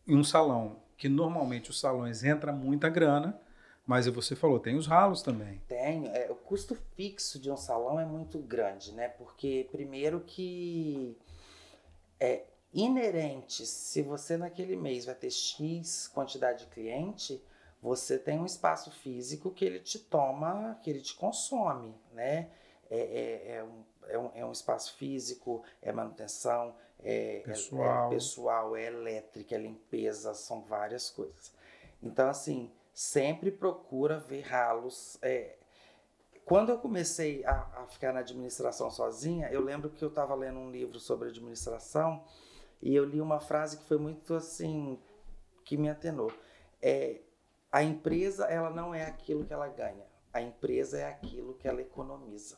Em 0.07 0.15
um 0.15 0.23
salão, 0.23 0.83
que 0.99 1.09
normalmente 1.09 1.71
os 1.71 1.81
salões 1.81 2.23
entra 2.23 2.53
muita 2.53 2.91
grana, 2.91 3.41
mas 3.87 4.07
você 4.07 4.35
falou, 4.35 4.59
tem 4.59 4.77
os 4.77 4.87
ralos 4.87 5.23
também. 5.23 5.63
Tem. 5.69 6.09
É, 6.09 6.26
custo 6.47 6.75
fixo 6.95 7.39
de 7.39 7.51
um 7.51 7.57
salão 7.57 7.99
é 7.99 8.07
muito 8.07 8.39
grande, 8.39 8.93
né? 8.93 9.09
Porque, 9.09 9.69
primeiro, 9.71 10.21
que 10.21 11.17
é 12.21 12.45
inerente, 12.73 13.67
se 13.67 14.03
você 14.03 14.37
naquele 14.37 14.77
mês 14.77 15.05
vai 15.05 15.15
ter 15.15 15.31
X 15.31 16.09
quantidade 16.09 16.65
de 16.65 16.71
cliente, 16.71 17.43
você 17.83 18.19
tem 18.19 18.39
um 18.39 18.47
espaço 18.47 18.91
físico 18.91 19.51
que 19.51 19.65
ele 19.65 19.81
te 19.81 19.99
toma, 19.99 20.79
que 20.83 20.91
ele 20.91 21.01
te 21.01 21.15
consome, 21.15 21.95
né? 22.13 22.51
É, 22.89 22.99
é, 22.99 23.57
é, 23.57 23.65
um, 23.65 23.85
é, 24.09 24.19
um, 24.19 24.31
é 24.35 24.45
um 24.45 24.53
espaço 24.53 24.95
físico, 24.97 25.65
é 25.83 25.91
manutenção, 25.91 26.75
é, 27.03 27.39
é 27.39 27.41
pessoal. 27.41 28.05
É, 28.05 28.07
é 28.07 28.17
pessoal, 28.17 28.77
é 28.77 28.85
elétrica, 28.87 29.55
é 29.55 29.59
limpeza, 29.59 30.33
são 30.35 30.63
várias 30.63 31.11
coisas. 31.11 31.53
Então, 32.03 32.29
assim, 32.29 32.71
sempre 32.95 33.51
procura 33.51 34.19
ver 34.19 34.43
ralos. 34.43 35.19
É, 35.21 35.56
quando 36.47 36.71
eu 36.71 36.79
comecei 36.79 37.45
a, 37.45 37.67
a, 37.77 37.87
ficar 37.89 38.13
na 38.13 38.21
administração 38.21 38.89
sozinha, 38.89 39.51
eu 39.51 39.61
lembro 39.61 39.91
que 39.91 40.01
eu 40.03 40.09
estava 40.09 40.33
lendo 40.33 40.61
um 40.61 40.71
livro 40.71 41.01
sobre 41.01 41.29
administração 41.29 42.23
e 42.81 42.95
eu 42.95 43.05
li 43.05 43.21
uma 43.21 43.41
frase 43.41 43.79
que 43.79 43.83
foi 43.83 43.99
muito 43.99 44.33
assim, 44.33 44.97
que 45.65 45.77
me 45.77 45.91
atenou. 45.91 46.33
É, 46.81 47.21
a 47.73 47.83
empresa, 47.83 48.45
ela 48.45 48.71
não 48.71 48.95
é 48.95 49.05
aquilo 49.05 49.45
que 49.45 49.53
ela 49.53 49.67
ganha. 49.67 50.07
A 50.33 50.41
empresa 50.41 50.99
é 50.99 51.09
aquilo 51.09 51.55
que 51.55 51.67
ela 51.67 51.81
economiza. 51.81 52.57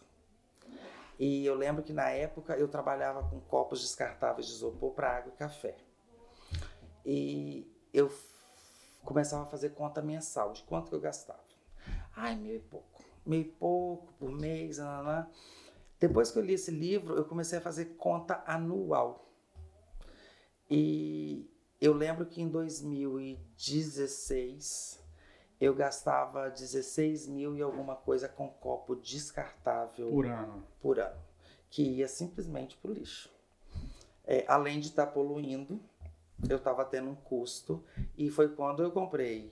E 1.19 1.47
eu 1.47 1.55
lembro 1.55 1.83
que 1.83 1.95
na 1.95 2.11
época 2.11 2.59
eu 2.59 2.69
trabalhava 2.69 3.27
com 3.27 3.41
copos 3.41 3.81
descartáveis 3.81 4.49
de 4.49 4.53
isopor 4.53 4.93
para 4.93 5.17
água 5.17 5.33
e 5.35 5.39
café. 5.39 5.75
E 7.07 7.67
eu 7.95 8.13
começava 9.03 9.45
a 9.45 9.47
fazer 9.47 9.71
conta 9.71 10.03
mensal 10.03 10.53
de 10.53 10.63
quanto 10.65 10.91
que 10.91 10.95
eu 10.95 11.01
gastava. 11.01 11.41
Ai, 12.15 12.37
mil 12.37 12.55
e 12.55 12.61
pouco. 12.61 12.98
Mil 13.29 13.41
e 13.41 13.45
pouco 13.45 14.13
por 14.15 14.33
mês. 14.33 14.79
Depois 16.01 16.31
que 16.31 16.39
eu 16.39 16.43
li 16.43 16.55
esse 16.55 16.71
livro, 16.71 17.17
eu 17.17 17.25
comecei 17.25 17.59
a 17.59 17.61
fazer 17.61 17.97
conta 17.97 18.43
anual. 18.47 19.27
E 20.71 21.51
eu 21.81 21.93
lembro 21.93 22.27
que 22.27 22.43
em 22.43 22.49
2016 22.49 25.01
eu 25.61 25.75
gastava 25.75 26.49
16 26.49 27.27
mil 27.27 27.57
e 27.57 27.63
alguma 27.63 27.97
coisa 27.97 28.29
com 28.29 28.49
copo 28.49 28.95
descartável 28.97 30.09
por 30.09 30.27
ano, 30.27 30.65
por 30.81 30.99
ano 30.99 31.29
que 31.71 31.83
ia 31.83 32.09
simplesmente 32.09 32.77
para 32.77 32.91
o 32.91 32.95
lixo. 32.95 33.31
É, 34.25 34.45
além 34.47 34.81
de 34.81 34.89
estar 34.89 35.07
tá 35.07 35.13
poluindo, 35.13 35.81
eu 36.49 36.57
estava 36.57 36.85
tendo 36.85 37.11
um 37.11 37.15
custo 37.15 37.83
e 38.17 38.31
foi 38.31 38.49
quando 38.49 38.83
eu 38.83 38.91
comprei. 38.91 39.51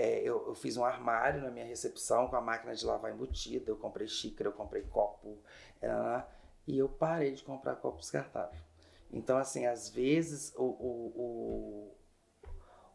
É, 0.00 0.20
eu, 0.20 0.46
eu, 0.46 0.54
fiz 0.54 0.76
um 0.76 0.84
armário 0.84 1.42
na 1.42 1.50
minha 1.50 1.66
recepção 1.66 2.28
com 2.28 2.36
a 2.36 2.40
máquina 2.40 2.72
de 2.72 2.86
lavar 2.86 3.12
embutida, 3.12 3.68
eu 3.68 3.76
comprei 3.76 4.06
xícara, 4.06 4.48
eu 4.48 4.52
comprei 4.52 4.82
copo, 4.82 5.36
é, 5.82 6.22
e 6.68 6.78
eu 6.78 6.88
parei 6.88 7.32
de 7.32 7.42
comprar 7.42 7.74
copo 7.74 7.98
descartável. 7.98 8.60
Então, 9.12 9.36
assim, 9.36 9.66
às 9.66 9.88
vezes 9.88 10.54
o, 10.56 10.62
o, 10.62 11.90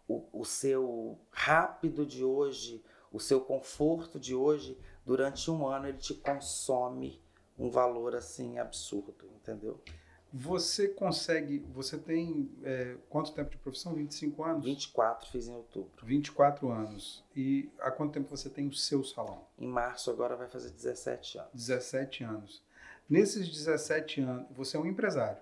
o, 0.08 0.13
o, 0.16 0.39
o 0.42 0.46
seu 0.46 1.20
rápido 1.30 2.06
de 2.06 2.24
hoje, 2.24 2.82
o 3.12 3.20
seu 3.20 3.42
conforto 3.42 4.18
de 4.18 4.34
hoje, 4.34 4.80
durante 5.06 5.52
um 5.52 5.68
ano 5.68 5.89
ele 5.89 5.98
te 5.98 6.13
consome 6.13 7.22
um 7.60 7.70
valor 7.70 8.16
assim 8.16 8.60
absurdo, 8.60 9.30
entendeu? 9.36 9.78
Você 10.36 10.88
consegue, 10.88 11.60
você 11.72 11.96
tem 11.96 12.50
é, 12.63 12.98
quanto 13.08 13.32
tempo 13.34 13.52
de 13.52 13.58
profissão? 13.58 13.93
25 13.93 14.43
anos? 14.43 14.65
24, 14.65 15.30
fiz 15.30 15.48
em 15.48 15.54
outubro. 15.54 15.91
24 16.04 16.72
anos. 16.72 17.24
E 17.36 17.69
há 17.80 17.91
quanto 17.91 18.13
tempo 18.13 18.36
você 18.36 18.50
tem 18.50 18.67
o 18.67 18.74
seu 18.74 19.04
salão? 19.04 19.46
Em 19.60 19.67
março 19.67 20.10
agora 20.10 20.36
vai 20.36 20.48
fazer 20.48 20.72
17 20.72 21.38
anos. 21.38 21.52
17 21.54 22.24
anos. 22.24 22.63
Nesses 23.08 23.48
17 23.48 24.22
anos, 24.22 24.48
você 24.50 24.76
é 24.76 24.80
um 24.80 24.88
empresário, 24.88 25.41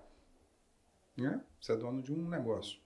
né? 1.16 1.42
Você 1.58 1.72
é 1.72 1.76
dono 1.76 2.02
de 2.02 2.12
um 2.12 2.28
negócio. 2.28 2.78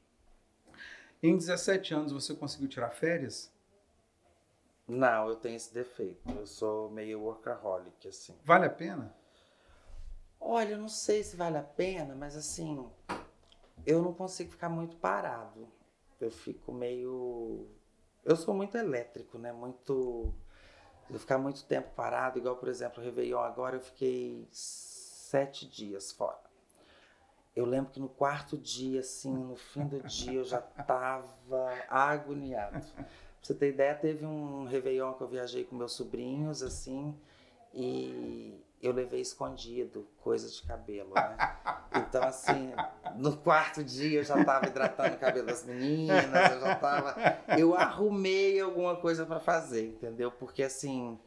Em 1.21 1.37
17 1.37 1.93
anos 1.93 2.13
você 2.13 2.35
conseguiu 2.35 2.69
tirar 2.69 2.91
férias? 2.91 3.51
Não, 4.87 5.29
eu 5.29 5.35
tenho 5.35 5.57
esse 5.57 5.75
defeito. 5.75 6.21
Eu 6.31 6.47
sou 6.47 6.89
meio 6.89 7.21
workaholic, 7.21 8.07
assim. 8.07 8.37
Vale 8.45 8.67
a 8.67 8.71
pena? 8.71 9.13
Olha, 10.49 10.75
eu 10.75 10.79
não 10.79 10.89
sei 10.89 11.25
se 11.25 11.35
vale 11.35 11.59
a 11.59 11.63
pena, 11.63 12.15
mas 12.15 12.37
assim, 12.37 12.89
eu 13.85 14.01
não 14.01 14.15
consigo 14.15 14.53
ficar 14.53 14.69
muito 14.69 14.97
parado. 14.97 15.67
Eu 16.21 16.31
fico 16.31 16.73
meio. 16.73 17.67
Eu 18.25 18.37
sou 18.37 18.55
muito 18.55 18.79
elétrico, 18.79 19.39
né? 19.39 19.53
Muito. 19.53 20.33
Eu 21.11 21.19
ficar 21.19 21.37
muito 21.37 21.65
tempo 21.65 21.91
parado, 21.97 22.39
igual, 22.39 22.55
por 22.57 22.69
exemplo, 22.69 23.03
o 23.03 23.05
Réveillon 23.05 23.41
agora, 23.41 23.77
eu 23.77 23.81
fiquei 23.81 24.47
sete 24.53 25.67
dias 25.69 26.13
fora. 26.13 26.39
Eu 27.55 27.65
lembro 27.65 27.91
que 27.91 27.99
no 27.99 28.09
quarto 28.09 28.57
dia, 28.57 29.01
assim, 29.01 29.33
no 29.33 29.57
fim 29.57 29.85
do 29.85 30.01
dia, 30.03 30.35
eu 30.35 30.45
já 30.45 30.61
tava 30.61 31.73
agoniado. 31.89 32.87
Pra 32.95 33.05
você 33.43 33.55
ter 33.55 33.71
ideia, 33.71 33.95
teve 33.97 34.25
um 34.25 34.65
Réveillon 34.65 35.13
que 35.15 35.23
eu 35.23 35.29
viajei 35.29 35.65
com 35.65 35.75
meus 35.75 35.93
sobrinhos, 35.93 36.63
assim, 36.63 37.17
e 37.75 38.65
eu 38.83 38.93
levei 38.93 39.21
escondido 39.21 40.07
coisa 40.21 40.49
de 40.49 40.63
cabelo, 40.63 41.15
né? 41.15 41.37
Então, 41.97 42.23
assim, 42.23 42.73
no 43.17 43.37
quarto 43.37 43.83
dia 43.83 44.21
eu 44.21 44.25
já 44.25 44.39
estava 44.39 44.67
hidratando 44.67 45.15
o 45.15 45.19
cabelo 45.19 45.47
das 45.47 45.65
meninas, 45.65 46.25
eu 46.25 46.61
já 46.61 46.73
estava. 46.75 47.17
Eu 47.59 47.75
arrumei 47.75 48.61
alguma 48.61 48.97
coisa 48.97 49.25
para 49.25 49.41
fazer, 49.41 49.89
entendeu? 49.89 50.31
Porque, 50.31 50.63
assim, 50.63 51.19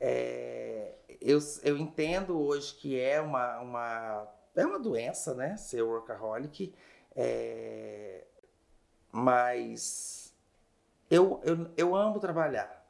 é... 0.00 0.94
eu, 1.20 1.38
eu 1.62 1.76
entendo 1.76 2.40
hoje 2.40 2.74
que 2.74 2.98
é 2.98 3.20
uma, 3.20 3.60
uma, 3.60 4.28
é 4.54 4.64
uma 4.64 4.78
doença, 4.78 5.34
né? 5.34 5.56
Ser 5.56 5.82
workaholic, 5.82 6.74
é... 7.14 8.24
mas 9.12 10.34
eu, 11.10 11.40
eu, 11.44 11.70
eu 11.76 11.94
amo 11.94 12.18
trabalhar 12.18 12.83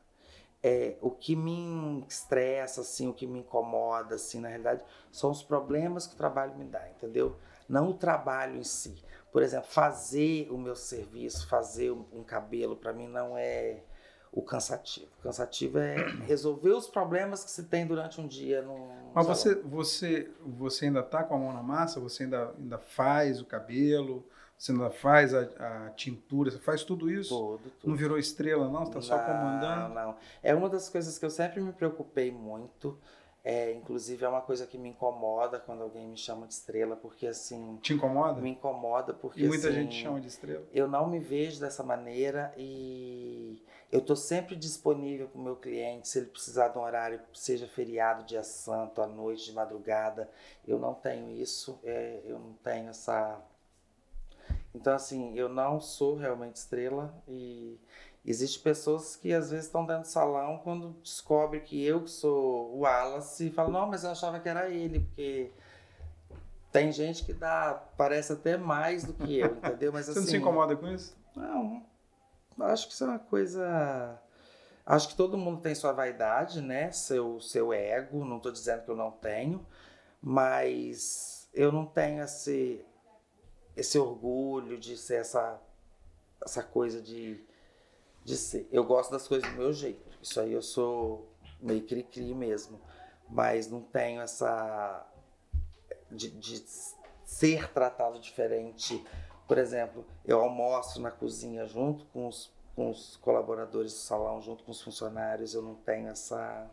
é, 0.67 0.97
o 1.03 1.11
que 1.11 1.37
me 1.37 2.03
estressa, 2.09 2.81
assim, 2.81 3.07
o 3.07 3.13
que 3.13 3.27
me 3.27 3.41
incomoda, 3.41 4.15
assim, 4.15 4.41
na 4.41 4.49
realidade, 4.49 4.83
são 5.13 5.31
os 5.31 5.43
problemas 5.43 6.07
que 6.07 6.15
o 6.15 6.17
trabalho 6.17 6.57
me 6.57 6.65
dá, 6.65 6.89
entendeu? 6.89 7.37
Não 7.69 7.91
o 7.91 7.95
trabalho 7.95 8.57
em 8.57 8.65
si. 8.65 9.05
Por 9.31 9.43
exemplo, 9.43 9.69
fazer 9.69 10.51
o 10.51 10.57
meu 10.57 10.75
serviço, 10.75 11.47
fazer 11.49 11.91
um 11.91 12.25
cabelo, 12.25 12.77
para 12.77 12.95
mim 12.95 13.07
não 13.07 13.37
é 13.37 13.83
o 14.33 14.41
cansativo. 14.41 15.11
O 15.19 15.23
cansativo 15.25 15.79
é 15.79 15.97
resolver 16.27 16.71
os 16.71 16.87
problemas 16.87 17.45
que 17.45 17.51
se 17.51 17.65
tem 17.65 17.87
durante 17.87 18.19
um 18.19 18.27
dia. 18.27 18.63
No 18.63 19.13
Mas 19.13 19.27
você, 19.27 19.55
você, 19.57 20.31
você 20.41 20.87
ainda 20.87 21.01
está 21.01 21.23
com 21.25 21.35
a 21.35 21.39
mão 21.39 21.53
na 21.53 21.63
massa? 21.63 22.01
Você 22.01 22.23
ainda, 22.23 22.55
ainda 22.59 22.79
faz 22.79 23.39
o 23.39 23.45
cabelo? 23.45 24.27
Você 24.57 24.73
ainda 24.73 24.91
faz 24.91 25.35
a, 25.35 25.43
a, 25.43 25.91
tintura, 25.91 26.51
você 26.51 26.59
faz 26.59 26.85
tudo 26.85 27.11
isso? 27.11 27.37
Tudo, 27.37 27.71
tudo. 27.81 27.91
Não 27.91 27.97
virou 27.97 28.19
estrela, 28.19 28.69
não? 28.69 28.87
Você 28.87 28.99
está 28.99 29.01
só 29.01 29.19
comandando? 29.19 29.95
Não, 29.95 30.07
não. 30.07 30.17
É 30.43 30.55
uma 30.55 30.69
das 30.69 30.89
coisas 30.89 31.19
que 31.19 31.25
eu 31.25 31.31
sempre 31.31 31.61
me 31.61 31.73
preocupei 31.73 32.31
muito. 32.31 32.99
É, 33.47 33.73
inclusive 33.75 34.25
é 34.25 34.29
uma 34.29 34.41
coisa 34.41 34.67
que 34.67 34.79
me 34.79 34.89
incomoda 34.89 35.61
quando 35.61 35.83
alguém 35.83 36.09
me 36.09 36.17
chama 36.17 36.47
de 36.47 36.55
estrela, 36.55 36.97
porque 36.97 37.27
assim. 37.27 37.79
Te 37.83 37.93
incomoda? 37.93 38.41
Me 38.41 38.51
incomoda 38.51 39.13
porque. 39.13 39.43
E 39.43 39.47
muita 39.47 39.69
assim, 39.69 39.83
gente 39.83 40.03
chama 40.03 40.19
de 40.19 40.29
estrela. 40.29 40.65
Eu 40.73 40.89
não 40.89 41.07
me 41.07 41.19
vejo 41.19 41.61
dessa 41.61 41.83
maneira 41.83 42.55
e 42.57 43.63
eu 43.93 43.99
estou 44.01 44.17
sempre 44.17 44.57
disponível 44.57 45.29
para 45.29 45.39
o 45.39 45.45
meu 45.45 45.57
cliente, 45.57 46.09
se 46.09 46.21
ele 46.21 46.27
precisar 46.29 46.69
de 46.69 46.79
um 46.79 46.81
horário, 46.81 47.21
seja 47.35 47.69
feriado, 47.69 48.25
dia 48.25 48.43
santo, 48.43 49.03
à 49.03 49.07
noite, 49.07 49.45
de 49.45 49.53
madrugada. 49.53 50.31
Eu 50.67 50.79
não 50.79 50.95
tenho 50.95 51.31
isso, 51.31 51.79
é, 51.85 52.23
eu 52.25 52.39
não 52.39 52.55
tenho 52.55 52.89
essa 52.89 53.41
então, 54.75 54.95
assim, 54.95 55.35
eu 55.35 55.49
não 55.49 55.81
sou 55.81 56.17
realmente 56.17 56.57
estrela 56.57 57.15
e 57.29 57.79
existe 58.25 58.59
pessoas 58.59 59.17
que 59.17 59.33
às 59.33 59.51
vezes 59.51 59.67
estão 59.67 59.85
dentro 59.87 60.03
do 60.03 60.09
salão 60.09 60.59
quando 60.59 60.97
descobre 61.03 61.61
que 61.61 61.85
eu 61.85 62.03
que 62.03 62.11
sou 62.11 62.75
o 62.75 62.81
Wallace 62.81 63.47
e 63.47 63.51
falam, 63.51 63.73
não, 63.73 63.87
mas 63.87 64.05
eu 64.05 64.11
achava 64.11 64.41
que 64.41 64.49
era 64.49 64.69
ele, 64.69 65.01
porque 65.01 65.53
tem 66.73 66.91
gente 66.91 67.25
que 67.25 67.33
dá, 67.33 67.83
parece 67.97 68.33
até 68.33 68.57
mais 68.57 69.05
do 69.05 69.13
que 69.13 69.39
eu, 69.39 69.55
entendeu? 69.55 69.93
Mas, 69.93 70.07
Você 70.07 70.13
assim, 70.13 70.21
não 70.21 70.27
se 70.27 70.31
assim, 70.31 70.39
incomoda 70.39 70.77
com 70.77 70.89
isso? 70.89 71.17
Não, 71.37 71.85
acho 72.61 72.89
que 72.89 72.95
isso 72.95 73.05
é 73.05 73.09
uma 73.09 73.19
coisa 73.19 74.21
Acho 74.87 75.09
que 75.09 75.17
todo 75.17 75.39
mundo 75.39 75.63
tem 75.63 75.75
sua 75.75 75.93
vaidade, 75.93 76.61
né? 76.61 76.93
Seu, 76.93 77.41
seu 77.41 77.73
ego. 77.73 78.25
Não 78.25 78.37
estou 78.37 78.53
dizendo 78.53 78.83
que 78.83 78.91
eu 78.91 78.97
não 78.97 79.11
tenho, 79.11 79.67
mas 80.21 81.49
eu 81.55 81.73
não 81.73 81.87
tenho 81.87 82.23
esse, 82.23 82.85
esse 83.77 83.99
orgulho 83.99 84.79
de 84.79 84.97
ser 84.97 85.21
essa, 85.21 85.61
essa 86.45 86.63
coisa 86.63 87.01
de, 87.01 87.43
de 88.25 88.37
ser. 88.37 88.69
Eu 88.71 88.85
gosto 88.85 89.11
das 89.11 89.27
coisas 89.27 89.49
do 89.51 89.57
meu 89.57 89.73
jeito. 89.73 90.11
Isso 90.23 90.41
aí 90.41 90.53
eu 90.53 90.63
sou 90.63 91.29
meio 91.61 91.83
cri-cri 91.87 92.35
mesmo. 92.35 92.81
Mas 93.29 93.71
não 93.71 93.81
tenho 93.81 94.21
essa. 94.21 95.07
de, 96.11 96.31
de 96.31 96.65
ser 97.25 97.71
tratado 97.73 98.19
diferente. 98.21 99.03
Por 99.49 99.59
exemplo, 99.59 100.05
eu 100.25 100.41
almoço 100.41 101.01
na 101.01 101.11
cozinha 101.11 101.67
junto 101.67 102.05
com 102.07 102.29
os 102.29 102.55
com 102.75 102.91
os 102.91 103.17
colaboradores 103.17 103.93
do 103.93 103.99
salão, 103.99 104.43
junto 104.43 104.65
com 104.65 104.73
os 104.73 104.83
funcionários, 104.83 105.55
eu 105.55 105.63
não 105.63 105.75
tenho 105.75 106.09
essa, 106.09 106.69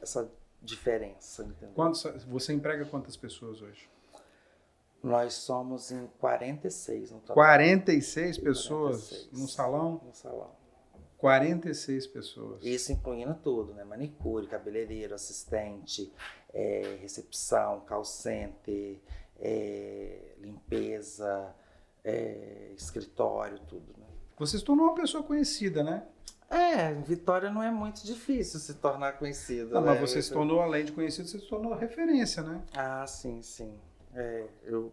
essa 0.00 0.30
diferença. 0.60 1.42
Entendeu? 1.42 1.74
Quantos, 1.74 2.02
você 2.24 2.52
emprega 2.52 2.84
quantas 2.86 3.16
pessoas 3.16 3.60
hoje? 3.60 3.88
Nós 5.02 5.34
somos 5.34 5.90
em 5.90 6.06
46 6.18 7.10
no 7.10 7.20
total. 7.20 7.34
46 7.34 8.38
pessoas 8.38 9.08
46. 9.08 9.40
no 9.40 9.48
salão? 9.48 10.00
No 10.04 10.14
salão. 10.14 10.50
46 11.18 12.06
pessoas. 12.08 12.64
Isso 12.64 12.92
incluindo 12.92 13.34
tudo, 13.34 13.74
né? 13.74 13.84
Manicure, 13.84 14.46
cabeleireiro, 14.46 15.14
assistente, 15.14 16.12
é, 16.52 16.98
recepção, 17.00 17.80
call 17.80 18.04
center, 18.04 18.98
é, 19.38 20.34
limpeza, 20.38 21.54
é, 22.04 22.72
escritório, 22.76 23.58
tudo, 23.68 23.94
né? 23.98 24.06
Você 24.38 24.58
se 24.58 24.64
tornou 24.64 24.86
uma 24.86 24.94
pessoa 24.94 25.22
conhecida, 25.22 25.84
né? 25.84 26.04
É, 26.50 26.92
Vitória 26.92 27.50
não 27.50 27.62
é 27.62 27.70
muito 27.70 28.04
difícil 28.04 28.60
se 28.60 28.74
tornar 28.74 29.12
conhecida. 29.12 29.72
Não, 29.74 29.80
né? 29.80 29.92
mas 29.92 30.00
você 30.10 30.20
se 30.20 30.30
tornou, 30.30 30.60
além 30.60 30.84
de 30.84 30.92
conhecido, 30.92 31.26
você 31.26 31.38
se 31.38 31.46
tornou 31.46 31.72
referência, 31.72 32.42
né? 32.42 32.62
Ah, 32.74 33.06
sim, 33.06 33.40
sim. 33.42 33.72
É, 34.14 34.46
eu 34.64 34.92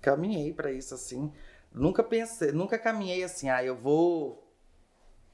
caminhei 0.00 0.52
para 0.52 0.72
isso 0.72 0.94
assim. 0.94 1.32
Nunca 1.72 2.02
pensei, 2.02 2.52
nunca 2.52 2.78
caminhei 2.78 3.24
assim, 3.24 3.48
ah, 3.48 3.64
eu 3.64 3.76
vou. 3.76 4.42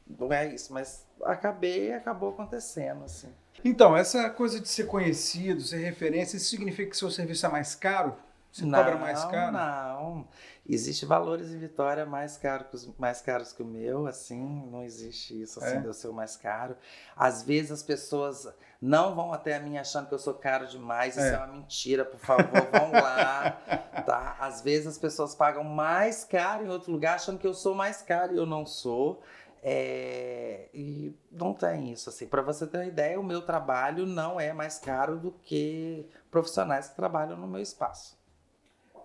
Não 0.06 0.32
é 0.32 0.52
isso, 0.54 0.72
mas 0.72 1.06
acabei 1.22 1.88
e 1.88 1.92
acabou 1.92 2.30
acontecendo, 2.30 3.04
assim. 3.04 3.28
Então, 3.64 3.96
essa 3.96 4.28
coisa 4.30 4.58
de 4.58 4.68
ser 4.68 4.86
conhecido, 4.86 5.60
ser 5.60 5.78
referência, 5.78 6.36
isso 6.36 6.48
significa 6.48 6.90
que 6.90 6.96
seu 6.96 7.10
serviço 7.10 7.46
é 7.46 7.48
mais 7.48 7.74
caro? 7.74 8.16
Você 8.52 8.64
não, 8.64 8.78
cobra 8.78 8.96
mais 8.96 9.24
caro? 9.24 9.52
Não, 9.52 10.28
existe 10.68 11.06
valores 11.06 11.52
em 11.52 11.58
Vitória 11.58 12.04
mais 12.04 12.36
caros, 12.36 12.88
mais 12.98 13.20
caros 13.20 13.52
que 13.52 13.62
o 13.62 13.66
meu, 13.66 14.06
assim, 14.06 14.68
não 14.70 14.82
existe 14.82 15.40
isso 15.40 15.62
assim 15.62 15.76
é? 15.76 15.80
de 15.80 15.86
eu 15.86 15.94
ser 15.94 16.08
o 16.08 16.12
mais 16.12 16.36
caro. 16.36 16.76
Às 17.16 17.42
vezes 17.42 17.70
as 17.70 17.82
pessoas 17.82 18.48
não 18.80 19.14
vão 19.14 19.32
até 19.32 19.54
a 19.54 19.60
mim 19.60 19.78
achando 19.78 20.08
que 20.08 20.14
eu 20.14 20.18
sou 20.18 20.34
caro 20.34 20.66
demais, 20.66 21.16
isso 21.16 21.26
é, 21.26 21.34
é 21.34 21.36
uma 21.36 21.46
mentira, 21.46 22.04
por 22.04 22.18
favor, 22.18 22.68
vão 22.72 22.90
lá, 22.92 23.52
tá? 24.04 24.36
Às 24.40 24.62
vezes 24.62 24.88
as 24.88 24.98
pessoas 24.98 25.34
pagam 25.34 25.62
mais 25.62 26.24
caro 26.24 26.64
em 26.64 26.68
outro 26.68 26.90
lugar 26.90 27.14
achando 27.14 27.38
que 27.38 27.46
eu 27.46 27.54
sou 27.54 27.74
mais 27.74 28.02
caro 28.02 28.34
e 28.34 28.36
eu 28.36 28.46
não 28.46 28.66
sou. 28.66 29.22
É, 29.62 30.70
e 30.72 31.14
não 31.30 31.52
tem 31.52 31.92
isso 31.92 32.08
assim. 32.08 32.26
Para 32.26 32.40
você 32.40 32.66
ter 32.66 32.78
uma 32.78 32.86
ideia, 32.86 33.20
o 33.20 33.22
meu 33.22 33.42
trabalho 33.42 34.06
não 34.06 34.40
é 34.40 34.54
mais 34.54 34.78
caro 34.78 35.18
do 35.18 35.30
que 35.30 36.08
profissionais 36.30 36.88
que 36.88 36.96
trabalham 36.96 37.36
no 37.36 37.46
meu 37.46 37.60
espaço. 37.60 38.19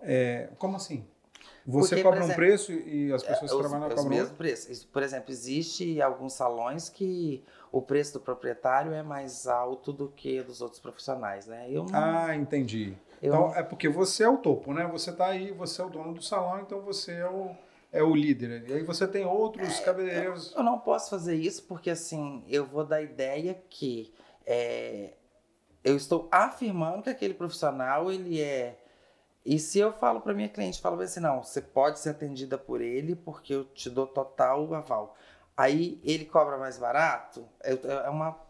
É, 0.02 0.48
como 0.58 0.76
assim? 0.76 1.06
Você 1.66 1.96
Porque, 1.96 2.02
cobra 2.04 2.20
exemplo, 2.20 2.32
um 2.32 2.36
preço 2.36 2.72
e 2.72 3.12
as 3.12 3.24
pessoas 3.24 3.50
que 3.50 3.58
trabalham 3.58 3.88
cobram 3.88 4.04
o 4.04 4.08
mesmo 4.08 4.36
preço. 4.36 4.86
Por 4.88 5.02
exemplo, 5.02 5.32
existe 5.32 6.00
alguns 6.00 6.32
salões 6.32 6.88
que 6.88 7.44
o 7.72 7.82
preço 7.82 8.14
do 8.14 8.20
proprietário 8.20 8.94
é 8.94 9.02
mais 9.02 9.48
alto 9.48 9.92
do 9.92 10.08
que 10.08 10.40
dos 10.42 10.60
outros 10.60 10.80
profissionais, 10.80 11.46
né? 11.46 11.66
Eu 11.68 11.84
não, 11.84 11.90
ah, 11.92 12.36
entendi. 12.36 12.96
Eu 13.20 13.34
então 13.34 13.54
é 13.54 13.64
porque 13.64 13.88
você 13.88 14.22
é 14.22 14.28
o 14.28 14.36
topo, 14.36 14.72
né? 14.72 14.86
Você 14.92 15.10
está 15.10 15.26
aí, 15.26 15.50
você 15.50 15.82
é 15.82 15.84
o 15.84 15.90
dono 15.90 16.14
do 16.14 16.22
salão, 16.22 16.60
então 16.60 16.80
você 16.80 17.12
é 17.14 17.28
o 17.28 17.50
é 17.92 18.02
o 18.02 18.14
líder. 18.14 18.68
E 18.68 18.74
aí 18.74 18.82
você 18.82 19.06
tem 19.08 19.24
outros 19.24 19.80
é, 19.80 19.82
cabeleireiros. 19.82 20.52
Eu, 20.52 20.58
eu, 20.58 20.64
não 20.64 20.78
posso 20.78 21.10
fazer 21.10 21.34
isso 21.34 21.64
porque 21.64 21.90
assim 21.90 22.44
eu 22.48 22.64
vou 22.64 22.84
dar 22.84 23.02
ideia 23.02 23.60
que 23.68 24.12
é, 24.46 25.14
eu 25.82 25.96
estou 25.96 26.28
afirmando 26.30 27.04
que 27.04 27.10
aquele 27.10 27.34
profissional 27.34 28.12
ele 28.12 28.40
é 28.40 28.76
e 29.46 29.60
se 29.60 29.78
eu 29.78 29.92
falo 29.92 30.20
para 30.20 30.34
minha 30.34 30.48
cliente, 30.48 30.80
falo 30.80 31.00
assim, 31.00 31.20
não, 31.20 31.42
você 31.42 31.62
pode 31.62 32.00
ser 32.00 32.10
atendida 32.10 32.58
por 32.58 32.80
ele 32.80 33.14
porque 33.14 33.54
eu 33.54 33.64
te 33.64 33.88
dou 33.88 34.06
total 34.06 34.74
aval. 34.74 35.16
Aí 35.56 36.00
ele 36.02 36.24
cobra 36.24 36.58
mais 36.58 36.76
barato, 36.78 37.46
é, 37.62 37.72
é 38.04 38.10
uma 38.10 38.44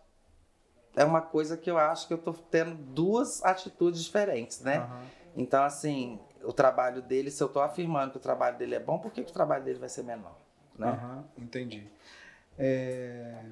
é 0.97 1.05
uma 1.05 1.21
coisa 1.21 1.59
que 1.59 1.71
eu 1.71 1.77
acho 1.77 2.09
que 2.09 2.15
eu 2.15 2.19
tô 2.19 2.33
tendo 2.33 2.75
duas 2.75 3.45
atitudes 3.45 4.03
diferentes, 4.03 4.63
né? 4.63 4.79
Uhum. 4.79 5.07
Então, 5.37 5.63
assim, 5.63 6.19
o 6.43 6.55
trabalho 6.55 7.03
dele, 7.03 7.31
se 7.31 7.43
eu 7.43 7.51
tô 7.51 7.61
afirmando 7.61 8.13
que 8.13 8.17
o 8.17 8.21
trabalho 8.21 8.57
dele 8.57 8.77
é 8.77 8.81
bom, 8.81 8.99
por 8.99 9.13
que, 9.13 9.23
que 9.23 9.31
o 9.31 9.35
trabalho 9.35 9.63
dele 9.63 9.79
vai 9.79 9.91
ser 9.91 10.03
menor? 10.03 10.35
Né? 10.79 10.91
Uhum, 10.91 11.45
entendi. 11.45 11.87
É... 12.59 13.45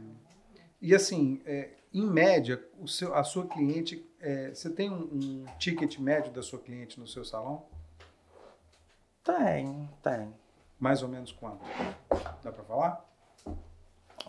E 0.81 0.95
assim, 0.95 1.43
é, 1.45 1.71
em 1.93 2.07
média, 2.07 2.63
o 2.81 2.89
seu, 2.89 3.15
a 3.15 3.23
sua 3.23 3.47
cliente, 3.47 4.05
é, 4.25 4.55
você 4.55 4.71
tem 4.71 4.91
um, 4.91 5.03
um, 5.03 5.45
ticket 5.59 5.99
médio 5.99 6.33
da 6.33 6.43
sua 6.43 6.59
cliente 6.59 6.99
no 6.99 7.07
seu 7.07 7.25
salão? 7.25 7.67
Tem, 9.23 9.89
tem. 10.03 10.35
Mais 10.79 11.03
ou 11.03 11.09
menos 11.11 11.31
quanto? 11.31 11.63
Dá 12.43 12.51
para 12.51 12.65
falar? 12.65 13.05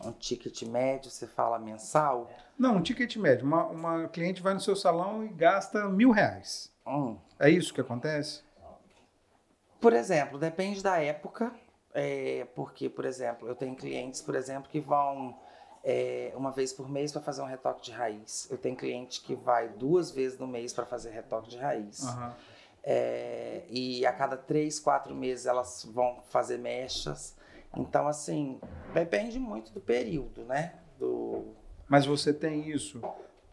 Um 0.04 0.12
ticket 0.12 0.64
médio, 0.64 1.10
você 1.10 1.26
fala 1.26 1.58
mensal? 1.58 2.30
Não, 2.60 2.76
um 2.76 2.82
ticket 2.82 3.16
médio. 3.16 3.46
Uma, 3.46 3.66
uma 3.68 4.08
cliente 4.10 4.42
vai 4.42 4.54
no 4.54 4.60
seu 4.60 4.76
salão 4.76 5.24
e 5.24 5.30
gasta 5.30 5.88
mil 5.88 6.12
reais. 6.12 6.72
Hum. 6.86 7.18
É 7.40 7.50
isso 7.50 7.74
que 7.74 7.80
acontece? 7.80 8.44
Por 9.80 9.94
exemplo, 9.94 10.38
depende 10.38 10.84
da 10.84 11.02
época. 11.02 11.54
É, 11.94 12.46
porque, 12.54 12.90
por 12.90 13.06
exemplo, 13.06 13.48
eu 13.48 13.56
tenho 13.56 13.74
clientes, 13.74 14.22
por 14.22 14.36
exemplo, 14.36 14.70
que 14.70 14.82
vão 14.82 15.40
é, 15.86 16.34
uma 16.36 16.52
vez 16.52 16.74
por 16.74 16.90
mês 16.90 17.12
para 17.12 17.22
fazer 17.22 17.44
um 17.44 17.46
retoque 17.46 17.84
de 17.84 17.92
raiz. 17.92 18.48
Eu 18.50 18.58
tenho 18.58 18.76
cliente 18.76 19.22
que 19.22 19.36
vai 19.36 19.70
duas 19.70 20.10
vezes 20.10 20.40
no 20.40 20.48
mês 20.48 20.74
para 20.74 20.84
fazer 20.84 21.12
retoque 21.12 21.48
de 21.48 21.58
raiz. 21.58 22.02
Uhum. 22.02 22.32
É, 22.84 23.64
e 23.70 24.04
a 24.04 24.12
cada 24.12 24.36
três, 24.36 24.80
quatro 24.80 25.14
meses 25.14 25.46
elas 25.46 25.88
vão 25.94 26.24
fazer 26.30 26.58
mechas. 26.58 27.36
Então, 27.78 28.08
assim, 28.08 28.60
depende 28.94 29.38
muito 29.38 29.72
do 29.72 29.80
período, 29.80 30.44
né? 30.46 30.74
Do... 30.98 31.54
Mas 31.88 32.06
você 32.06 32.34
tem 32.34 32.68
isso 32.68 33.00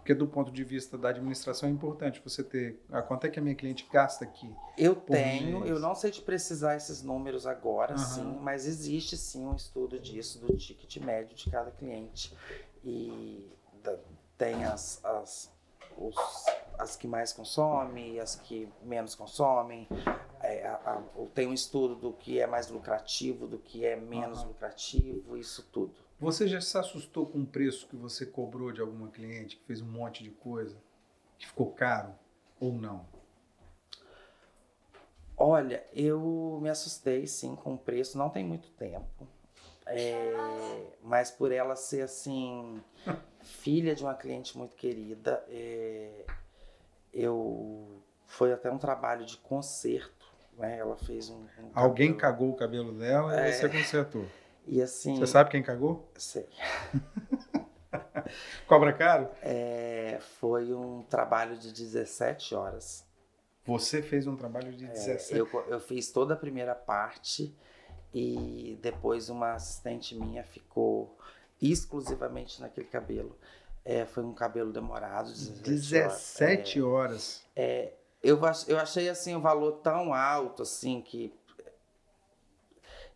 porque 0.03 0.15
do 0.15 0.27
ponto 0.27 0.51
de 0.51 0.65
vista 0.65 0.99
da 0.99 1.11
administração 1.11 1.69
é 1.69 1.73
importante 1.73 2.21
você 2.25 2.43
ter 2.43 2.83
a 2.91 3.01
quanto 3.01 3.25
é 3.25 3.31
que 3.31 3.39
a 3.39 3.43
minha 3.43 3.55
cliente 3.55 3.89
gasta 3.91 4.25
aqui. 4.25 4.53
Eu 4.77 4.97
tenho, 4.97 5.61
mês. 5.61 5.71
eu 5.71 5.79
não 5.79 5.95
sei 5.95 6.11
te 6.11 6.21
precisar 6.21 6.75
esses 6.75 7.05
números 7.05 7.47
agora, 7.47 7.93
uhum. 7.93 7.99
sim, 7.99 8.39
mas 8.41 8.67
existe 8.67 9.17
sim 9.17 9.47
um 9.47 9.55
estudo 9.55 10.01
disso 10.01 10.41
do 10.41 10.57
ticket 10.57 10.97
médio 10.97 11.37
de 11.37 11.49
cada 11.49 11.71
cliente 11.71 12.37
e 12.83 13.49
da, 13.81 13.97
tem 14.37 14.65
as, 14.65 15.05
as 15.05 15.53
os, 15.97 16.17
as 16.81 16.97
que 16.97 17.07
mais 17.07 17.33
consomem, 17.33 18.19
as 18.19 18.35
que 18.35 18.69
menos 18.83 19.15
consomem. 19.15 19.87
É, 20.41 20.67
a, 20.67 20.75
a, 20.75 21.03
tem 21.33 21.47
um 21.47 21.55
estudo 21.55 21.95
do 21.95 22.13
que 22.13 22.41
é 22.41 22.47
mais 22.49 22.69
lucrativo, 22.69 23.47
do 23.47 23.59
que 23.59 23.87
é 23.87 23.95
menos 23.95 24.41
uhum. 24.41 24.49
lucrativo, 24.49 25.37
isso 25.37 25.63
tudo. 25.71 25.95
Você 26.23 26.47
já 26.47 26.61
se 26.61 26.79
assustou 26.79 27.27
com 27.27 27.41
o 27.41 27.47
preço 27.47 27.89
que 27.89 27.97
você 27.97 28.25
cobrou 28.25 28.71
de 28.71 28.81
alguma 28.81 29.09
cliente 29.09 29.57
que 29.57 29.65
fez 29.65 29.83
um 29.83 29.87
monte 29.87 30.23
de 30.23 30.31
coisa, 30.31 30.77
que 31.37 31.49
ficou 31.49 31.73
caro 31.73 32.15
ou 32.61 32.73
não? 32.73 33.05
Olha, 35.37 35.85
eu 35.93 36.61
me 36.63 36.71
assustei 36.71 37.27
sim 37.27 37.57
com 37.57 37.75
o 37.75 37.79
preço, 37.79 38.17
não 38.17 38.31
tem 38.31 38.45
muito 38.45 38.71
tempo. 38.71 39.27
É, 39.85 40.93
mas 41.03 41.29
por 41.29 41.51
ela 41.51 41.75
ser 41.75 42.03
assim, 42.03 42.81
filha 43.43 43.93
de 43.93 44.05
uma 44.05 44.15
cliente 44.15 44.57
muito 44.57 44.77
querida, 44.77 45.45
é, 45.49 46.25
eu 47.13 48.01
foi 48.29 48.53
até 48.53 48.71
um 48.71 48.79
trabalho 48.79 49.27
de 49.27 49.39
conserto. 49.39 50.31
Né? 50.57 50.79
Ela 50.79 50.97
fez 50.97 51.31
um. 51.31 51.41
um 51.59 51.71
Alguém 51.75 52.17
cagou 52.17 52.51
o 52.51 52.55
cabelo 52.55 52.93
dela 52.93 53.35
e 53.35 53.49
é, 53.49 53.53
você 53.53 53.69
consertou. 53.69 54.25
E 54.67 54.81
assim. 54.81 55.19
Você 55.19 55.27
sabe 55.27 55.51
quem 55.51 55.63
cagou? 55.63 56.11
Sei. 56.17 56.49
Cobra 58.67 58.93
caro? 58.93 59.29
É, 59.43 60.19
foi 60.41 60.73
um 60.73 61.03
trabalho 61.03 61.57
de 61.57 61.73
17 61.73 62.55
horas. 62.55 63.05
Você 63.65 64.03
fez 64.03 64.27
um 64.27 64.37
trabalho 64.37 64.73
de 64.73 64.87
17 64.87 65.35
é, 65.35 65.41
eu, 65.41 65.49
eu 65.69 65.79
fiz 65.79 66.11
toda 66.11 66.35
a 66.35 66.37
primeira 66.37 66.75
parte 66.75 67.55
e 68.13 68.79
depois 68.83 69.29
uma 69.29 69.53
assistente 69.53 70.15
minha 70.15 70.43
ficou 70.43 71.17
exclusivamente 71.61 72.61
naquele 72.61 72.87
cabelo. 72.89 73.39
É, 73.85 74.05
foi 74.05 74.25
um 74.25 74.33
cabelo 74.33 74.73
demorado. 74.73 75.29
17, 75.29 75.63
17 75.63 76.83
horas. 76.83 77.11
horas. 77.11 77.45
É, 77.55 77.65
é, 77.65 77.95
eu, 78.23 78.39
eu 78.69 78.79
achei 78.79 79.09
assim 79.09 79.35
o 79.35 79.39
um 79.39 79.41
valor 79.41 79.81
tão 79.83 80.15
alto 80.15 80.63
assim 80.63 81.01
que 81.01 81.33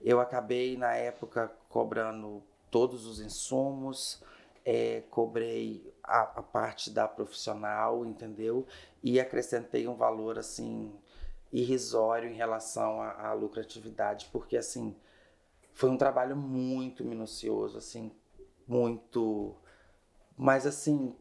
eu 0.07 0.21
acabei, 0.21 0.77
na 0.77 0.95
época, 0.95 1.53
cobrando 1.69 2.41
todos 2.71 3.05
os 3.07 3.19
insumos, 3.19 4.23
é, 4.65 5.03
cobrei 5.11 5.93
a, 6.01 6.21
a, 6.21 6.43
parte 6.43 6.93
da 6.93 7.09
profissional, 7.09 8.07
entendeu? 8.07 8.65
E 9.03 9.19
acrescentei 9.19 9.89
um 9.89 9.97
valor 9.97 10.39
assim 10.39 10.95
irrisório 11.53 12.31
em 12.31 12.35
relação 12.35 13.03
à, 13.03 13.31
à 13.31 13.33
lucratividade, 13.33 14.29
porque 14.31 14.57
assim 14.57 14.95
foi 15.73 15.91
um 15.91 15.97
trabalho 15.97 16.37
muito 16.37 17.05
minucioso, 17.05 17.77
assim, 17.77 18.13
muito, 18.65 19.57
mas 20.37 20.67
assim 20.69 21.17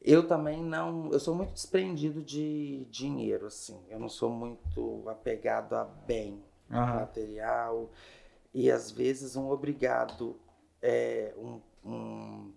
eu 0.00 0.28
também 0.28 0.62
não, 0.62 1.10
eu 1.12 1.18
sou 1.18 1.34
muito 1.34 1.54
desprendido 1.54 2.22
de 2.22 2.84
dinheiro, 2.88 3.46
assim. 3.46 3.80
Eu 3.88 3.98
não 3.98 4.08
sou 4.08 4.30
muito 4.30 5.08
apegado 5.08 5.74
a 5.74 5.84
bem 5.84 6.42
uhum. 6.72 6.94
material 6.94 7.90
e 8.54 8.70
às 8.70 8.90
vezes 8.90 9.36
um 9.36 9.50
obrigado 9.50 10.38
é 10.80 11.32
um, 11.36 11.60
um 11.84 12.52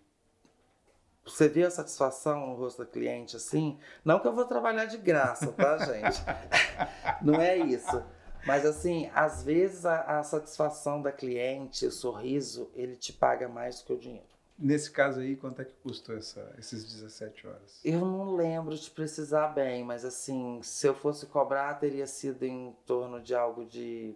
você 1.26 1.49
vê 1.49 1.63
a 1.63 1.72
satisfação 1.72 2.47
no 2.47 2.55
rosto 2.55 2.84
da 2.84 2.89
cliente 2.89 3.36
assim? 3.36 3.80
Não 4.03 4.20
que 4.20 4.28
eu 4.28 4.34
vou 4.34 4.45
trabalhar 4.45 4.86
de 4.86 4.97
graça, 4.97 5.51
tá, 5.51 5.78
gente? 5.86 6.24
Não 7.22 7.41
é 7.41 7.57
isso. 7.57 8.03
Mas 8.45 8.63
assim, 8.63 9.09
às 9.13 9.41
vezes 9.41 9.88
a, 9.88 10.20
a, 10.20 10.24
satisfação 10.24 11.01
da 11.01 11.11
cliente, 11.11 11.88
o 11.88 11.91
sorriso, 11.91 12.70
ele 12.76 12.95
te 12.95 13.11
paga 13.11 13.49
mais 13.49 13.80
do 13.80 13.86
que 13.86 13.93
o 13.93 13.97
dinheiro. 13.97 14.35
Nesse 14.58 14.89
caso 14.89 15.20
aí, 15.20 15.36
quanto 15.36 15.62
é 15.62 15.66
que 15.66 15.74
custou 15.84 16.16
essa, 16.16 16.56
esses 16.58 16.86
17 16.86 17.45
horas? 17.45 17.82
Eu 17.84 17.99
não 17.99 18.36
lembro 18.36 18.74
de 18.76 18.89
precisar 18.89 19.49
bem, 19.49 19.84
mas 19.84 20.06
assim, 20.06 20.62
se 20.64 20.88
eu 20.88 20.95
fosse 20.95 21.26
cobrar, 21.26 21.74
teria 21.76 22.08
sido 22.08 22.43
em 22.43 22.74
torno 22.86 23.22
de 23.22 23.36
algo 23.36 23.66
de, 23.66 24.16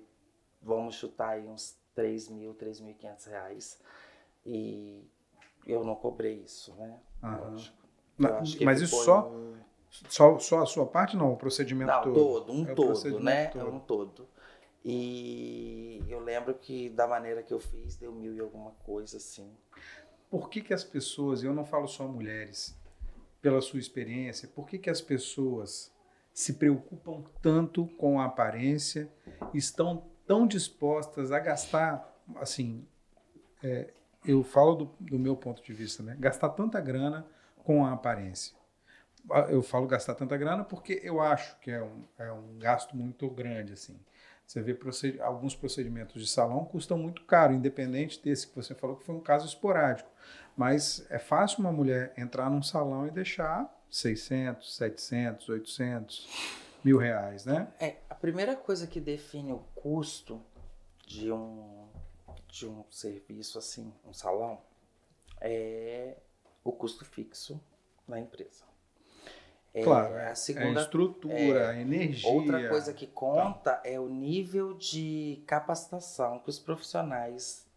vamos 0.61 0.95
chutar 0.95 1.31
aí, 1.31 1.45
uns 1.45 1.77
3 1.93 2.29
mil, 2.29 2.55
3.500 2.55 3.27
reais. 3.27 3.79
E 4.45 5.05
eu 5.67 5.83
não 5.83 5.95
cobrei 5.95 6.35
isso, 6.35 6.73
né? 6.75 6.99
Lógico. 7.21 7.77
Mas, 8.17 8.55
mas 8.59 8.81
isso 8.81 9.03
só, 9.03 9.29
um... 9.29 9.57
só, 10.07 10.39
só 10.39 10.61
a 10.61 10.65
sua 10.65 10.85
parte, 10.85 11.17
não? 11.17 11.33
O 11.33 11.37
procedimento 11.37 11.91
não, 11.91 12.01
todo? 12.01 12.13
todo, 12.15 12.53
um 12.53 12.63
é 12.63 12.73
todo, 12.73 13.19
né? 13.19 13.45
Todo. 13.47 13.61
É 13.61 13.69
um 13.69 13.79
todo. 13.79 14.27
E 14.83 16.01
eu 16.07 16.19
lembro 16.19 16.53
que 16.53 16.89
da 16.89 17.05
maneira 17.05 17.43
que 17.43 17.53
eu 17.53 17.59
fiz, 17.59 17.97
deu 17.97 18.13
mil 18.13 18.33
e 18.33 18.39
alguma 18.39 18.71
coisa, 18.85 19.17
assim. 19.17 19.51
Por 20.29 20.49
que 20.49 20.61
que 20.61 20.73
as 20.73 20.83
pessoas, 20.83 21.43
eu 21.43 21.53
não 21.53 21.65
falo 21.65 21.87
só 21.87 22.07
mulheres, 22.07 22.77
pela 23.41 23.61
sua 23.61 23.79
experiência, 23.79 24.47
por 24.47 24.67
que 24.67 24.77
que 24.77 24.89
as 24.89 25.01
pessoas 25.01 25.91
se 26.33 26.53
preocupam 26.53 27.23
tanto 27.41 27.87
com 27.97 28.19
a 28.19 28.25
aparência, 28.25 29.09
estão 29.53 30.05
tão 30.25 30.45
dispostas 30.45 31.31
a 31.31 31.39
gastar, 31.39 32.07
assim, 32.35 32.85
é, 33.63 33.91
eu 34.25 34.43
falo 34.43 34.75
do, 34.75 34.91
do, 34.99 35.19
meu 35.19 35.35
ponto 35.35 35.63
de 35.63 35.73
vista, 35.73 36.03
né? 36.03 36.15
Gastar 36.19 36.49
tanta 36.49 36.79
grana 36.79 37.25
com 37.63 37.85
a 37.85 37.93
aparência. 37.93 38.55
Ah, 39.31 39.47
eu 39.49 39.61
falo 39.61 39.87
gastar 39.87 40.15
tanta 40.15 40.37
grana 40.37 40.63
porque 40.63 40.99
eu 41.03 41.19
acho 41.19 41.59
que 41.59 41.71
é 41.71 41.81
um, 41.81 42.03
é 42.17 42.31
um 42.31 42.57
gasto 42.57 42.95
muito 42.95 43.29
grande, 43.29 43.73
assim. 43.73 43.99
Você 44.49 44.63
vê 44.63 44.73
proced 44.73 45.21
alguns 45.21 45.55
procedimentos 45.55 46.19
de 46.19 46.27
salão 46.27 46.65
custam 46.65 46.97
muito 46.97 47.23
caro, 47.25 47.53
independente 47.53 48.19
desse 48.19 48.47
que 48.47 48.55
você 48.55 48.73
falou 48.73 48.95
que 48.95 49.05
foi 49.05 49.13
um 49.13 49.19
caso 49.19 49.45
esporádico. 49.45 50.09
Mas 50.57 51.05
é 51.11 51.19
fácil 51.19 51.59
uma 51.59 51.71
mulher 51.71 52.15
entrar 52.17 52.49
num 52.49 52.63
salão 52.63 53.05
e 53.05 53.11
deixar 53.11 53.71
600, 53.91 54.75
700, 54.75 55.49
800, 55.49 56.27
mil 56.83 56.97
reais, 56.97 57.45
né? 57.45 57.71
É, 57.79 57.97
a 58.09 58.15
primeira 58.15 58.55
coisa 58.55 58.87
que 58.87 58.99
define 58.99 59.53
o 59.53 59.59
custo 59.75 60.41
de 61.05 61.31
um 61.31 61.87
de 62.47 62.65
um 62.67 62.83
serviço 62.89 63.59
assim, 63.59 63.93
um 64.03 64.11
salão, 64.13 64.59
é 65.39 66.17
o 66.63 66.71
custo 66.71 67.05
fixo 67.05 67.61
na 68.07 68.19
empresa. 68.19 68.68
É, 69.73 69.83
claro, 69.83 70.15
é 70.15 70.31
a 70.31 70.35
segunda, 70.35 70.79
é 70.79 70.81
a 70.81 70.83
estrutura, 70.83 71.59
é, 71.59 71.67
a 71.67 71.75
energia. 71.79 72.29
Outra 72.29 72.69
coisa 72.69 72.91
que 72.93 73.05
conta 73.05 73.73
tá. 73.73 73.81
é 73.83 73.99
o 73.99 74.09
nível 74.09 74.73
de 74.73 75.43
capacitação 75.45 76.39
que 76.39 76.49
os 76.49 76.57
profissionais 76.57 77.67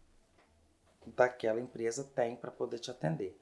daquela 1.15 1.59
empresa 1.59 2.03
têm 2.15 2.35
para 2.35 2.49
poder 2.49 2.79
te 2.79 2.89
atender. 2.89 3.37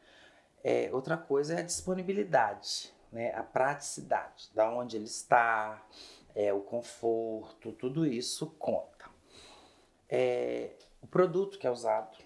É, 0.64 0.90
outra 0.92 1.18
coisa 1.18 1.56
é 1.56 1.60
a 1.60 1.64
disponibilidade, 1.64 2.94
né? 3.12 3.34
a 3.34 3.44
praticidade, 3.44 4.50
da 4.54 4.70
onde 4.70 4.98
ele 4.98 5.06
está, 5.06 5.82
é, 6.36 6.54
o 6.54 6.62
conforto, 6.62 7.72
tudo 7.72 8.06
isso 8.06 8.48
conta. 8.60 9.10
É, 10.10 10.72
o 11.02 11.08
produto 11.08 11.58
que 11.58 11.66
é 11.66 11.72
usado, 11.72 12.18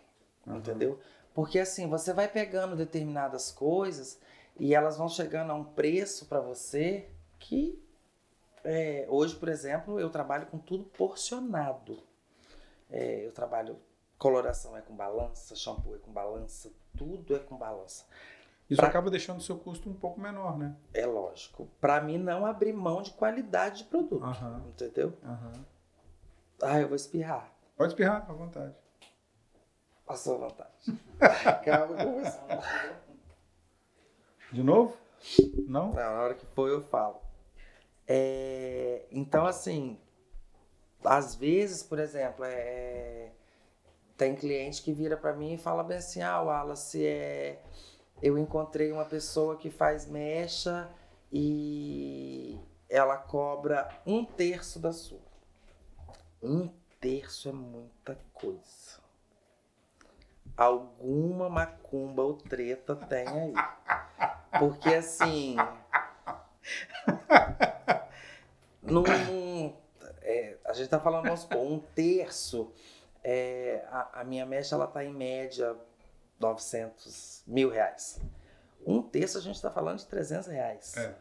uhum. 0.46 0.58
entendeu? 0.58 1.00
Porque 1.34 1.60
assim, 1.60 1.88
você 1.88 2.14
vai 2.14 2.28
pegando 2.28 2.76
determinadas 2.76 3.52
coisas 3.52 4.20
e 4.58 4.74
elas 4.74 4.97
vão 4.97 5.10
chegando 5.10 5.51
a 5.51 5.56
um 5.56 5.64
preço 5.64 6.26
para 6.26 6.39
você 6.39 7.10
que 7.39 7.82
é, 8.64 9.06
hoje, 9.10 9.36
por 9.36 9.47
exemplo, 9.47 9.99
eu 9.99 10.10
trabalho 10.10 10.47
com 10.47 10.58
tudo 10.58 10.84
porcionado. 10.86 12.01
É, 12.89 13.26
eu 13.26 13.32
trabalho 13.32 13.78
coloração 14.18 14.76
é 14.76 14.82
com 14.82 14.95
balança, 14.95 15.56
shampoo 15.56 15.95
é 15.95 15.99
com 15.99 16.12
balança, 16.12 16.72
tudo 16.97 17.36
é 17.36 17.39
com 17.39 17.56
balança. 17.56 18.06
Isso 18.70 18.80
pra... 18.80 18.89
acaba 18.89 19.12
deixando 19.12 19.38
o 19.38 19.43
seu 19.43 19.58
custo 19.58 19.89
um 19.89 19.93
pouco 19.93 20.20
menor, 20.20 20.58
né? 20.58 20.76
É 20.93 21.06
lógico. 21.06 21.68
Para 21.80 22.01
mim 22.01 22.18
não 22.18 22.45
abrir 22.45 22.74
mão 22.74 23.01
de 23.01 23.12
qualidade 23.12 23.80
de 23.80 23.84
produto, 23.84 24.26
uhum. 24.26 24.70
entendeu? 24.70 25.14
Uhum. 25.24 25.64
Ah, 26.62 26.80
eu 26.80 26.88
vou 26.88 26.95
espirrar. 26.95 27.51
Pode 27.78 27.91
espirrar, 27.91 28.26
à 28.28 28.34
vontade. 28.34 28.74
Passou 30.06 30.36
à 30.36 30.47
vontade. 30.47 30.99
Calma, 31.64 31.95
começando. 31.97 32.95
De 34.56 34.64
novo? 34.64 34.95
Não? 35.68 35.91
Não, 35.91 35.93
na 35.95 36.22
hora 36.22 36.34
que 36.34 36.45
for 36.45 36.70
eu 36.70 36.82
falo. 36.82 37.20
É, 38.08 39.06
então, 39.12 39.45
assim, 39.45 39.99
às 41.03 41.36
vezes, 41.36 41.84
por 41.84 41.99
exemplo, 41.99 42.45
é, 42.45 43.32
tem 44.16 44.34
cliente 44.34 44.82
que 44.82 44.93
vira 44.93 45.18
para 45.18 45.34
mim 45.34 45.56
e 45.56 45.58
fala 45.58 45.84
bem 45.84 45.97
assim: 45.97 46.22
ah, 46.22 46.41
Wallace, 46.41 47.06
é, 47.06 47.62
eu 48.24 48.38
encontrei 48.38 48.93
uma 48.93 49.03
pessoa 49.03 49.58
que 49.58 49.70
faz 49.70 50.08
mecha 50.08 50.89
e 51.30 52.58
ela 52.88 53.18
cobra 53.18 53.89
um 54.06 54.24
terço 54.24 54.80
da 54.80 54.93
sua. 54.93 55.20
Um 56.41 56.70
terço 57.01 57.49
é 57.49 57.51
muita 57.51 58.18
coisa. 58.34 59.03
Alguma 60.56 61.49
macumba 61.49 62.24
ou 62.24 62.36
treta 62.36 62.95
tem 62.95 63.28
aí. 63.28 63.53
Porque 64.60 64.89
assim. 64.89 65.56
num, 68.82 69.03
é, 70.22 70.58
a 70.66 70.74
gente 70.74 70.89
tá 70.89 70.99
falando, 70.99 71.24
vamos 71.24 71.41
supor, 71.41 71.60
um 71.60 71.80
terço. 71.80 72.72
É, 73.24 73.84
a, 73.89 74.22
a, 74.22 74.24
minha 74.24 74.45
mecha 74.45 74.76
ela 74.76 74.86
tá 74.86 75.03
em 75.03 75.14
média 75.14 75.76
900 76.39 77.43
mil 77.47 77.70
reais. 77.70 78.22
Um 78.86 79.01
terço 79.01 79.38
a 79.38 79.41
gente 79.41 79.56
está 79.56 79.72
falando 79.72 79.97
de 79.97 80.06
300 80.06 80.47
reais. 80.47 80.95
É. 80.95 81.16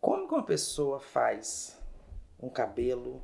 Como 0.00 0.28
que 0.28 0.34
uma 0.34 0.44
pessoa 0.44 1.00
faz 1.00 1.76
um 2.40 2.48
cabelo, 2.48 3.20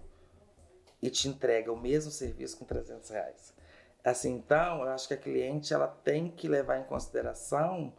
e 1.04 1.10
te 1.10 1.28
entrega 1.28 1.70
o 1.70 1.76
mesmo 1.76 2.10
serviço 2.10 2.56
com 2.56 2.64
300 2.64 3.10
reais. 3.10 3.54
Assim, 4.02 4.36
então, 4.36 4.80
eu 4.80 4.88
acho 4.88 5.06
que 5.06 5.12
a 5.12 5.18
cliente 5.18 5.74
ela 5.74 5.86
tem 5.86 6.30
que 6.30 6.48
levar 6.48 6.78
em 6.78 6.84
consideração 6.84 7.92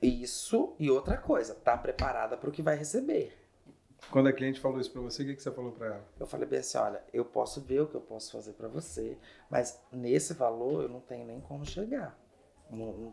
isso 0.00 0.74
e 0.78 0.90
outra 0.90 1.16
coisa, 1.16 1.54
tá 1.54 1.76
preparada 1.76 2.36
para 2.36 2.48
o 2.48 2.52
que 2.52 2.62
vai 2.62 2.76
receber. 2.76 3.36
Quando 4.10 4.28
a 4.28 4.32
cliente 4.32 4.60
falou 4.60 4.80
isso 4.80 4.92
para 4.92 5.02
você, 5.02 5.22
o 5.22 5.26
que, 5.26 5.34
que 5.34 5.42
você 5.42 5.50
falou 5.50 5.72
para 5.72 5.86
ela? 5.86 6.08
Eu 6.18 6.26
falei 6.26 6.46
bem 6.46 6.60
assim, 6.60 6.78
olha, 6.78 7.02
eu 7.12 7.24
posso 7.24 7.60
ver 7.60 7.80
o 7.80 7.86
que 7.86 7.96
eu 7.96 8.00
posso 8.00 8.32
fazer 8.32 8.52
para 8.52 8.68
você, 8.68 9.18
mas 9.50 9.80
nesse 9.92 10.34
valor 10.34 10.84
eu 10.84 10.88
não 10.88 11.00
tenho 11.00 11.26
nem 11.26 11.40
como 11.40 11.66
chegar. 11.66 12.16
Não, 12.70 13.12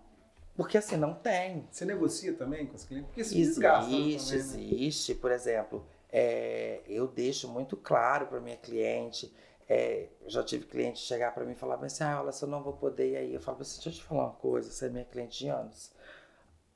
porque 0.56 0.78
assim, 0.78 0.96
não 0.96 1.14
tem. 1.14 1.68
Você 1.70 1.84
negocia 1.84 2.34
também 2.34 2.66
com 2.66 2.76
os 2.76 2.86
clientes? 2.86 3.08
Porque 3.08 3.24
se 3.24 3.40
existe, 3.40 3.62
também, 3.62 4.10
né? 4.10 4.16
existe. 4.16 5.16
Por 5.16 5.32
exemplo, 5.32 5.86
é, 6.10 6.82
eu 6.88 7.08
deixo 7.08 7.48
muito 7.50 7.76
claro 7.76 8.28
para 8.28 8.40
minha 8.40 8.58
cliente. 8.58 9.34
É, 9.68 10.08
já 10.28 10.44
tive 10.44 10.66
cliente 10.66 11.00
chegar 11.00 11.34
para 11.34 11.44
mim 11.44 11.52
e 11.52 11.56
falar 11.56 11.84
assim: 11.84 12.04
ah, 12.04 12.22
olha, 12.22 12.32
se 12.32 12.44
eu 12.44 12.48
não 12.48 12.64
vou 12.64 12.74
poder 12.74 13.12
ir 13.12 13.18
aí. 13.18 13.34
Eu 13.34 13.42
falo 13.42 13.58
assim: 13.62 13.76
deixa 13.76 13.90
eu 13.90 13.94
te 13.94 14.04
falar 14.04 14.26
uma 14.26 14.34
coisa, 14.34 14.72
você 14.72 14.86
é 14.86 14.90
minha 14.90 15.04
cliente 15.04 15.40
de 15.40 15.50
anos. 15.50 15.92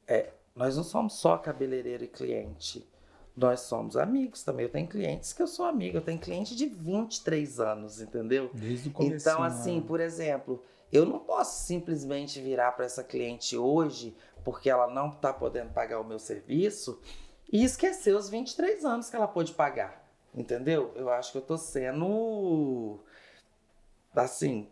É, 0.10 0.32
nós 0.56 0.76
não 0.76 0.84
somos 0.84 1.14
só 1.14 1.38
cabeleireiro 1.38 2.04
e 2.04 2.08
cliente. 2.08 2.90
Nós 3.38 3.62
somos 3.62 3.96
amigos 3.96 4.44
também. 4.44 4.66
Eu 4.66 4.72
tenho 4.72 4.88
clientes 4.88 5.32
que 5.32 5.42
eu 5.42 5.48
sou 5.48 5.66
amigo. 5.66 5.98
Eu 5.98 6.02
tenho 6.02 6.20
cliente 6.20 6.56
de 6.56 6.66
23 6.66 7.60
anos, 7.60 8.02
entendeu? 8.02 8.50
Desde 8.54 8.90
o 8.90 8.92
começo. 8.92 9.30
Então, 9.30 9.44
assim, 9.44 9.80
por 9.80 10.00
exemplo, 10.00 10.62
eu 10.92 11.06
não 11.06 11.20
posso 11.20 11.66
simplesmente 11.66 12.42
virar 12.42 12.72
para 12.72 12.86
essa 12.86 13.04
cliente 13.04 13.56
hoje, 13.56 14.18
porque 14.44 14.70
ela 14.70 14.88
não 14.88 15.10
está 15.10 15.32
podendo 15.32 15.72
pagar 15.72 16.02
o 16.02 16.04
meu 16.04 16.18
serviço, 16.18 17.00
e 17.52 17.64
esquecer 17.64 18.16
os 18.16 18.30
23 18.30 18.84
anos 18.84 19.10
que 19.10 19.16
ela 19.16 19.28
pôde 19.28 19.54
pagar. 19.54 20.04
Entendeu? 20.34 20.92
Eu 20.96 21.10
acho 21.10 21.32
que 21.32 21.38
eu 21.38 21.42
tô 21.42 21.58
sendo. 21.58 23.00
Assim. 24.16 24.68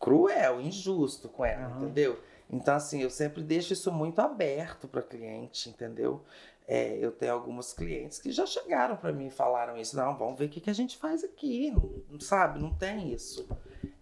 cruel, 0.00 0.60
injusto 0.60 1.28
com 1.28 1.44
ela, 1.44 1.66
Aham. 1.66 1.84
entendeu? 1.84 2.18
Então, 2.54 2.76
assim, 2.76 3.02
eu 3.02 3.10
sempre 3.10 3.42
deixo 3.42 3.72
isso 3.72 3.90
muito 3.90 4.20
aberto 4.20 4.86
para 4.86 5.02
cliente, 5.02 5.68
entendeu? 5.68 6.24
É, 6.68 6.96
eu 7.04 7.10
tenho 7.10 7.32
algumas 7.32 7.72
clientes 7.72 8.20
que 8.20 8.30
já 8.30 8.46
chegaram 8.46 8.96
para 8.96 9.12
mim 9.12 9.26
e 9.26 9.30
falaram 9.30 9.76
isso. 9.76 9.96
Não, 9.96 10.16
vamos 10.16 10.38
ver 10.38 10.44
o 10.44 10.48
que, 10.48 10.60
que 10.60 10.70
a 10.70 10.74
gente 10.74 10.96
faz 10.96 11.24
aqui, 11.24 11.72
não, 11.72 12.04
não 12.08 12.20
sabe? 12.20 12.60
Não 12.60 12.72
tem 12.72 13.12
isso. 13.12 13.48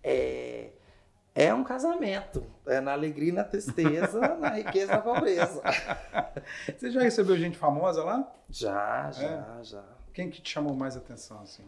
É, 0.05 0.69
é 1.35 1.55
um 1.55 1.65
casamento. 1.65 2.45
É 2.67 2.79
na 2.79 2.93
alegria 2.93 3.31
e 3.31 3.33
na 3.33 3.43
tristeza, 3.43 4.21
na 4.37 4.51
riqueza 4.51 4.93
e 4.93 4.97
na 4.97 5.01
pobreza. 5.01 5.63
Você 6.77 6.91
já 6.91 7.01
recebeu 7.01 7.39
gente 7.39 7.57
famosa 7.57 8.05
lá? 8.05 8.31
Já, 8.51 9.11
já, 9.13 9.63
já. 9.63 9.85
Quem 10.13 10.29
que 10.29 10.43
te 10.43 10.51
chamou 10.51 10.75
mais 10.75 10.95
atenção, 10.95 11.41
assim? 11.41 11.65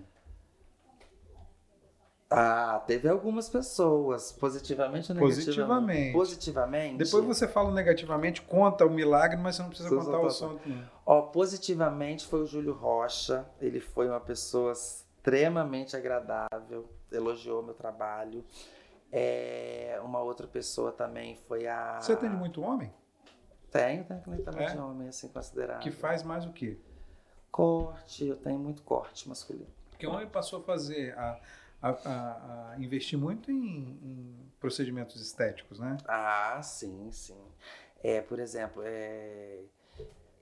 Ah, 2.37 2.83
teve 2.85 3.09
algumas 3.09 3.49
pessoas, 3.49 4.33
positivamente 4.33 5.13
ou 5.13 5.15
negativamente? 5.17 5.45
Positivamente. 5.53 6.13
Positivamente. 6.13 6.97
Depois 7.05 7.25
você 7.25 7.47
fala 7.47 7.71
negativamente, 7.71 8.43
conta 8.43 8.85
o 8.85 8.91
milagre, 8.91 9.37
mas 9.37 9.55
você 9.55 9.63
não 9.63 9.69
precisa 9.69 9.89
contar 9.89 10.19
o 10.19 10.31
som. 10.31 10.59
não. 10.67 10.85
Ó, 11.07 11.23
positivamente 11.23 12.27
foi 12.27 12.43
o 12.43 12.47
Júlio 12.47 12.73
Rocha. 12.73 13.47
Ele 13.61 13.79
foi 13.79 14.09
uma 14.09 14.19
pessoa 14.19 14.73
extremamente 14.73 15.97
agradável, 15.97 16.91
elogiou 17.13 17.63
meu 17.63 17.75
trabalho. 17.75 18.45
É, 19.13 20.01
uma 20.03 20.21
outra 20.21 20.47
pessoa 20.49 20.91
também 20.91 21.37
foi 21.47 21.69
a. 21.69 22.01
Você 22.01 22.15
atende 22.15 22.35
muito 22.35 22.61
homem? 22.63 22.93
Tenho, 23.71 24.05
tenho 24.05 24.21
clientela 24.23 24.61
É? 24.63 24.67
de 24.73 24.79
homem, 24.79 25.09
assim, 25.09 25.29
considerado. 25.29 25.81
Que 25.81 25.91
faz 25.93 26.23
mais 26.25 26.45
o 26.45 26.53
quê? 26.53 26.79
Corte, 27.51 28.27
eu 28.27 28.37
tenho 28.37 28.59
muito 28.59 28.83
corte 28.83 29.29
masculino. 29.29 29.67
Porque 29.91 30.05
o 30.07 30.11
homem 30.11 30.27
passou 30.27 30.59
a 30.59 30.63
fazer, 30.63 31.17
a, 31.17 31.39
a- 31.89 32.01
a- 32.05 32.73
a 32.73 32.77
investir 32.79 33.19
muito 33.19 33.51
em, 33.51 33.57
em 34.03 34.53
procedimentos 34.61 35.21
estéticos, 35.21 35.79
né? 35.79 35.97
Ah, 36.07 36.61
sim, 36.63 37.11
sim. 37.13 37.37
É, 38.03 38.21
por 38.21 38.39
exemplo, 38.39 38.83
é, 38.85 39.61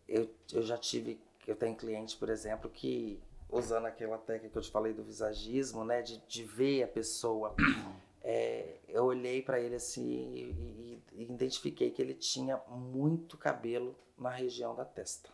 eu, 0.09 0.29
eu 0.53 0.63
já 0.63 0.77
tive, 0.79 1.21
eu 1.47 1.57
tenho 1.57 1.77
cliente, 1.77 2.17
por 2.17 2.29
exemplo, 2.29 2.71
que 2.71 3.21
usando 3.49 3.87
aquela 3.87 4.19
técnica 4.19 4.51
que 4.53 4.59
eu 4.59 4.63
te 4.63 4.71
falei 4.71 4.93
do 4.93 5.03
visagismo, 5.05 5.85
né, 5.85 6.03
de, 6.03 6.19
de 6.27 6.45
ver 6.45 6.85
a 6.85 6.89
pessoa, 6.89 7.55
é, 8.23 8.77
eu 8.89 9.05
olhei 9.05 9.43
para 9.43 9.61
ele 9.61 9.75
assim 9.77 10.03
e, 10.35 11.03
e- 11.15 11.23
e 11.23 11.23
identifiquei 11.25 11.91
que 11.91 12.01
ele 12.01 12.15
tinha 12.15 12.57
muito 12.69 13.37
cabelo 13.37 13.95
na 14.19 14.31
região 14.31 14.75
da 14.75 14.85
testa. 14.85 15.31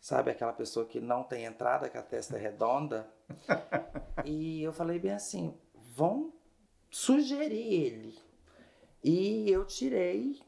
Sabe 0.00 0.30
aquela 0.30 0.52
pessoa 0.52 0.86
que 0.86 1.00
não 1.00 1.22
tem 1.24 1.44
entrada, 1.44 1.88
que 1.88 1.98
a 1.98 2.02
testa 2.02 2.36
é 2.36 2.40
redonda? 2.40 3.08
e 4.24 4.62
eu 4.62 4.72
falei 4.72 4.98
bem 4.98 5.12
assim, 5.12 5.54
vão 5.74 6.32
sugerir 6.90 7.74
ele. 7.74 8.18
E 9.02 9.50
eu 9.50 9.64
tirei, 9.64 10.40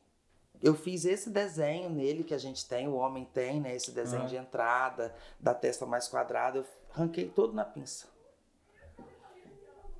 eu 0.63 0.75
fiz 0.75 1.05
esse 1.05 1.31
desenho 1.31 1.91
nele 1.91 2.25
que 2.25 2.35
a 2.35 2.39
gente 2.39 2.67
tem, 2.69 2.89
o 2.89 2.95
homem 2.95 3.25
tem, 3.25 3.61
né? 3.61 3.75
Esse 3.75 3.91
desenho 3.93 4.23
Aham. 4.23 4.31
de 4.31 4.37
entrada, 4.37 5.15
da 5.39 5.55
testa 5.55 5.85
mais 5.85 6.09
quadrada, 6.09 6.59
eu 6.59 6.67
ranquei 6.91 7.29
todo 7.29 7.53
na 7.53 7.65
pinça. 7.65 8.09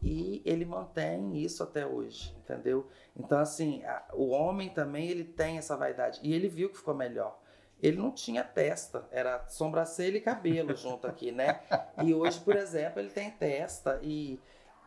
E 0.03 0.41
ele 0.47 0.65
mantém 0.65 1.37
isso 1.37 1.63
até 1.63 1.87
hoje, 1.87 2.35
entendeu? 2.39 2.87
Então, 3.15 3.39
assim, 3.39 3.85
a- 3.85 4.09
o 4.15 4.29
homem 4.31 4.71
também, 4.71 5.09
ele 5.09 5.25
tem 5.25 5.59
essa 5.59 5.77
vaidade. 5.77 6.21
E 6.23 6.33
ele 6.33 6.49
viu 6.49 6.71
que 6.71 6.79
ficou 6.79 6.95
melhor. 6.95 7.39
Ele 7.83 7.97
não 7.97 8.11
tinha 8.11 8.45
testa, 8.45 9.07
era 9.11 9.47
sobrancelha 9.49 10.19
e 10.19 10.21
cabelo 10.21 10.77
junto 10.77 11.07
aqui, 11.07 11.33
né? 11.33 11.61
E 12.03 12.15
hoje, 12.15 12.39
por 12.41 12.57
exemplo, 12.57 13.01
ele 13.01 13.11
tem 13.11 13.31
testa. 13.31 13.99
E, 14.03 14.39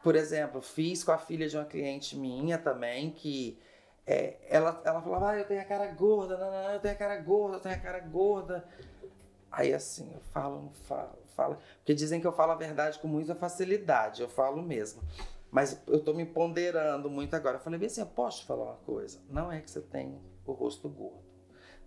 por 0.03 0.15
exemplo, 0.15 0.61
fiz 0.61 1.03
com 1.03 1.11
a 1.11 1.17
filha 1.17 1.47
de 1.47 1.57
uma 1.57 1.65
cliente 1.65 2.15
minha 2.15 2.57
também, 2.57 3.09
que 3.09 3.59
é, 4.05 4.37
ela, 4.49 4.81
ela 4.83 5.01
falava, 5.01 5.29
ah, 5.29 5.37
eu 5.37 5.45
tenho 5.45 5.61
a 5.61 5.65
cara 5.65 5.87
gorda, 5.87 6.37
não, 6.37 6.51
não, 6.51 6.63
não, 6.63 6.71
eu 6.71 6.79
tenho 6.79 6.93
a 6.93 6.97
cara 6.97 7.17
gorda, 7.17 7.57
eu 7.57 7.61
tenho 7.61 7.75
a 7.75 7.79
cara 7.79 7.99
gorda. 7.99 8.65
Aí 9.51 9.73
assim, 9.73 10.11
eu 10.13 10.21
falo, 10.31 10.61
não 10.63 10.73
falo, 10.73 11.17
falo. 11.35 11.57
Porque 11.77 11.93
dizem 11.93 12.19
que 12.19 12.27
eu 12.27 12.33
falo 12.33 12.51
a 12.51 12.55
verdade 12.55 12.99
com 12.99 13.07
muita 13.07 13.33
facilidade, 13.33 14.21
eu 14.21 14.29
falo 14.29 14.61
mesmo. 14.61 15.01
Mas 15.49 15.79
eu 15.87 16.03
tô 16.03 16.13
me 16.13 16.25
ponderando 16.25 17.09
muito 17.09 17.35
agora. 17.35 17.57
Eu 17.57 17.61
falei 17.61 17.79
bem 17.79 17.85
assim, 17.85 18.01
eu 18.01 18.07
posso 18.07 18.45
falar 18.45 18.63
uma 18.63 18.77
coisa? 18.77 19.19
Não 19.29 19.51
é 19.51 19.61
que 19.61 19.69
você 19.69 19.81
tem 19.81 20.19
o 20.45 20.51
rosto 20.51 20.89
gordo. 20.89 21.32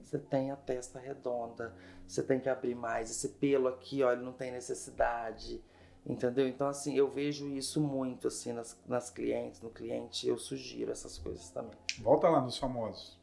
Você 0.07 0.18
tem 0.18 0.52
a 0.52 0.57
testa 0.57 1.00
redonda, 1.00 1.74
você 2.07 2.22
tem 2.22 2.38
que 2.38 2.48
abrir 2.48 2.76
mais. 2.76 3.11
Esse 3.11 3.30
pelo 3.30 3.66
aqui, 3.66 4.04
ó, 4.04 4.12
ele 4.12 4.22
não 4.22 4.32
tem 4.32 4.52
necessidade. 4.52 5.61
Entendeu? 6.07 6.46
Então, 6.46 6.68
assim, 6.68 6.94
eu 6.94 7.11
vejo 7.11 7.48
isso 7.48 7.80
muito, 7.80 8.28
assim, 8.28 8.52
nas, 8.52 8.80
nas 8.86 9.11
clientes, 9.11 9.61
no 9.61 9.68
cliente. 9.68 10.28
Eu 10.28 10.38
sugiro 10.38 10.92
essas 10.92 11.18
coisas 11.18 11.50
também. 11.50 11.76
Volta 11.98 12.28
lá 12.28 12.40
nos 12.40 12.57
famosos. 12.57 13.18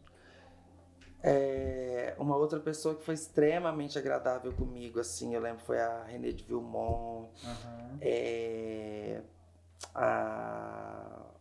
É, 1.22 2.14
uma 2.20 2.36
outra 2.36 2.60
pessoa 2.60 2.96
que 2.96 3.04
foi 3.06 3.14
extremamente 3.14 3.98
agradável 3.98 4.52
comigo, 4.52 5.00
assim, 5.00 5.34
eu 5.34 5.40
lembro, 5.40 5.64
foi 5.64 5.80
a 5.80 6.04
René 6.04 6.34
de 6.34 6.44
Vilmont, 6.44 7.30
Aham. 7.46 7.98
é, 8.02 9.22
a 9.96 11.33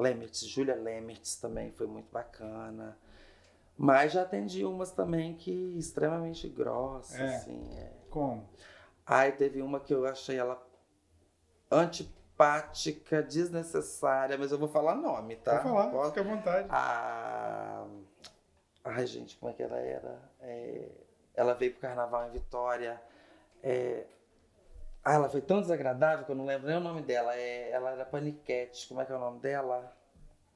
Lemertz, 0.00 0.40
Júlia 0.46 0.74
Lemertz 0.74 1.36
também 1.36 1.70
foi 1.72 1.86
muito 1.86 2.10
bacana. 2.12 2.96
Mas 3.76 4.12
já 4.12 4.22
atendi 4.22 4.64
umas 4.64 4.90
também 4.90 5.34
que 5.36 5.50
extremamente 5.78 6.48
grossas, 6.48 7.18
É. 7.18 7.36
assim. 7.36 7.78
É. 7.78 7.92
Como? 8.10 8.48
Ai, 9.06 9.32
teve 9.32 9.62
uma 9.62 9.78
que 9.80 9.94
eu 9.94 10.04
achei 10.06 10.36
ela 10.36 10.60
antipática, 11.70 13.22
desnecessária, 13.22 14.36
mas 14.38 14.52
eu 14.52 14.58
vou 14.58 14.68
falar 14.68 14.94
nome, 14.94 15.36
tá? 15.36 15.52
Pode 15.52 15.62
falar, 15.64 15.90
Posso? 15.90 16.08
fica 16.10 16.20
à 16.20 16.24
vontade. 16.24 16.68
A. 16.70 17.86
Ai, 18.84 19.06
gente, 19.06 19.36
como 19.36 19.50
é 19.52 19.54
que 19.54 19.62
ela 19.62 19.76
era? 19.78 20.18
É, 20.40 20.88
Ela 21.34 21.54
veio 21.54 21.70
pro 21.72 21.80
carnaval 21.82 22.26
em 22.26 22.30
Vitória. 22.32 23.00
É, 23.62 24.04
Ah, 25.08 25.14
ela 25.14 25.28
foi 25.30 25.40
tão 25.40 25.62
desagradável 25.62 26.26
que 26.26 26.30
eu 26.30 26.36
não 26.36 26.44
lembro 26.44 26.68
nem 26.68 26.76
o 26.76 26.80
nome 26.80 27.00
dela. 27.00 27.34
É... 27.34 27.70
Ela 27.70 27.92
era 27.92 28.04
paniquete. 28.04 28.86
Como 28.86 29.00
é 29.00 29.06
que 29.06 29.12
é 29.12 29.16
o 29.16 29.18
nome 29.18 29.40
dela? 29.40 29.90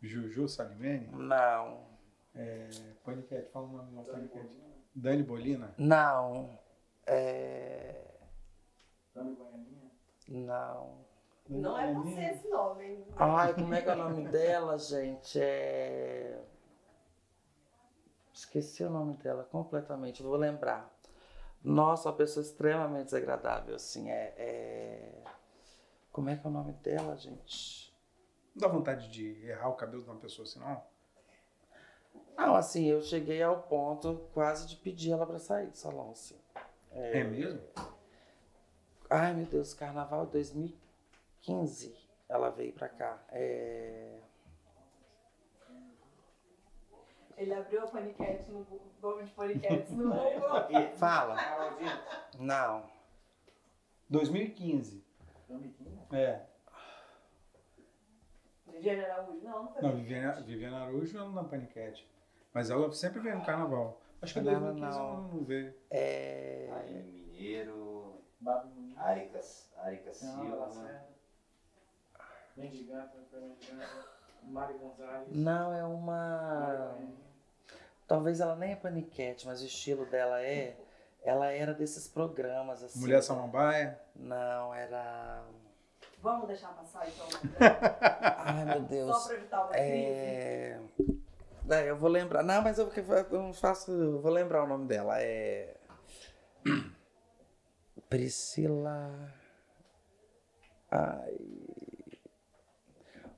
Juju 0.03 0.47
Salimene? 0.47 1.09
Não. 1.11 1.81
É, 2.35 2.69
Paniquete, 3.03 3.51
fala 3.51 3.67
o 3.67 3.73
nome 3.73 3.93
não, 3.93 4.05
Paniquete. 4.05 4.63
Dani 4.95 5.23
Bolina? 5.23 5.75
Não. 5.79 6.59
É... 7.07 8.05
Não. 10.29 10.99
Não 11.49 11.79
é 11.79 11.95
você 11.95 12.21
esse 12.21 12.49
nome, 12.49 12.85
hein? 12.85 13.07
Ai, 13.17 13.55
como 13.55 13.73
é 13.73 13.81
que 13.81 13.89
é 13.89 13.95
o 13.95 13.97
nome 13.97 14.29
dela, 14.29 14.77
gente? 14.77 15.41
É. 15.41 16.43
Esqueci 18.35 18.85
o 18.85 18.91
nome 18.91 19.17
dela 19.17 19.45
completamente, 19.45 20.23
vou 20.23 20.37
lembrar. 20.37 20.92
Nossa, 21.65 22.09
uma 22.09 22.17
pessoa 22.17 22.43
extremamente 22.45 23.05
desagradável, 23.07 23.75
assim, 23.77 24.11
é, 24.11 24.35
é- 24.37 25.25
Como 26.11 26.29
é 26.29 26.37
que 26.37 26.47
é 26.47 26.51
o 26.51 26.53
nome 26.53 26.73
dela, 26.75 27.17
gente? 27.17 27.93
Não 28.55 28.61
dá 28.61 28.69
vontade 28.69 29.09
de 29.11 29.47
errar 29.47 29.69
o 29.71 29.75
cabelo 29.77 30.03
de 30.03 30.11
uma 30.11 30.19
pessoa 30.19 30.47
assim, 30.47 30.59
não? 30.59 30.83
Não, 32.37 32.55
assim, 32.55 32.87
eu 32.87 33.01
cheguei 33.01 33.43
ao 33.43 33.63
ponto 33.63 34.29
quase 34.35 34.67
de 34.67 34.77
pedir 34.77 35.13
ela 35.13 35.27
pra 35.27 35.39
sair 35.39 35.69
do 35.69 35.77
salão, 35.77 36.11
assim. 36.11 36.39
É, 36.91 37.25
mesmo? 37.25 37.63
Ai, 39.09 39.33
meu 39.33 39.47
Deus, 39.47 39.73
Carnaval 39.73 40.27
2015, 40.27 41.95
ela 42.29 42.51
veio 42.51 42.73
pra 42.73 42.89
cá. 42.89 43.23
É... 43.31 44.19
Ele 47.43 47.55
abriu 47.55 47.83
a 47.83 47.87
paniquete 47.89 48.49
no 48.53 48.65
nome 49.03 49.25
de 49.25 49.31
paniquete 49.33 49.93
no 49.93 50.11
Google. 50.15 50.89
Fala. 50.97 51.37
Não. 52.39 52.85
2015. 54.09 55.05
É. 56.13 56.43
Viviane 58.67 59.05
Araújo? 59.05 59.41
Não, 59.43 59.65
não 59.65 59.73
foi. 59.73 59.83
Não, 59.83 59.97
Viviane, 59.97 60.43
Viviane 60.45 60.77
Araújo 60.77 61.19
ela 61.19 61.31
na 61.31 61.45
Paniquete. 61.45 62.09
Mas 62.55 62.71
ela 62.71 62.93
sempre 62.93 63.21
veio 63.21 63.39
no 63.39 63.45
carnaval. 63.45 64.01
Acho 64.21 64.35
que 64.35 64.41
em 64.41 64.43
Não, 64.45 64.61
2015 64.61 64.99
não. 64.99 65.05
ela 65.09 65.21
não 65.23 65.45
veio. 65.45 65.75
É... 65.91 66.69
Aí, 66.73 67.03
Mineiro, 67.03 68.23
Aricas, 68.97 69.69
Aricas 69.79 70.17
Silva. 70.19 70.71
Mendes 72.57 72.87
Gata, 72.87 73.19
Fernando 73.31 73.57
Gata, 73.59 74.09
Mari 74.45 74.75
Gonzalez. 74.79 75.29
Não, 75.37 75.75
é 75.75 75.85
uma. 75.85 76.95
Talvez 78.07 78.41
ela 78.41 78.57
nem 78.57 78.73
é 78.73 78.77
paniquete, 78.77 79.47
mas 79.47 79.63
o 79.63 79.67
estilo 79.67 80.07
dela 80.07 80.41
é. 80.43 80.77
Ela 81.25 81.53
era 81.53 81.73
desses 81.73 82.09
programas 82.09 82.83
assim. 82.83 83.01
Mulher 83.01 83.23
Samambaia. 83.23 83.99
Não, 84.15 84.75
era. 84.75 85.45
Vamos 86.21 86.47
deixar 86.47 86.69
passar 86.69 87.09
então. 87.09 87.27
Ai, 88.39 88.65
meu 88.65 88.75
Só 88.75 88.81
Deus. 88.81 89.27
pra 89.27 89.35
evitar 89.37 89.61
uma 89.61 89.69
crise. 89.69 89.87
É. 89.87 90.81
É, 91.71 91.89
eu 91.89 91.97
vou 91.97 92.09
lembrar. 92.11 92.43
Não, 92.43 92.61
mas 92.61 92.79
eu, 92.79 92.91
eu 93.31 93.43
não 93.43 93.53
faço. 93.53 93.93
Eu 93.93 94.21
vou 94.21 94.33
lembrar 94.33 94.65
o 94.65 94.67
nome 94.67 94.87
dela. 94.87 95.21
É. 95.21 95.75
Priscila. 98.09 99.33
Ai. 100.91 101.39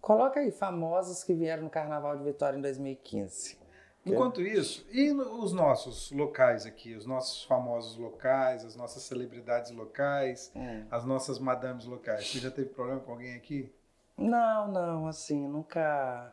Coloca 0.01 0.41
aí, 0.41 0.51
famosos 0.51 1.23
que 1.25 1.33
vieram 1.33 1.63
no 1.63 1.71
Carnaval 1.71 2.17
de 2.19 2.25
Vitória 2.25 2.59
em 2.59 2.61
2015. 2.61 3.59
Enquanto 4.07 4.43
isso, 4.43 4.87
e 4.91 5.11
os 5.13 5.53
nossos 5.53 6.11
locais 6.11 6.67
aqui, 6.67 6.95
os 6.95 7.07
nossos 7.07 7.43
famosos 7.45 7.97
locais, 7.97 8.65
as 8.65 8.77
nossas 8.77 9.03
celebridades 9.05 9.71
locais, 9.71 10.53
Hum. 10.55 10.87
as 10.91 11.05
nossas 11.05 11.39
madames 11.39 11.87
locais? 11.87 12.27
Você 12.29 12.39
já 12.39 12.51
teve 12.51 12.69
problema 12.69 13.01
com 13.01 13.13
alguém 13.13 13.35
aqui? 13.35 13.73
Não, 14.17 14.69
não, 14.69 15.07
assim, 15.07 15.49
nunca 15.49 16.33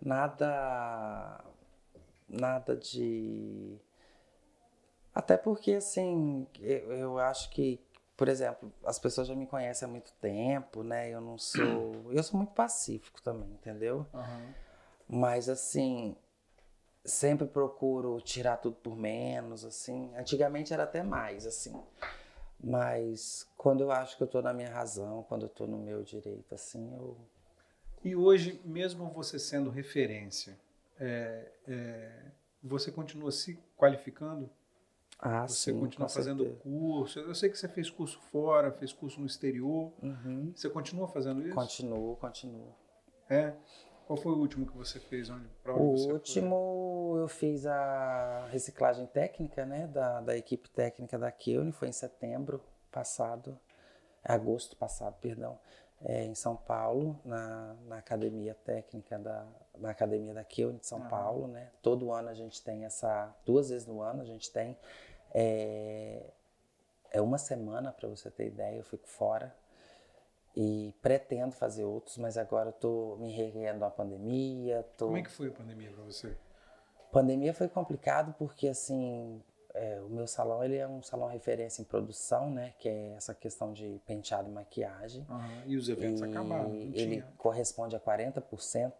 nada 0.00 1.44
nada 2.28 2.74
de 2.76 3.76
até 5.14 5.36
porque 5.36 5.72
assim, 5.74 6.46
eu, 6.60 6.92
eu 6.92 7.18
acho 7.18 7.50
que, 7.50 7.80
por 8.16 8.28
exemplo, 8.28 8.72
as 8.84 8.98
pessoas 8.98 9.26
já 9.28 9.34
me 9.34 9.46
conhecem 9.46 9.86
há 9.86 9.90
muito 9.90 10.12
tempo, 10.20 10.82
né? 10.82 11.10
Eu 11.10 11.20
não 11.20 11.36
sou, 11.36 12.12
eu 12.12 12.22
sou 12.22 12.38
muito 12.38 12.52
pacífico 12.54 13.20
também, 13.20 13.50
entendeu? 13.50 14.06
Mas 15.08 15.48
assim, 15.48 16.16
sempre 17.04 17.46
procuro 17.46 18.20
tirar 18.20 18.56
tudo 18.58 18.76
por 18.76 18.96
menos, 18.96 19.64
assim. 19.64 20.14
Antigamente 20.16 20.72
era 20.72 20.84
até 20.84 21.02
mais, 21.02 21.46
assim. 21.46 21.74
Mas 22.62 23.48
quando 23.56 23.80
eu 23.82 23.90
acho 23.90 24.16
que 24.16 24.22
eu 24.22 24.26
tô 24.26 24.42
na 24.42 24.52
minha 24.52 24.70
razão, 24.70 25.24
quando 25.28 25.42
eu 25.44 25.48
tô 25.48 25.66
no 25.66 25.78
meu 25.78 26.02
direito, 26.02 26.54
assim, 26.54 26.92
eu 26.94 27.16
E 28.04 28.14
hoje, 28.16 28.60
mesmo 28.64 29.10
você 29.10 29.38
sendo 29.38 29.70
referência, 29.70 30.58
é, 30.98 31.50
é, 31.66 32.22
você 32.62 32.90
continua 32.92 33.32
se 33.32 33.58
qualificando? 33.76 34.50
Ah, 35.18 35.46
Você 35.46 35.70
sim, 35.72 35.78
continua 35.78 36.08
fazendo 36.08 36.44
certeza. 36.44 36.62
curso? 36.62 37.18
Eu 37.20 37.34
sei 37.34 37.50
que 37.50 37.58
você 37.58 37.68
fez 37.68 37.90
curso 37.90 38.18
fora, 38.32 38.72
fez 38.72 38.90
curso 38.92 39.20
no 39.20 39.26
exterior. 39.26 39.92
Uhum. 40.02 40.52
Você 40.54 40.70
continua 40.70 41.06
fazendo 41.08 41.42
isso? 41.42 41.54
Continuo, 41.54 42.16
continuo. 42.16 42.74
É. 43.28 43.52
Qual 44.10 44.16
foi 44.16 44.32
o 44.32 44.38
último 44.38 44.66
que 44.66 44.76
você 44.76 44.98
fez? 44.98 45.30
Onde, 45.30 45.46
pra 45.62 45.72
onde 45.72 45.86
O 45.86 45.92
você 45.92 46.12
foi? 46.26 46.42
último 46.42 47.14
eu 47.20 47.28
fiz 47.28 47.64
a 47.64 48.48
reciclagem 48.50 49.06
técnica, 49.06 49.64
né, 49.64 49.86
da, 49.86 50.20
da 50.20 50.36
equipe 50.36 50.68
técnica 50.68 51.16
da 51.16 51.30
Keune, 51.30 51.70
foi 51.70 51.86
em 51.86 51.92
setembro 51.92 52.60
passado, 52.90 53.56
agosto 54.24 54.76
passado, 54.76 55.14
perdão, 55.20 55.56
é, 56.02 56.24
em 56.24 56.34
São 56.34 56.56
Paulo, 56.56 57.16
na, 57.24 57.76
na 57.86 57.98
academia 57.98 58.52
técnica 58.64 59.16
da 59.16 59.46
na 59.78 59.90
academia 59.90 60.34
da 60.34 60.42
Keune 60.42 60.80
de 60.80 60.86
São 60.88 60.98
Aham. 60.98 61.08
Paulo, 61.08 61.46
né? 61.46 61.70
Todo 61.80 62.10
ano 62.12 62.30
a 62.30 62.34
gente 62.34 62.60
tem 62.64 62.84
essa, 62.84 63.32
duas 63.46 63.70
vezes 63.70 63.86
no 63.86 64.02
ano 64.02 64.22
a 64.22 64.24
gente 64.24 64.50
tem 64.50 64.76
é, 65.32 66.32
é 67.12 67.20
uma 67.20 67.38
semana 67.38 67.92
para 67.92 68.08
você 68.08 68.28
ter 68.28 68.48
ideia, 68.48 68.76
eu 68.76 68.84
fico 68.84 69.06
fora 69.06 69.54
e 70.56 70.92
pretendo 71.00 71.52
fazer 71.52 71.84
outros, 71.84 72.18
mas 72.18 72.36
agora 72.36 72.72
tô 72.72 73.16
me 73.20 73.30
reguendo 73.32 73.84
à 73.84 73.90
pandemia, 73.90 74.84
tô 74.96 75.06
Como 75.06 75.18
é 75.18 75.22
que 75.22 75.30
foi 75.30 75.48
a 75.48 75.52
pandemia 75.52 75.90
para 75.90 76.02
você? 76.04 76.36
Pandemia 77.12 77.52
foi 77.54 77.68
complicado 77.68 78.34
porque 78.38 78.68
assim 78.68 79.42
é, 79.74 80.00
o 80.00 80.08
meu 80.08 80.26
salão 80.26 80.64
ele 80.64 80.76
é 80.76 80.86
um 80.86 81.02
salão 81.02 81.28
referência 81.28 81.82
em 81.82 81.84
produção, 81.84 82.50
né? 82.50 82.74
Que 82.78 82.88
é 82.88 83.14
essa 83.14 83.34
questão 83.34 83.72
de 83.72 84.00
penteado 84.06 84.48
e 84.48 84.52
maquiagem. 84.52 85.26
Aham, 85.28 85.62
E 85.66 85.76
os 85.76 85.88
eventos 85.88 86.20
e 86.20 86.24
acabaram, 86.24 86.74
ele 86.74 86.92
tinha. 86.92 87.26
corresponde 87.38 87.94
a 87.96 88.00
40% 88.00 88.92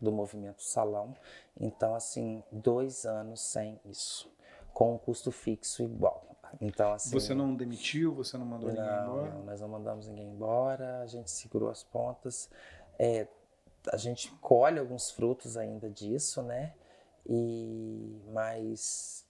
do 0.00 0.12
movimento 0.12 0.62
salão. 0.62 1.14
Então 1.60 1.94
assim 1.94 2.42
dois 2.50 3.04
anos 3.04 3.40
sem 3.40 3.80
isso, 3.84 4.30
com 4.72 4.94
um 4.94 4.98
custo 4.98 5.30
fixo 5.30 5.82
igual. 5.82 6.24
Então 6.60 6.92
assim 6.92 7.10
Você 7.10 7.34
não 7.34 7.54
demitiu, 7.54 8.14
você 8.14 8.36
não 8.36 8.46
mandou 8.46 8.70
ninguém 8.70 8.84
não, 8.84 9.02
embora? 9.04 9.30
não, 9.30 9.44
nós 9.44 9.60
não 9.60 9.68
mandamos 9.68 10.08
ninguém 10.08 10.28
embora, 10.28 11.00
a 11.00 11.06
gente 11.06 11.30
segurou 11.30 11.70
as 11.70 11.82
pontas. 11.82 12.50
É, 12.98 13.26
a 13.92 13.96
gente 13.96 14.30
colhe 14.40 14.78
alguns 14.78 15.10
frutos 15.10 15.56
ainda 15.56 15.88
disso, 15.88 16.42
né? 16.42 16.74
E 17.26 18.20
mas 18.32 19.26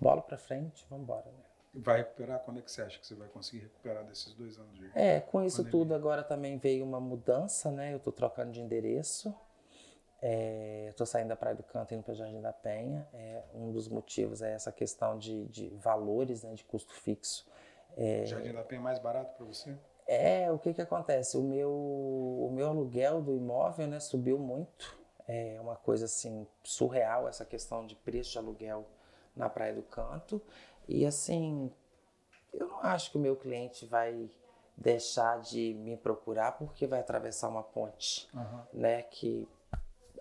bola 0.00 0.22
pra 0.22 0.36
frente, 0.36 0.86
vamos 0.88 1.04
embora, 1.04 1.26
né? 1.26 1.44
Vai 1.76 1.98
recuperar? 1.98 2.38
Quando 2.40 2.58
é 2.60 2.62
que 2.62 2.70
você 2.70 2.82
acha 2.82 2.98
que 3.00 3.06
você 3.06 3.16
vai 3.16 3.26
conseguir 3.28 3.62
recuperar 3.64 4.04
desses 4.04 4.32
dois 4.34 4.56
anos 4.58 4.78
de 4.78 4.90
É, 4.94 5.20
com 5.20 5.42
isso 5.42 5.56
Pandemia. 5.58 5.72
tudo 5.72 5.94
agora 5.94 6.22
também 6.22 6.56
veio 6.56 6.84
uma 6.84 7.00
mudança, 7.00 7.70
né? 7.70 7.92
Eu 7.92 7.98
tô 7.98 8.12
trocando 8.12 8.52
de 8.52 8.60
endereço. 8.60 9.34
É, 10.26 10.86
eu 10.88 10.94
tô 10.94 11.04
saindo 11.04 11.28
da 11.28 11.36
Praia 11.36 11.54
do 11.54 11.62
Canto 11.62 11.92
e 11.92 11.96
indo 11.96 12.02
para 12.02 12.14
Jardim 12.14 12.40
da 12.40 12.50
Penha. 12.50 13.06
É, 13.12 13.42
um 13.52 13.70
dos 13.70 13.88
motivos 13.88 14.40
é 14.40 14.54
essa 14.54 14.72
questão 14.72 15.18
de, 15.18 15.44
de 15.48 15.68
valores, 15.76 16.42
né? 16.42 16.54
De 16.54 16.64
custo 16.64 16.94
fixo. 16.94 17.46
É, 17.94 18.24
Jardim 18.24 18.54
da 18.54 18.62
Penha 18.62 18.80
é 18.80 18.84
mais 18.84 18.98
barato 18.98 19.36
para 19.36 19.44
você? 19.44 19.76
É, 20.06 20.50
o 20.50 20.58
que 20.58 20.72
que 20.72 20.80
acontece? 20.80 21.36
O 21.36 21.42
meu, 21.42 21.70
o 21.70 22.50
meu 22.54 22.68
aluguel 22.68 23.20
do 23.20 23.36
imóvel, 23.36 23.86
né, 23.86 24.00
subiu 24.00 24.38
muito. 24.38 24.98
É 25.28 25.58
uma 25.60 25.76
coisa 25.76 26.06
assim 26.06 26.46
surreal 26.62 27.28
essa 27.28 27.44
questão 27.44 27.86
de 27.86 27.94
preço 27.94 28.32
de 28.32 28.38
aluguel 28.38 28.86
na 29.36 29.50
Praia 29.50 29.74
do 29.74 29.82
Canto. 29.82 30.40
E 30.88 31.04
assim, 31.04 31.70
eu 32.50 32.66
não 32.66 32.80
acho 32.80 33.10
que 33.10 33.18
o 33.18 33.20
meu 33.20 33.36
cliente 33.36 33.84
vai 33.84 34.30
deixar 34.74 35.40
de 35.40 35.74
me 35.74 35.98
procurar 35.98 36.52
porque 36.52 36.86
vai 36.86 37.00
atravessar 37.00 37.48
uma 37.48 37.62
ponte, 37.62 38.26
Aham. 38.34 38.66
né, 38.72 39.02
que 39.02 39.46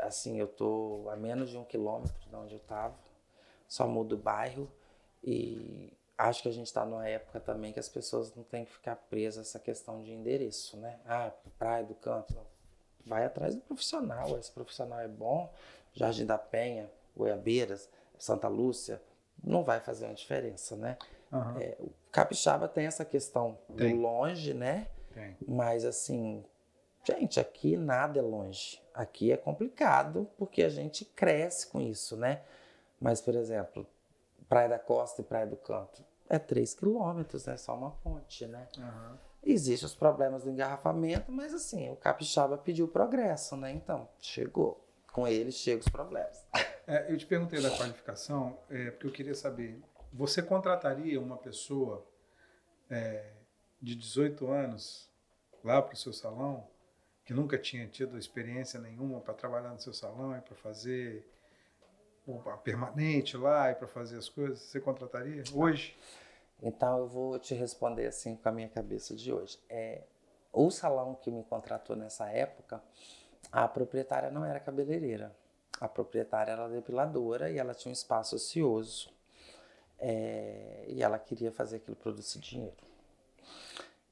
assim, 0.07 0.39
eu 0.39 0.47
tô 0.47 1.07
a 1.09 1.15
menos 1.15 1.49
de 1.49 1.57
um 1.57 1.63
quilômetro 1.63 2.13
de 2.29 2.35
onde 2.35 2.53
eu 2.55 2.59
tava, 2.59 2.95
só 3.67 3.87
mudo 3.87 4.15
o 4.15 4.17
bairro 4.17 4.71
e 5.23 5.91
acho 6.17 6.43
que 6.43 6.49
a 6.49 6.51
gente 6.51 6.67
está 6.67 6.85
numa 6.85 7.07
época 7.07 7.39
também 7.39 7.73
que 7.73 7.79
as 7.79 7.89
pessoas 7.89 8.33
não 8.35 8.43
têm 8.43 8.65
que 8.65 8.71
ficar 8.71 8.95
presas 8.95 9.39
a 9.39 9.41
essa 9.41 9.59
questão 9.59 10.01
de 10.01 10.11
endereço, 10.11 10.77
né? 10.77 10.99
Ah, 11.05 11.31
praia 11.57 11.83
do 11.83 11.95
canto. 11.95 12.35
Vai 13.05 13.25
atrás 13.25 13.55
do 13.55 13.61
profissional. 13.61 14.37
Esse 14.37 14.51
profissional 14.51 14.99
é 14.99 15.07
bom. 15.07 15.51
Jardim 15.93 16.25
da 16.25 16.37
Penha, 16.37 16.89
Goiabeiras, 17.15 17.89
Santa 18.17 18.47
Lúcia, 18.47 19.01
não 19.43 19.63
vai 19.63 19.79
fazer 19.79 20.05
uma 20.05 20.13
diferença, 20.13 20.75
né? 20.75 20.97
Aham. 21.31 21.59
É, 21.59 21.75
o 21.79 21.91
Capixaba 22.11 22.67
tem 22.67 22.85
essa 22.85 23.03
questão 23.03 23.57
Tem. 23.75 23.95
do 23.95 24.01
longe, 24.01 24.53
né? 24.53 24.87
Tem. 25.13 25.37
Mas 25.47 25.83
assim, 25.83 26.43
gente, 27.03 27.39
aqui 27.39 27.77
nada 27.77 28.19
é 28.19 28.21
longe. 28.21 28.81
Aqui 28.93 29.31
é 29.31 29.37
complicado 29.37 30.29
porque 30.37 30.63
a 30.63 30.69
gente 30.69 31.05
cresce 31.05 31.67
com 31.67 31.81
isso, 31.81 32.15
né? 32.15 32.41
Mas, 32.99 33.19
por 33.19 33.35
exemplo, 33.35 33.85
Praia 34.47 34.69
da 34.69 34.79
Costa 34.79 35.21
e 35.21 35.23
Praia 35.23 35.47
do 35.47 35.57
Canto 35.57 36.03
é 36.29 36.39
3 36.39 36.73
quilômetros, 36.73 37.47
é 37.47 37.57
só 37.57 37.75
uma 37.75 37.91
ponte, 37.91 38.45
né? 38.47 38.67
Aham. 38.77 39.19
Existem 39.45 39.85
os 39.85 39.93
problemas 39.93 40.43
do 40.43 40.49
engarrafamento, 40.49 41.29
mas 41.31 41.53
assim, 41.53 41.89
o 41.91 41.97
Capixaba 41.97 42.57
pediu 42.57 42.87
progresso, 42.87 43.57
né? 43.57 43.71
Então, 43.71 44.07
chegou. 44.19 44.79
Com 45.11 45.27
ele 45.27 45.51
chegam 45.51 45.81
os 45.81 45.89
problemas. 45.89 46.43
É, 46.85 47.09
eu 47.09 47.17
te 47.17 47.25
perguntei 47.25 47.61
da 47.61 47.69
qualificação, 47.69 48.59
é, 48.69 48.91
porque 48.91 49.07
eu 49.07 49.11
queria 49.13 49.33
saber, 49.33 49.81
você 50.11 50.41
contrataria 50.41 51.17
uma 51.17 51.37
pessoa 51.37 52.05
é, 52.89 53.31
de 53.81 53.95
18 53.95 54.51
anos 54.51 55.09
lá 55.63 55.81
para 55.81 55.93
o 55.93 55.97
seu 55.97 56.11
salão, 56.11 56.67
que 57.25 57.33
nunca 57.33 57.57
tinha 57.57 57.87
tido 57.87 58.17
experiência 58.17 58.79
nenhuma 58.79 59.19
para 59.19 59.33
trabalhar 59.33 59.69
no 59.69 59.79
seu 59.79 59.93
salão 59.93 60.35
e 60.37 60.41
para 60.41 60.55
fazer 60.55 61.25
a 62.45 62.57
permanente 62.57 63.35
lá 63.35 63.71
e 63.71 63.75
para 63.75 63.87
fazer 63.87 64.17
as 64.17 64.29
coisas, 64.29 64.59
você 64.59 64.79
contrataria 64.79 65.43
hoje? 65.53 65.97
Então 66.61 66.99
eu 66.99 67.07
vou 67.07 67.37
te 67.39 67.53
responder 67.53 68.07
assim 68.07 68.35
com 68.35 68.47
a 68.47 68.51
minha 68.51 68.69
cabeça 68.69 69.15
de 69.15 69.33
hoje. 69.33 69.59
É, 69.69 70.03
o 70.51 70.69
salão 70.71 71.15
que 71.15 71.29
me 71.31 71.43
contratou 71.43 71.95
nessa 71.95 72.29
época, 72.29 72.81
a 73.51 73.67
proprietária 73.67 74.29
não 74.29 74.45
era 74.45 74.59
cabeleireira. 74.59 75.35
A 75.81 75.87
proprietária 75.87 76.51
era 76.51 76.69
depiladora 76.69 77.49
e 77.49 77.57
ela 77.57 77.73
tinha 77.73 77.89
um 77.89 77.93
espaço 77.93 78.35
ocioso. 78.35 79.11
É, 79.99 80.85
e 80.87 81.01
ela 81.01 81.17
queria 81.17 81.51
fazer 81.51 81.77
aquilo 81.77 81.95
produzir 81.95 82.39
dinheiro. 82.39 82.75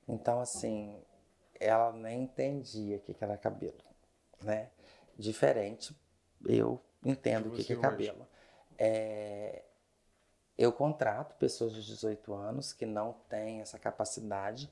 Então, 0.08 0.42
assim, 0.42 1.02
ela 1.62 1.94
nem 1.94 2.24
entendia 2.24 2.98
o 2.98 3.00
que, 3.00 3.14
que 3.14 3.24
era 3.24 3.38
cabelo, 3.38 3.78
né? 4.42 4.70
Diferente, 5.18 5.96
eu 6.46 6.82
entendo 7.06 7.50
o 7.50 7.52
que, 7.52 7.64
que 7.64 7.74
é 7.74 7.76
cabelo. 7.78 8.28
É, 8.78 9.64
eu 10.58 10.74
contrato 10.74 11.36
pessoas 11.36 11.74
de 11.74 11.86
18 11.86 12.34
anos 12.34 12.74
que 12.74 12.86
não 12.86 13.14
têm 13.30 13.62
essa 13.62 13.78
capacidade, 13.78 14.72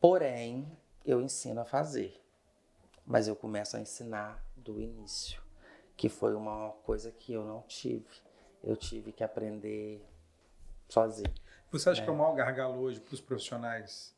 porém, 0.00 0.66
eu 1.04 1.20
ensino 1.20 1.60
a 1.60 1.64
fazer. 1.64 2.18
Mas 3.06 3.28
eu 3.28 3.36
começo 3.36 3.76
a 3.76 3.80
ensinar 3.80 4.42
do 4.56 4.80
início, 4.80 5.42
que 5.94 6.08
foi 6.08 6.34
uma 6.34 6.70
coisa 6.84 7.12
que 7.12 7.34
eu 7.34 7.44
não 7.44 7.60
tive. 7.62 8.08
Eu 8.62 8.76
tive 8.76 9.12
que 9.12 9.22
aprender 9.22 10.02
sozinho. 10.88 11.32
Você 11.70 11.90
acha 11.90 12.02
que 12.02 12.08
é 12.08 12.12
o 12.12 12.16
maior 12.16 12.34
gargalo 12.34 12.80
hoje 12.80 12.98
para 12.98 13.12
os 13.12 13.20
profissionais 13.20 14.13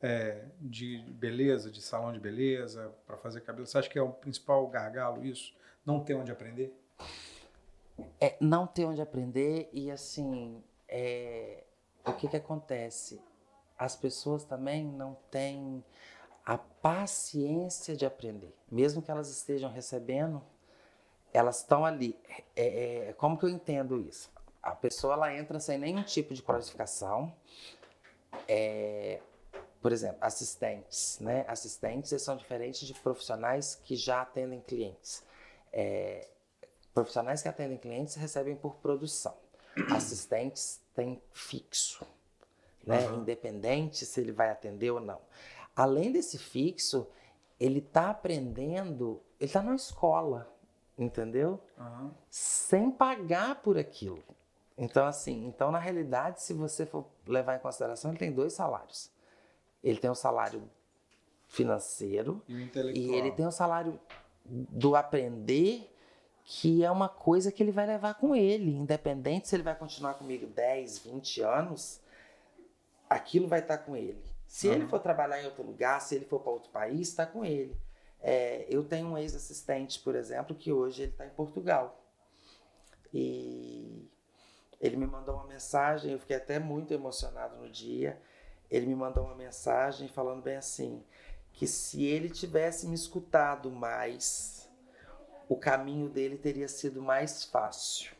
é, 0.00 0.44
de 0.60 0.98
beleza, 1.12 1.70
de 1.70 1.80
salão 1.80 2.12
de 2.12 2.20
beleza, 2.20 2.92
para 3.06 3.16
fazer 3.16 3.40
cabelo? 3.40 3.66
Você 3.66 3.78
acha 3.78 3.88
que 3.88 3.98
é 3.98 4.02
o 4.02 4.12
principal 4.12 4.66
gargalo 4.68 5.24
isso? 5.24 5.54
Não 5.84 6.00
ter 6.00 6.14
onde 6.14 6.30
aprender? 6.30 6.74
É 8.20 8.36
não 8.40 8.66
ter 8.66 8.84
onde 8.84 9.00
aprender 9.00 9.68
e 9.72 9.90
assim, 9.90 10.62
é, 10.88 11.64
o 12.04 12.12
que 12.12 12.28
que 12.28 12.36
acontece? 12.36 13.20
As 13.78 13.96
pessoas 13.96 14.44
também 14.44 14.84
não 14.84 15.16
têm 15.30 15.84
a 16.44 16.56
paciência 16.56 17.96
de 17.96 18.06
aprender. 18.06 18.54
Mesmo 18.70 19.02
que 19.02 19.10
elas 19.10 19.28
estejam 19.28 19.70
recebendo, 19.70 20.42
elas 21.32 21.58
estão 21.58 21.84
ali. 21.84 22.18
É, 22.54 23.08
é, 23.08 23.12
como 23.14 23.36
que 23.36 23.44
eu 23.44 23.48
entendo 23.48 24.00
isso? 24.00 24.30
A 24.62 24.72
pessoa 24.72 25.14
ela 25.14 25.34
entra 25.34 25.60
sem 25.60 25.78
nenhum 25.78 26.02
tipo 26.02 26.32
de 26.32 26.42
qualificação. 26.42 27.34
É, 28.48 29.20
por 29.86 29.92
exemplo, 29.92 30.18
assistentes, 30.20 31.16
né? 31.20 31.44
Assistentes 31.46 32.10
eles 32.10 32.22
são 32.24 32.36
diferentes 32.36 32.88
de 32.88 32.92
profissionais 32.92 33.80
que 33.84 33.94
já 33.94 34.22
atendem 34.22 34.60
clientes. 34.60 35.22
É, 35.72 36.26
profissionais 36.92 37.40
que 37.40 37.48
atendem 37.48 37.78
clientes 37.78 38.16
recebem 38.16 38.56
por 38.56 38.74
produção. 38.78 39.36
Assistentes 39.94 40.80
têm 40.92 41.22
fixo, 41.32 42.04
né? 42.84 43.06
Uhum. 43.06 43.20
Independente 43.20 44.04
se 44.04 44.20
ele 44.20 44.32
vai 44.32 44.50
atender 44.50 44.90
ou 44.90 44.98
não. 44.98 45.20
Além 45.76 46.10
desse 46.10 46.36
fixo, 46.36 47.06
ele 47.60 47.78
está 47.78 48.10
aprendendo, 48.10 49.22
ele 49.38 49.48
está 49.48 49.62
na 49.62 49.76
escola, 49.76 50.52
entendeu? 50.98 51.60
Uhum. 51.78 52.10
Sem 52.28 52.90
pagar 52.90 53.62
por 53.62 53.78
aquilo. 53.78 54.24
Então, 54.76 55.06
assim, 55.06 55.46
então 55.46 55.70
na 55.70 55.78
realidade, 55.78 56.42
se 56.42 56.52
você 56.52 56.84
for 56.84 57.06
levar 57.24 57.54
em 57.54 57.60
consideração, 57.60 58.10
ele 58.10 58.18
tem 58.18 58.32
dois 58.32 58.52
salários. 58.52 59.14
Ele 59.86 60.00
tem 60.00 60.10
o 60.10 60.12
um 60.12 60.16
salário 60.16 60.68
financeiro 61.46 62.42
e, 62.48 62.98
e 62.98 63.14
ele 63.14 63.30
tem 63.30 63.44
o 63.44 63.48
um 63.48 63.52
salário 63.52 64.00
do 64.44 64.96
aprender, 64.96 65.88
que 66.42 66.84
é 66.84 66.90
uma 66.90 67.08
coisa 67.08 67.52
que 67.52 67.62
ele 67.62 67.70
vai 67.70 67.86
levar 67.86 68.14
com 68.14 68.34
ele, 68.34 68.74
independente 68.74 69.46
se 69.46 69.54
ele 69.54 69.62
vai 69.62 69.76
continuar 69.76 70.14
comigo 70.14 70.44
10, 70.48 70.98
20 70.98 71.40
anos, 71.42 72.00
aquilo 73.08 73.46
vai 73.46 73.60
estar 73.60 73.78
com 73.78 73.96
ele. 73.96 74.24
Se 74.48 74.66
uhum. 74.66 74.74
ele 74.74 74.86
for 74.88 74.98
trabalhar 74.98 75.40
em 75.40 75.44
outro 75.44 75.62
lugar, 75.62 76.00
se 76.00 76.16
ele 76.16 76.24
for 76.24 76.40
para 76.40 76.50
outro 76.50 76.70
país, 76.70 77.08
está 77.08 77.24
com 77.24 77.44
ele. 77.44 77.76
É, 78.20 78.66
eu 78.68 78.82
tenho 78.82 79.06
um 79.06 79.16
ex-assistente, 79.16 80.00
por 80.00 80.16
exemplo, 80.16 80.56
que 80.56 80.72
hoje 80.72 81.02
ele 81.02 81.12
está 81.12 81.24
em 81.24 81.30
Portugal. 81.30 82.04
E 83.14 84.08
ele 84.80 84.96
me 84.96 85.06
mandou 85.06 85.36
uma 85.36 85.46
mensagem, 85.46 86.12
eu 86.12 86.18
fiquei 86.18 86.36
até 86.36 86.58
muito 86.58 86.92
emocionado 86.92 87.56
no 87.56 87.70
dia. 87.70 88.20
Ele 88.70 88.86
me 88.86 88.94
mandou 88.94 89.24
uma 89.24 89.34
mensagem 89.34 90.08
falando 90.08 90.42
bem 90.42 90.56
assim: 90.56 91.04
que 91.52 91.66
se 91.66 92.04
ele 92.04 92.28
tivesse 92.28 92.86
me 92.86 92.94
escutado 92.94 93.70
mais, 93.70 94.68
o 95.48 95.56
caminho 95.56 96.08
dele 96.08 96.36
teria 96.36 96.68
sido 96.68 97.00
mais 97.00 97.44
fácil. 97.44 98.14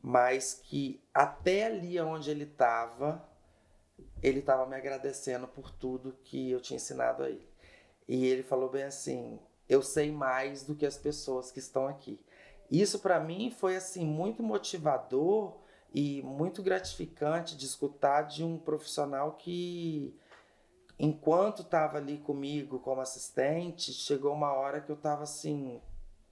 Mas 0.00 0.54
que 0.54 1.02
até 1.12 1.66
ali 1.66 2.00
onde 2.00 2.30
ele 2.30 2.44
estava, 2.44 3.28
ele 4.22 4.38
estava 4.38 4.64
me 4.64 4.76
agradecendo 4.76 5.48
por 5.48 5.70
tudo 5.70 6.16
que 6.22 6.50
eu 6.50 6.60
tinha 6.60 6.76
ensinado 6.76 7.24
a 7.24 7.28
ele. 7.28 7.48
E 8.06 8.26
ele 8.26 8.42
falou 8.42 8.70
bem 8.70 8.84
assim: 8.84 9.38
eu 9.68 9.82
sei 9.82 10.10
mais 10.10 10.64
do 10.64 10.74
que 10.74 10.86
as 10.86 10.96
pessoas 10.96 11.50
que 11.50 11.58
estão 11.58 11.86
aqui. 11.86 12.24
Isso 12.70 13.00
para 13.00 13.20
mim 13.20 13.50
foi 13.50 13.76
assim 13.76 14.04
muito 14.04 14.42
motivador 14.42 15.58
e 15.94 16.22
muito 16.22 16.62
gratificante 16.62 17.56
de 17.56 17.66
escutar 17.66 18.22
de 18.22 18.44
um 18.44 18.58
profissional 18.58 19.32
que 19.32 20.14
enquanto 20.98 21.62
estava 21.62 21.98
ali 21.98 22.18
comigo 22.18 22.78
como 22.80 23.00
assistente, 23.00 23.92
chegou 23.92 24.32
uma 24.32 24.52
hora 24.52 24.80
que 24.80 24.90
eu 24.90 24.96
estava 24.96 25.22
assim 25.22 25.80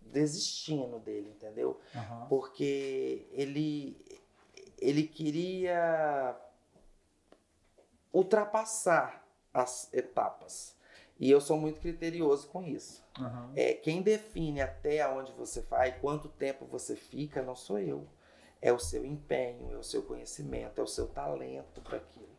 desistindo 0.00 0.98
dele, 0.98 1.30
entendeu? 1.30 1.80
Uhum. 1.94 2.26
Porque 2.28 3.26
ele 3.32 3.96
ele 4.78 5.04
queria 5.04 6.36
ultrapassar 8.12 9.26
as 9.52 9.92
etapas. 9.92 10.76
E 11.18 11.30
eu 11.30 11.40
sou 11.40 11.58
muito 11.58 11.80
criterioso 11.80 12.48
com 12.48 12.62
isso. 12.62 13.02
Uhum. 13.18 13.52
É, 13.56 13.72
quem 13.72 14.02
define 14.02 14.60
até 14.60 15.08
onde 15.08 15.32
você 15.32 15.62
vai, 15.62 15.98
quanto 15.98 16.28
tempo 16.28 16.66
você 16.66 16.94
fica, 16.94 17.42
não 17.42 17.56
sou 17.56 17.78
eu. 17.78 18.06
É 18.60 18.72
o 18.72 18.78
seu 18.78 19.04
empenho, 19.04 19.72
é 19.72 19.76
o 19.76 19.82
seu 19.82 20.02
conhecimento, 20.02 20.80
é 20.80 20.84
o 20.84 20.86
seu 20.86 21.06
talento 21.08 21.80
para 21.82 21.98
aquilo. 21.98 22.36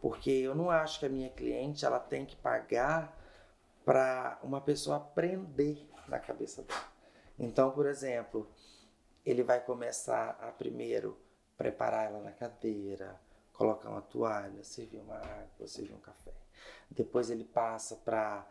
Porque 0.00 0.30
eu 0.30 0.54
não 0.54 0.70
acho 0.70 1.00
que 1.00 1.06
a 1.06 1.10
minha 1.10 1.30
cliente 1.30 1.84
ela 1.84 1.98
tem 1.98 2.24
que 2.24 2.36
pagar 2.36 3.16
para 3.84 4.38
uma 4.42 4.60
pessoa 4.60 4.96
aprender 4.96 5.88
na 6.06 6.18
cabeça 6.18 6.62
dela. 6.62 6.92
Então, 7.38 7.70
por 7.70 7.86
exemplo, 7.86 8.48
ele 9.24 9.42
vai 9.42 9.60
começar 9.60 10.38
a 10.40 10.50
primeiro 10.50 11.18
preparar 11.56 12.06
ela 12.06 12.20
na 12.20 12.32
cadeira, 12.32 13.20
colocar 13.52 13.90
uma 13.90 14.00
toalha, 14.00 14.62
servir 14.62 14.98
uma 14.98 15.16
água, 15.16 15.66
servir 15.66 15.92
um 15.92 16.00
café. 16.00 16.32
Depois 16.90 17.30
ele 17.30 17.44
passa 17.44 17.96
para 17.96 18.46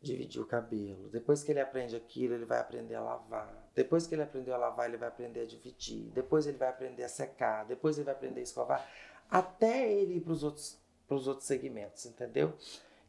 dividir 0.00 0.40
o 0.40 0.46
cabelo. 0.46 1.08
Depois 1.08 1.42
que 1.42 1.50
ele 1.50 1.60
aprende 1.60 1.96
aquilo, 1.96 2.34
ele 2.34 2.44
vai 2.44 2.58
aprender 2.58 2.94
a 2.94 3.00
lavar. 3.00 3.70
Depois 3.74 4.06
que 4.06 4.14
ele 4.14 4.22
aprendeu 4.22 4.54
a 4.54 4.58
lavar, 4.58 4.88
ele 4.88 4.96
vai 4.96 5.08
aprender 5.08 5.40
a 5.40 5.46
dividir. 5.46 6.10
Depois 6.12 6.46
ele 6.46 6.56
vai 6.56 6.68
aprender 6.68 7.02
a 7.02 7.08
secar. 7.08 7.64
Depois 7.64 7.96
ele 7.96 8.04
vai 8.04 8.14
aprender 8.14 8.40
a 8.40 8.42
escovar. 8.42 8.88
Até 9.30 9.92
ele 9.92 10.16
ir 10.16 10.20
para 10.20 10.32
os 10.32 10.42
outros, 10.42 10.78
outros 11.10 11.46
segmentos, 11.46 12.06
entendeu? 12.06 12.54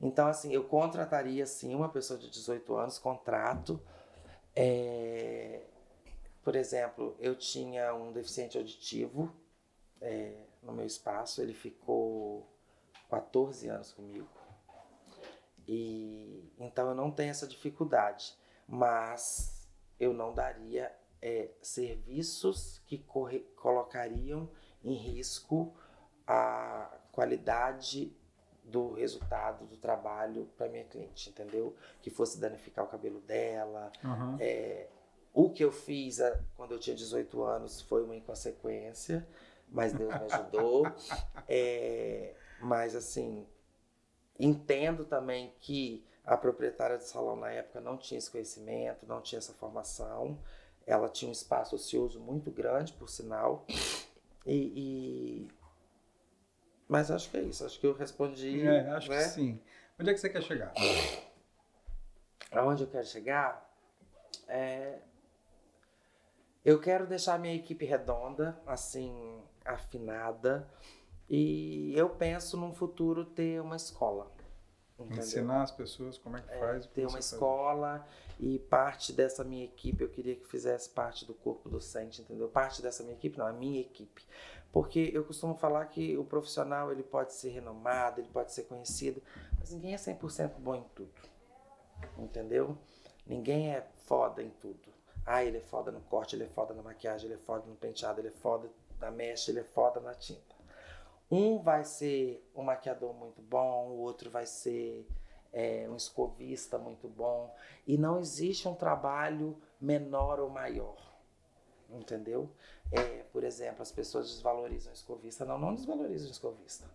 Então, 0.01 0.27
assim, 0.27 0.53
eu 0.53 0.63
contrataria, 0.63 1.45
sim, 1.45 1.75
uma 1.75 1.89
pessoa 1.89 2.17
de 2.19 2.29
18 2.29 2.75
anos, 2.75 2.97
contrato. 2.97 3.79
É... 4.55 5.61
Por 6.43 6.55
exemplo, 6.55 7.15
eu 7.19 7.35
tinha 7.35 7.93
um 7.93 8.11
deficiente 8.11 8.57
auditivo. 8.57 9.33
É 10.01 10.49
no 10.61 10.73
meu 10.73 10.85
espaço. 10.85 11.41
Ele 11.41 11.53
ficou 11.53 12.47
14 13.09 13.67
anos 13.67 13.93
comigo. 13.93 14.27
E 15.71 16.51
então 16.57 16.89
eu 16.89 16.95
não 16.95 17.11
tenho 17.11 17.29
essa 17.29 17.45
dificuldade, 17.45 18.35
mas 18.67 19.69
eu 19.99 20.13
não 20.13 20.33
daria 20.33 20.91
é, 21.21 21.51
serviços 21.61 22.81
que 22.87 22.97
corre, 22.97 23.41
colocariam 23.55 24.49
em 24.83 24.93
risco 24.93 25.75
a 26.25 26.97
qualidade 27.11 28.15
do 28.63 28.93
resultado 28.93 29.65
do 29.67 29.77
trabalho 29.77 30.49
para 30.57 30.69
minha 30.69 30.85
cliente, 30.85 31.29
entendeu? 31.29 31.75
Que 32.01 32.09
fosse 32.09 32.39
danificar 32.39 32.85
o 32.85 32.87
cabelo 32.87 33.21
dela. 33.21 33.91
Uhum. 34.03 34.37
É, 34.39 34.87
o 35.33 35.51
que 35.51 35.63
eu 35.63 35.71
fiz 35.71 36.19
a, 36.19 36.39
quando 36.55 36.71
eu 36.71 36.79
tinha 36.79 36.95
18 36.95 37.43
anos 37.43 37.81
foi 37.81 38.03
uma 38.03 38.15
inconsequência 38.15 39.27
mas 39.71 39.93
Deus 39.93 40.13
me 40.13 40.25
ajudou. 40.31 40.85
é, 41.47 42.33
mas 42.59 42.95
assim, 42.95 43.45
entendo 44.39 45.03
também 45.05 45.53
que 45.59 46.05
a 46.25 46.37
proprietária 46.37 46.97
do 46.97 47.03
salão 47.03 47.35
na 47.35 47.51
época 47.51 47.81
não 47.81 47.97
tinha 47.97 48.17
esse 48.17 48.29
conhecimento, 48.29 49.05
não 49.05 49.21
tinha 49.21 49.39
essa 49.39 49.53
formação. 49.53 50.39
Ela 50.85 51.09
tinha 51.09 51.29
um 51.29 51.31
espaço 51.31 51.75
ocioso 51.75 52.19
muito 52.19 52.49
grande, 52.49 52.93
por 52.93 53.09
sinal. 53.09 53.65
E, 54.45 54.55
e... 54.55 55.47
Mas 56.87 57.11
acho 57.11 57.29
que 57.29 57.37
é 57.37 57.41
isso. 57.41 57.65
Acho 57.65 57.79
que 57.79 57.85
eu 57.85 57.93
respondi. 57.93 58.65
É, 58.65 58.89
acho 58.91 59.09
né? 59.09 59.17
que 59.17 59.29
sim. 59.29 59.61
Onde 59.99 60.09
é 60.09 60.13
que 60.13 60.19
você 60.19 60.29
quer 60.29 60.41
chegar? 60.41 60.73
Aonde 62.51 62.83
eu 62.83 62.87
quero 62.87 63.05
chegar? 63.05 63.69
É... 64.47 64.99
Eu 66.63 66.79
quero 66.79 67.07
deixar 67.07 67.39
minha 67.39 67.55
equipe 67.55 67.85
redonda, 67.85 68.59
assim, 68.65 69.41
afinada. 69.63 70.67
E 71.29 71.93
eu 71.95 72.09
penso 72.09 72.57
num 72.57 72.73
futuro 72.73 73.23
ter 73.23 73.61
uma 73.61 73.75
escola. 73.75 74.31
Entendeu? 74.97 75.23
Ensinar 75.23 75.61
as 75.61 75.71
pessoas 75.71 76.17
como 76.17 76.37
é 76.37 76.41
que 76.41 76.51
é, 76.51 76.59
faz. 76.59 76.85
Ter 76.87 77.07
uma 77.07 77.19
escola 77.19 78.05
e 78.39 78.59
parte 78.59 79.13
dessa 79.13 79.43
minha 79.43 79.63
equipe 79.63 80.03
eu 80.03 80.09
queria 80.09 80.35
que 80.35 80.45
fizesse 80.45 80.89
parte 80.89 81.25
do 81.25 81.33
corpo 81.33 81.69
docente, 81.69 82.21
entendeu? 82.21 82.49
Parte 82.49 82.81
dessa 82.81 83.03
minha 83.03 83.15
equipe, 83.15 83.37
não, 83.37 83.45
a 83.45 83.53
minha 83.53 83.79
equipe. 83.79 84.25
Porque 84.71 85.09
eu 85.13 85.23
costumo 85.23 85.55
falar 85.55 85.85
que 85.85 86.17
o 86.17 86.25
profissional 86.25 86.91
ele 86.91 87.03
pode 87.03 87.33
ser 87.33 87.49
renomado, 87.49 88.19
ele 88.19 88.29
pode 88.29 88.51
ser 88.51 88.63
conhecido, 88.63 89.21
mas 89.57 89.71
ninguém 89.71 89.93
é 89.93 89.97
100% 89.97 90.55
bom 90.59 90.75
em 90.75 90.83
tudo. 90.95 91.11
Entendeu? 92.17 92.77
Ninguém 93.25 93.73
é 93.73 93.87
foda 94.05 94.43
em 94.43 94.49
tudo. 94.49 94.89
Ah, 95.25 95.43
ele 95.43 95.57
é 95.57 95.61
foda 95.61 95.91
no 95.91 96.01
corte, 96.01 96.35
ele 96.35 96.43
é 96.43 96.49
foda 96.49 96.73
na 96.73 96.81
maquiagem, 96.81 97.27
ele 97.27 97.35
é 97.35 97.43
foda 97.43 97.65
no 97.67 97.75
penteado, 97.75 98.19
ele 98.19 98.29
é 98.29 98.31
foda 98.31 98.69
na 98.99 99.11
mecha, 99.11 99.51
ele 99.51 99.59
é 99.59 99.63
foda 99.63 99.99
na 99.99 100.13
tinta. 100.13 100.58
Um 101.31 101.59
vai 101.59 101.83
ser 101.83 102.49
um 102.55 102.63
maquiador 102.63 103.13
muito 103.13 103.41
bom, 103.41 103.89
o 103.89 103.99
outro 103.99 104.29
vai 104.29 104.45
ser 104.45 105.07
é, 105.53 105.87
um 105.89 105.95
escovista 105.95 106.77
muito 106.77 107.07
bom. 107.07 107.53
E 107.85 107.97
não 107.97 108.19
existe 108.19 108.67
um 108.67 108.73
trabalho 108.73 109.57
menor 109.79 110.39
ou 110.39 110.49
maior. 110.49 110.97
Entendeu? 111.89 112.49
É, 112.91 113.23
por 113.31 113.43
exemplo, 113.43 113.81
as 113.81 113.91
pessoas 113.91 114.29
desvalorizam 114.29 114.91
o 114.91 114.95
escovista. 114.95 115.45
Não, 115.45 115.57
não 115.57 115.75
desvalorizam 115.75 116.27
o 116.27 116.31
escovista. 116.31 116.89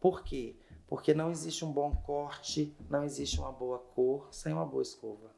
Por 0.00 0.22
quê? 0.22 0.56
Porque 0.86 1.14
não 1.14 1.30
existe 1.30 1.64
um 1.64 1.72
bom 1.72 1.94
corte, 1.94 2.76
não 2.88 3.02
existe 3.02 3.40
uma 3.40 3.50
boa 3.50 3.78
cor 3.78 4.28
sem 4.32 4.52
uma 4.52 4.64
boa 4.64 4.82
escova. 4.82 5.34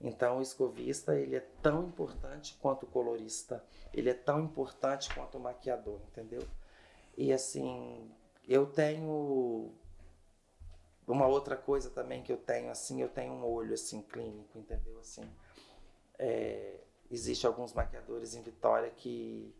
Então, 0.00 0.38
o 0.38 0.42
escovista 0.42 1.14
ele 1.14 1.36
é 1.36 1.46
tão 1.60 1.84
importante 1.84 2.56
quanto 2.62 2.84
o 2.84 2.86
colorista, 2.86 3.62
ele 3.92 4.08
é 4.08 4.14
tão 4.14 4.40
importante 4.40 5.12
quanto 5.14 5.36
o 5.36 5.40
maquiador, 5.40 6.00
entendeu? 6.08 6.40
E 7.20 7.34
assim, 7.34 8.10
eu 8.48 8.64
tenho 8.64 9.74
uma 11.06 11.26
outra 11.26 11.54
coisa 11.54 11.90
também 11.90 12.22
que 12.22 12.32
eu 12.32 12.38
tenho, 12.38 12.70
assim, 12.70 13.02
eu 13.02 13.10
tenho 13.10 13.34
um 13.34 13.44
olho, 13.44 13.74
assim, 13.74 14.00
clínico, 14.00 14.58
entendeu? 14.58 14.98
Assim, 14.98 15.30
é, 16.18 16.80
existe 17.10 17.46
alguns 17.46 17.74
maquiadores 17.74 18.34
em 18.34 18.40
Vitória 18.40 18.88
que 18.88 19.54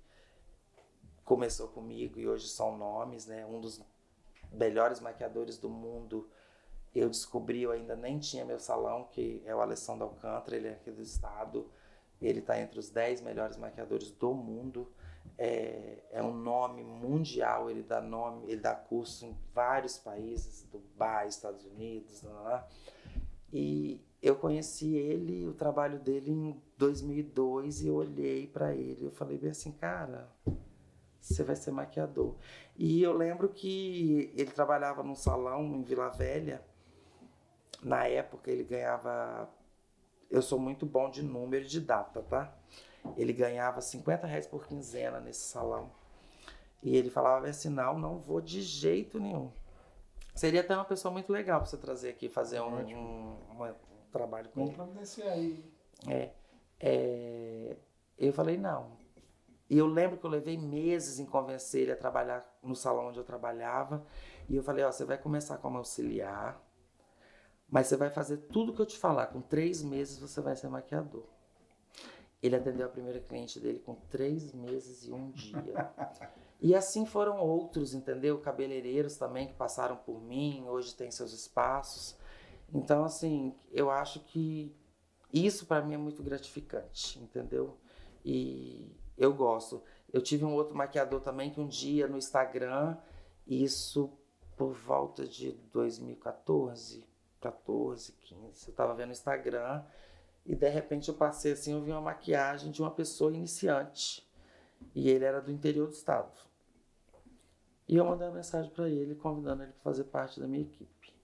começou 1.23 1.69
comigo 1.69 2.19
e 2.19 2.27
hoje 2.27 2.49
são 2.49 2.79
nomes, 2.79 3.27
né? 3.27 3.45
Um 3.45 3.61
dos 3.61 3.85
melhores 4.51 4.99
maquiadores 4.99 5.59
do 5.59 5.69
mundo, 5.69 6.31
eu 6.95 7.11
descobri, 7.11 7.61
eu 7.61 7.73
ainda 7.73 7.95
nem 7.95 8.19
tinha 8.19 8.43
meu 8.43 8.59
salão, 8.59 9.05
que 9.05 9.43
é 9.45 9.55
o 9.55 9.61
Alessandro 9.61 10.05
Alcântara, 10.05 10.57
ele 10.57 10.69
é 10.69 10.73
aqui 10.73 10.91
do 10.91 11.03
estado, 11.03 11.71
ele 12.23 12.39
está 12.39 12.59
entre 12.59 12.81
os 12.81 12.89
10 12.89 13.21
melhores 13.21 13.59
maquiadores 13.59 14.11
do 14.13 14.33
mundo, 14.33 14.91
é, 15.39 15.99
é, 16.11 16.23
um 16.23 16.35
nome 16.35 16.83
mundial, 16.83 17.71
ele 17.71 17.83
dá 17.83 18.01
nome, 18.01 18.45
ele 18.47 18.61
dá 18.61 18.75
curso 18.75 19.25
em 19.25 19.37
vários 19.55 19.99
países, 19.99 20.67
Dubai, 20.71 21.29
Estados 21.29 21.65
Unidos, 21.65 22.23
lá, 22.23 22.41
lá. 22.43 22.69
e 23.53 24.01
eu 24.23 24.37
conheci 24.37 24.95
ele, 24.95 25.47
o 25.47 25.55
trabalho 25.55 25.99
dele 25.99 26.31
em 26.31 26.63
2002 26.77 27.81
e 27.81 27.89
eu 27.89 27.95
olhei 27.95 28.47
para 28.47 28.75
ele, 28.75 29.07
eu 29.07 29.11
falei 29.11 29.39
bem 29.39 29.51
assim, 29.51 29.73
cara, 29.73 30.29
você 31.21 31.43
vai 31.43 31.57
ser 31.57 31.71
maquiador. 31.71 32.35
E 32.77 33.03
eu 33.03 33.13
lembro 33.13 33.49
que 33.49 34.33
ele 34.35 34.51
trabalhava 34.51 35.03
num 35.03 35.15
salão 35.15 35.63
em 35.77 35.83
Vila 35.83 36.09
Velha. 36.09 36.63
Na 37.83 38.07
época 38.07 38.51
ele 38.51 38.65
ganhava. 38.65 39.49
Eu 40.31 40.43
sou 40.43 40.59
muito 40.59 40.87
bom 40.87 41.11
de 41.11 41.23
número 41.23 41.65
e 41.65 41.69
de 41.69 41.81
data, 41.81 42.23
tá? 42.23 42.55
Ele 43.17 43.33
ganhava 43.33 43.81
50 43.81 44.27
reais 44.27 44.47
por 44.47 44.67
quinzena 44.67 45.21
nesse 45.21 45.49
salão. 45.49 45.91
E 46.83 46.97
ele 46.97 47.11
falava 47.11 47.49
assim: 47.49 47.69
não, 47.69 47.99
não 47.99 48.19
vou 48.19 48.41
de 48.41 48.63
jeito 48.63 49.19
nenhum. 49.19 49.51
Seria 50.35 50.61
até 50.61 50.75
uma 50.75 50.85
pessoa 50.85 51.13
muito 51.13 51.33
legal 51.33 51.61
para 51.61 51.69
você 51.69 51.77
trazer 51.77 52.11
aqui, 52.11 52.29
fazer 52.29 52.61
um, 52.61 52.77
um, 52.77 53.37
um 53.61 53.75
trabalho 54.11 54.49
com 54.51 54.61
Vamos 54.61 54.75
providenciar 54.75 55.33
aí. 55.33 55.65
É, 56.09 56.31
é, 56.79 57.77
eu 58.19 58.33
falei: 58.33 58.57
não, 58.57 58.97
e 59.71 59.79
eu 59.79 59.87
lembro 59.87 60.19
que 60.19 60.27
eu 60.27 60.31
levei 60.31 60.59
meses 60.59 61.21
em 61.21 61.25
convencer 61.25 61.83
ele 61.83 61.93
a 61.93 61.97
trabalhar 61.97 62.45
no 62.61 62.75
salão 62.75 63.09
onde 63.09 63.19
eu 63.19 63.25
trabalhava. 63.25 64.05
E 64.49 64.57
eu 64.57 64.65
falei: 64.65 64.85
Ó, 64.85 64.91
você 64.91 65.05
vai 65.05 65.17
começar 65.17 65.59
como 65.59 65.79
auxiliar, 65.79 66.61
mas 67.69 67.87
você 67.87 67.97
vai 67.97 68.11
fazer 68.11 68.39
tudo 68.49 68.75
que 68.75 68.83
eu 68.83 68.87
te 68.87 68.99
falar. 68.99 69.29
Com 69.29 69.41
três 69.41 69.81
meses 69.81 70.19
você 70.19 70.41
vai 70.41 70.57
ser 70.57 70.69
maquiador. 70.69 71.25
Ele 72.43 72.57
atendeu 72.57 72.87
a 72.87 72.91
primeira 72.91 73.21
cliente 73.21 73.61
dele 73.61 73.81
com 73.81 73.95
três 74.09 74.53
meses 74.53 75.07
e 75.07 75.13
um 75.13 75.31
dia. 75.31 75.93
e 76.61 76.75
assim 76.75 77.05
foram 77.05 77.39
outros, 77.39 77.95
entendeu? 77.95 78.41
Cabeleireiros 78.41 79.17
também 79.17 79.47
que 79.47 79.55
passaram 79.55 79.97
por 79.97 80.21
mim, 80.23 80.65
hoje 80.67 80.95
tem 80.95 81.11
seus 81.11 81.33
espaços. 81.33 82.17
Então, 82.73 83.05
assim, 83.05 83.55
eu 83.71 83.91
acho 83.91 84.21
que 84.21 84.75
isso 85.33 85.67
para 85.67 85.83
mim 85.83 85.95
é 85.95 85.99
muito 85.99 86.23
gratificante, 86.23 87.19
entendeu? 87.19 87.77
E 88.25 88.97
eu 89.19 89.35
gosto. 89.35 89.83
Eu 90.13 90.23
tive 90.23 90.45
um 90.45 90.55
outro 90.55 90.75
maquiador 90.75 91.21
também 91.21 91.51
que 91.51 91.61
um 91.61 91.69
dia 91.69 92.09
no 92.09 92.17
Instagram, 92.17 92.97
isso 93.47 94.13
por 94.57 94.73
volta 94.73 95.27
de 95.27 95.53
2014, 95.73 97.07
14, 97.41 98.13
15, 98.13 98.69
eu 98.69 98.75
tava 98.75 98.95
vendo 98.95 99.09
o 99.11 99.13
Instagram 99.13 99.83
e 100.45 100.55
de 100.55 100.69
repente 100.69 101.09
eu 101.09 101.15
passei 101.15 101.53
assim, 101.53 101.73
eu 101.73 101.83
vi 101.83 101.91
uma 101.91 102.01
maquiagem 102.01 102.71
de 102.71 102.81
uma 102.81 102.91
pessoa 102.91 103.33
iniciante. 103.33 104.29
E 104.95 105.09
ele 105.09 105.25
era 105.25 105.41
do 105.41 105.51
interior 105.51 105.87
do 105.87 105.93
estado. 105.93 106.33
E 107.87 107.97
eu 107.97 108.05
mandei 108.05 108.27
uma 108.29 108.37
mensagem 108.37 108.71
para 108.71 108.89
ele, 108.89 109.15
convidando 109.15 109.63
ele 109.63 109.73
para 109.73 109.83
fazer 109.83 110.05
parte 110.05 110.41
da 110.41 110.47
minha 110.47 110.63
equipe. 110.63 111.15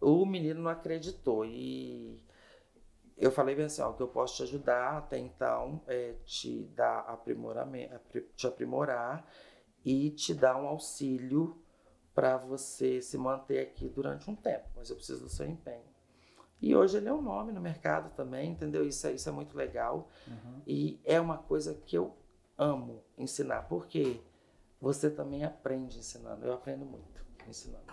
O 0.00 0.26
menino 0.26 0.62
não 0.62 0.70
acreditou 0.70 1.44
e 1.44 2.20
eu 3.16 3.30
falei 3.30 3.54
bem 3.54 3.66
assim, 3.66 3.82
ó, 3.82 3.92
que 3.92 4.02
eu 4.02 4.08
posso 4.08 4.36
te 4.36 4.42
ajudar 4.44 4.96
até 4.96 5.18
então 5.18 5.82
é 5.86 6.14
te 6.24 6.64
dar 6.74 7.00
aprimoramento, 7.00 8.20
te 8.34 8.46
aprimorar 8.46 9.30
e 9.84 10.10
te 10.10 10.34
dar 10.34 10.56
um 10.56 10.66
auxílio 10.66 11.62
para 12.14 12.38
você 12.38 13.00
se 13.02 13.18
manter 13.18 13.60
aqui 13.60 13.88
durante 13.88 14.30
um 14.30 14.34
tempo, 14.34 14.68
mas 14.74 14.90
eu 14.90 14.96
preciso 14.96 15.24
do 15.24 15.28
seu 15.28 15.46
empenho. 15.46 15.89
E 16.60 16.76
hoje 16.76 16.98
ele 16.98 17.08
é 17.08 17.12
um 17.12 17.22
nome 17.22 17.52
no 17.52 17.60
mercado 17.60 18.14
também, 18.14 18.50
entendeu? 18.50 18.86
Isso 18.86 19.06
é, 19.06 19.12
isso 19.12 19.28
é 19.28 19.32
muito 19.32 19.56
legal. 19.56 20.08
Uhum. 20.26 20.60
E 20.66 21.00
é 21.04 21.20
uma 21.20 21.38
coisa 21.38 21.74
que 21.86 21.96
eu 21.96 22.14
amo 22.58 23.02
ensinar, 23.16 23.62
porque 23.62 24.20
você 24.80 25.10
também 25.10 25.44
aprende 25.44 25.98
ensinando. 25.98 26.44
Eu 26.44 26.52
aprendo 26.52 26.84
muito 26.84 27.24
ensinando. 27.48 27.84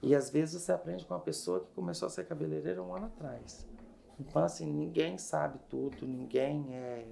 E 0.00 0.14
às 0.14 0.30
vezes 0.30 0.60
você 0.60 0.72
aprende 0.72 1.04
com 1.04 1.14
uma 1.14 1.20
pessoa 1.20 1.60
que 1.60 1.72
começou 1.72 2.06
a 2.06 2.10
ser 2.10 2.26
cabeleireira 2.26 2.82
um 2.82 2.94
ano 2.94 3.06
atrás. 3.06 3.66
Então, 4.18 4.44
assim, 4.44 4.72
ninguém 4.72 5.18
sabe 5.18 5.58
tudo, 5.68 6.06
ninguém 6.06 6.74
é 6.74 7.06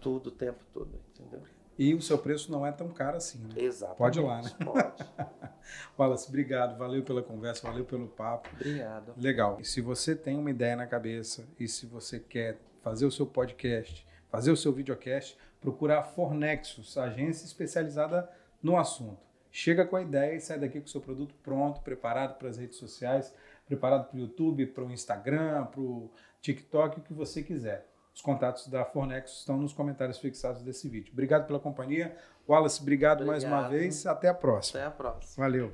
tudo 0.00 0.28
o 0.28 0.30
tempo 0.32 0.64
todo, 0.72 1.00
entendeu? 1.10 1.42
E 1.78 1.94
o 1.94 2.02
seu 2.02 2.18
preço 2.18 2.52
não 2.52 2.66
é 2.66 2.72
tão 2.72 2.88
caro 2.88 3.16
assim, 3.16 3.38
né? 3.38 3.54
Exato. 3.56 3.96
Pode 3.96 4.18
ir 4.18 4.22
lá, 4.22 4.42
né? 4.42 4.50
Pode. 4.64 5.04
Wallace, 5.98 6.28
obrigado. 6.28 6.76
Valeu 6.76 7.02
pela 7.02 7.22
conversa, 7.22 7.66
valeu 7.66 7.84
pelo 7.84 8.08
papo. 8.08 8.48
Obrigado. 8.54 9.14
Legal. 9.16 9.58
E 9.60 9.64
se 9.64 9.80
você 9.80 10.14
tem 10.14 10.36
uma 10.36 10.50
ideia 10.50 10.76
na 10.76 10.86
cabeça 10.86 11.46
e 11.58 11.66
se 11.66 11.86
você 11.86 12.20
quer 12.20 12.58
fazer 12.82 13.06
o 13.06 13.10
seu 13.10 13.26
podcast, 13.26 14.06
fazer 14.30 14.50
o 14.50 14.56
seu 14.56 14.72
videocast, 14.72 15.36
procurar 15.60 16.00
a 16.00 16.02
Fornexus, 16.02 16.98
agência 16.98 17.46
especializada 17.46 18.28
no 18.62 18.76
assunto. 18.76 19.20
Chega 19.50 19.84
com 19.84 19.96
a 19.96 20.02
ideia 20.02 20.34
e 20.34 20.40
sai 20.40 20.58
daqui 20.58 20.80
com 20.80 20.86
o 20.86 20.90
seu 20.90 21.00
produto 21.00 21.34
pronto, 21.42 21.80
preparado 21.80 22.38
para 22.38 22.48
as 22.48 22.56
redes 22.56 22.78
sociais 22.78 23.32
preparado 23.66 24.08
para 24.08 24.16
o 24.16 24.20
YouTube, 24.20 24.66
para 24.66 24.84
o 24.84 24.90
Instagram, 24.90 25.64
para 25.66 25.80
o 25.80 26.10
TikTok, 26.40 26.98
o 26.98 27.02
que 27.02 27.12
você 27.12 27.42
quiser. 27.42 27.88
Os 28.14 28.20
contatos 28.20 28.68
da 28.68 28.84
Fornex 28.84 29.38
estão 29.38 29.56
nos 29.56 29.72
comentários 29.72 30.18
fixados 30.18 30.62
desse 30.62 30.88
vídeo. 30.88 31.12
Obrigado 31.12 31.46
pela 31.46 31.58
companhia. 31.58 32.14
Wallace, 32.48 32.80
obrigado, 32.82 33.22
obrigado. 33.22 33.30
mais 33.30 33.44
uma 33.44 33.68
vez. 33.68 34.06
Até 34.06 34.28
a 34.28 34.34
próxima. 34.34 34.80
Até 34.80 34.88
a 34.88 34.90
próxima. 34.90 35.46
Valeu. 35.46 35.72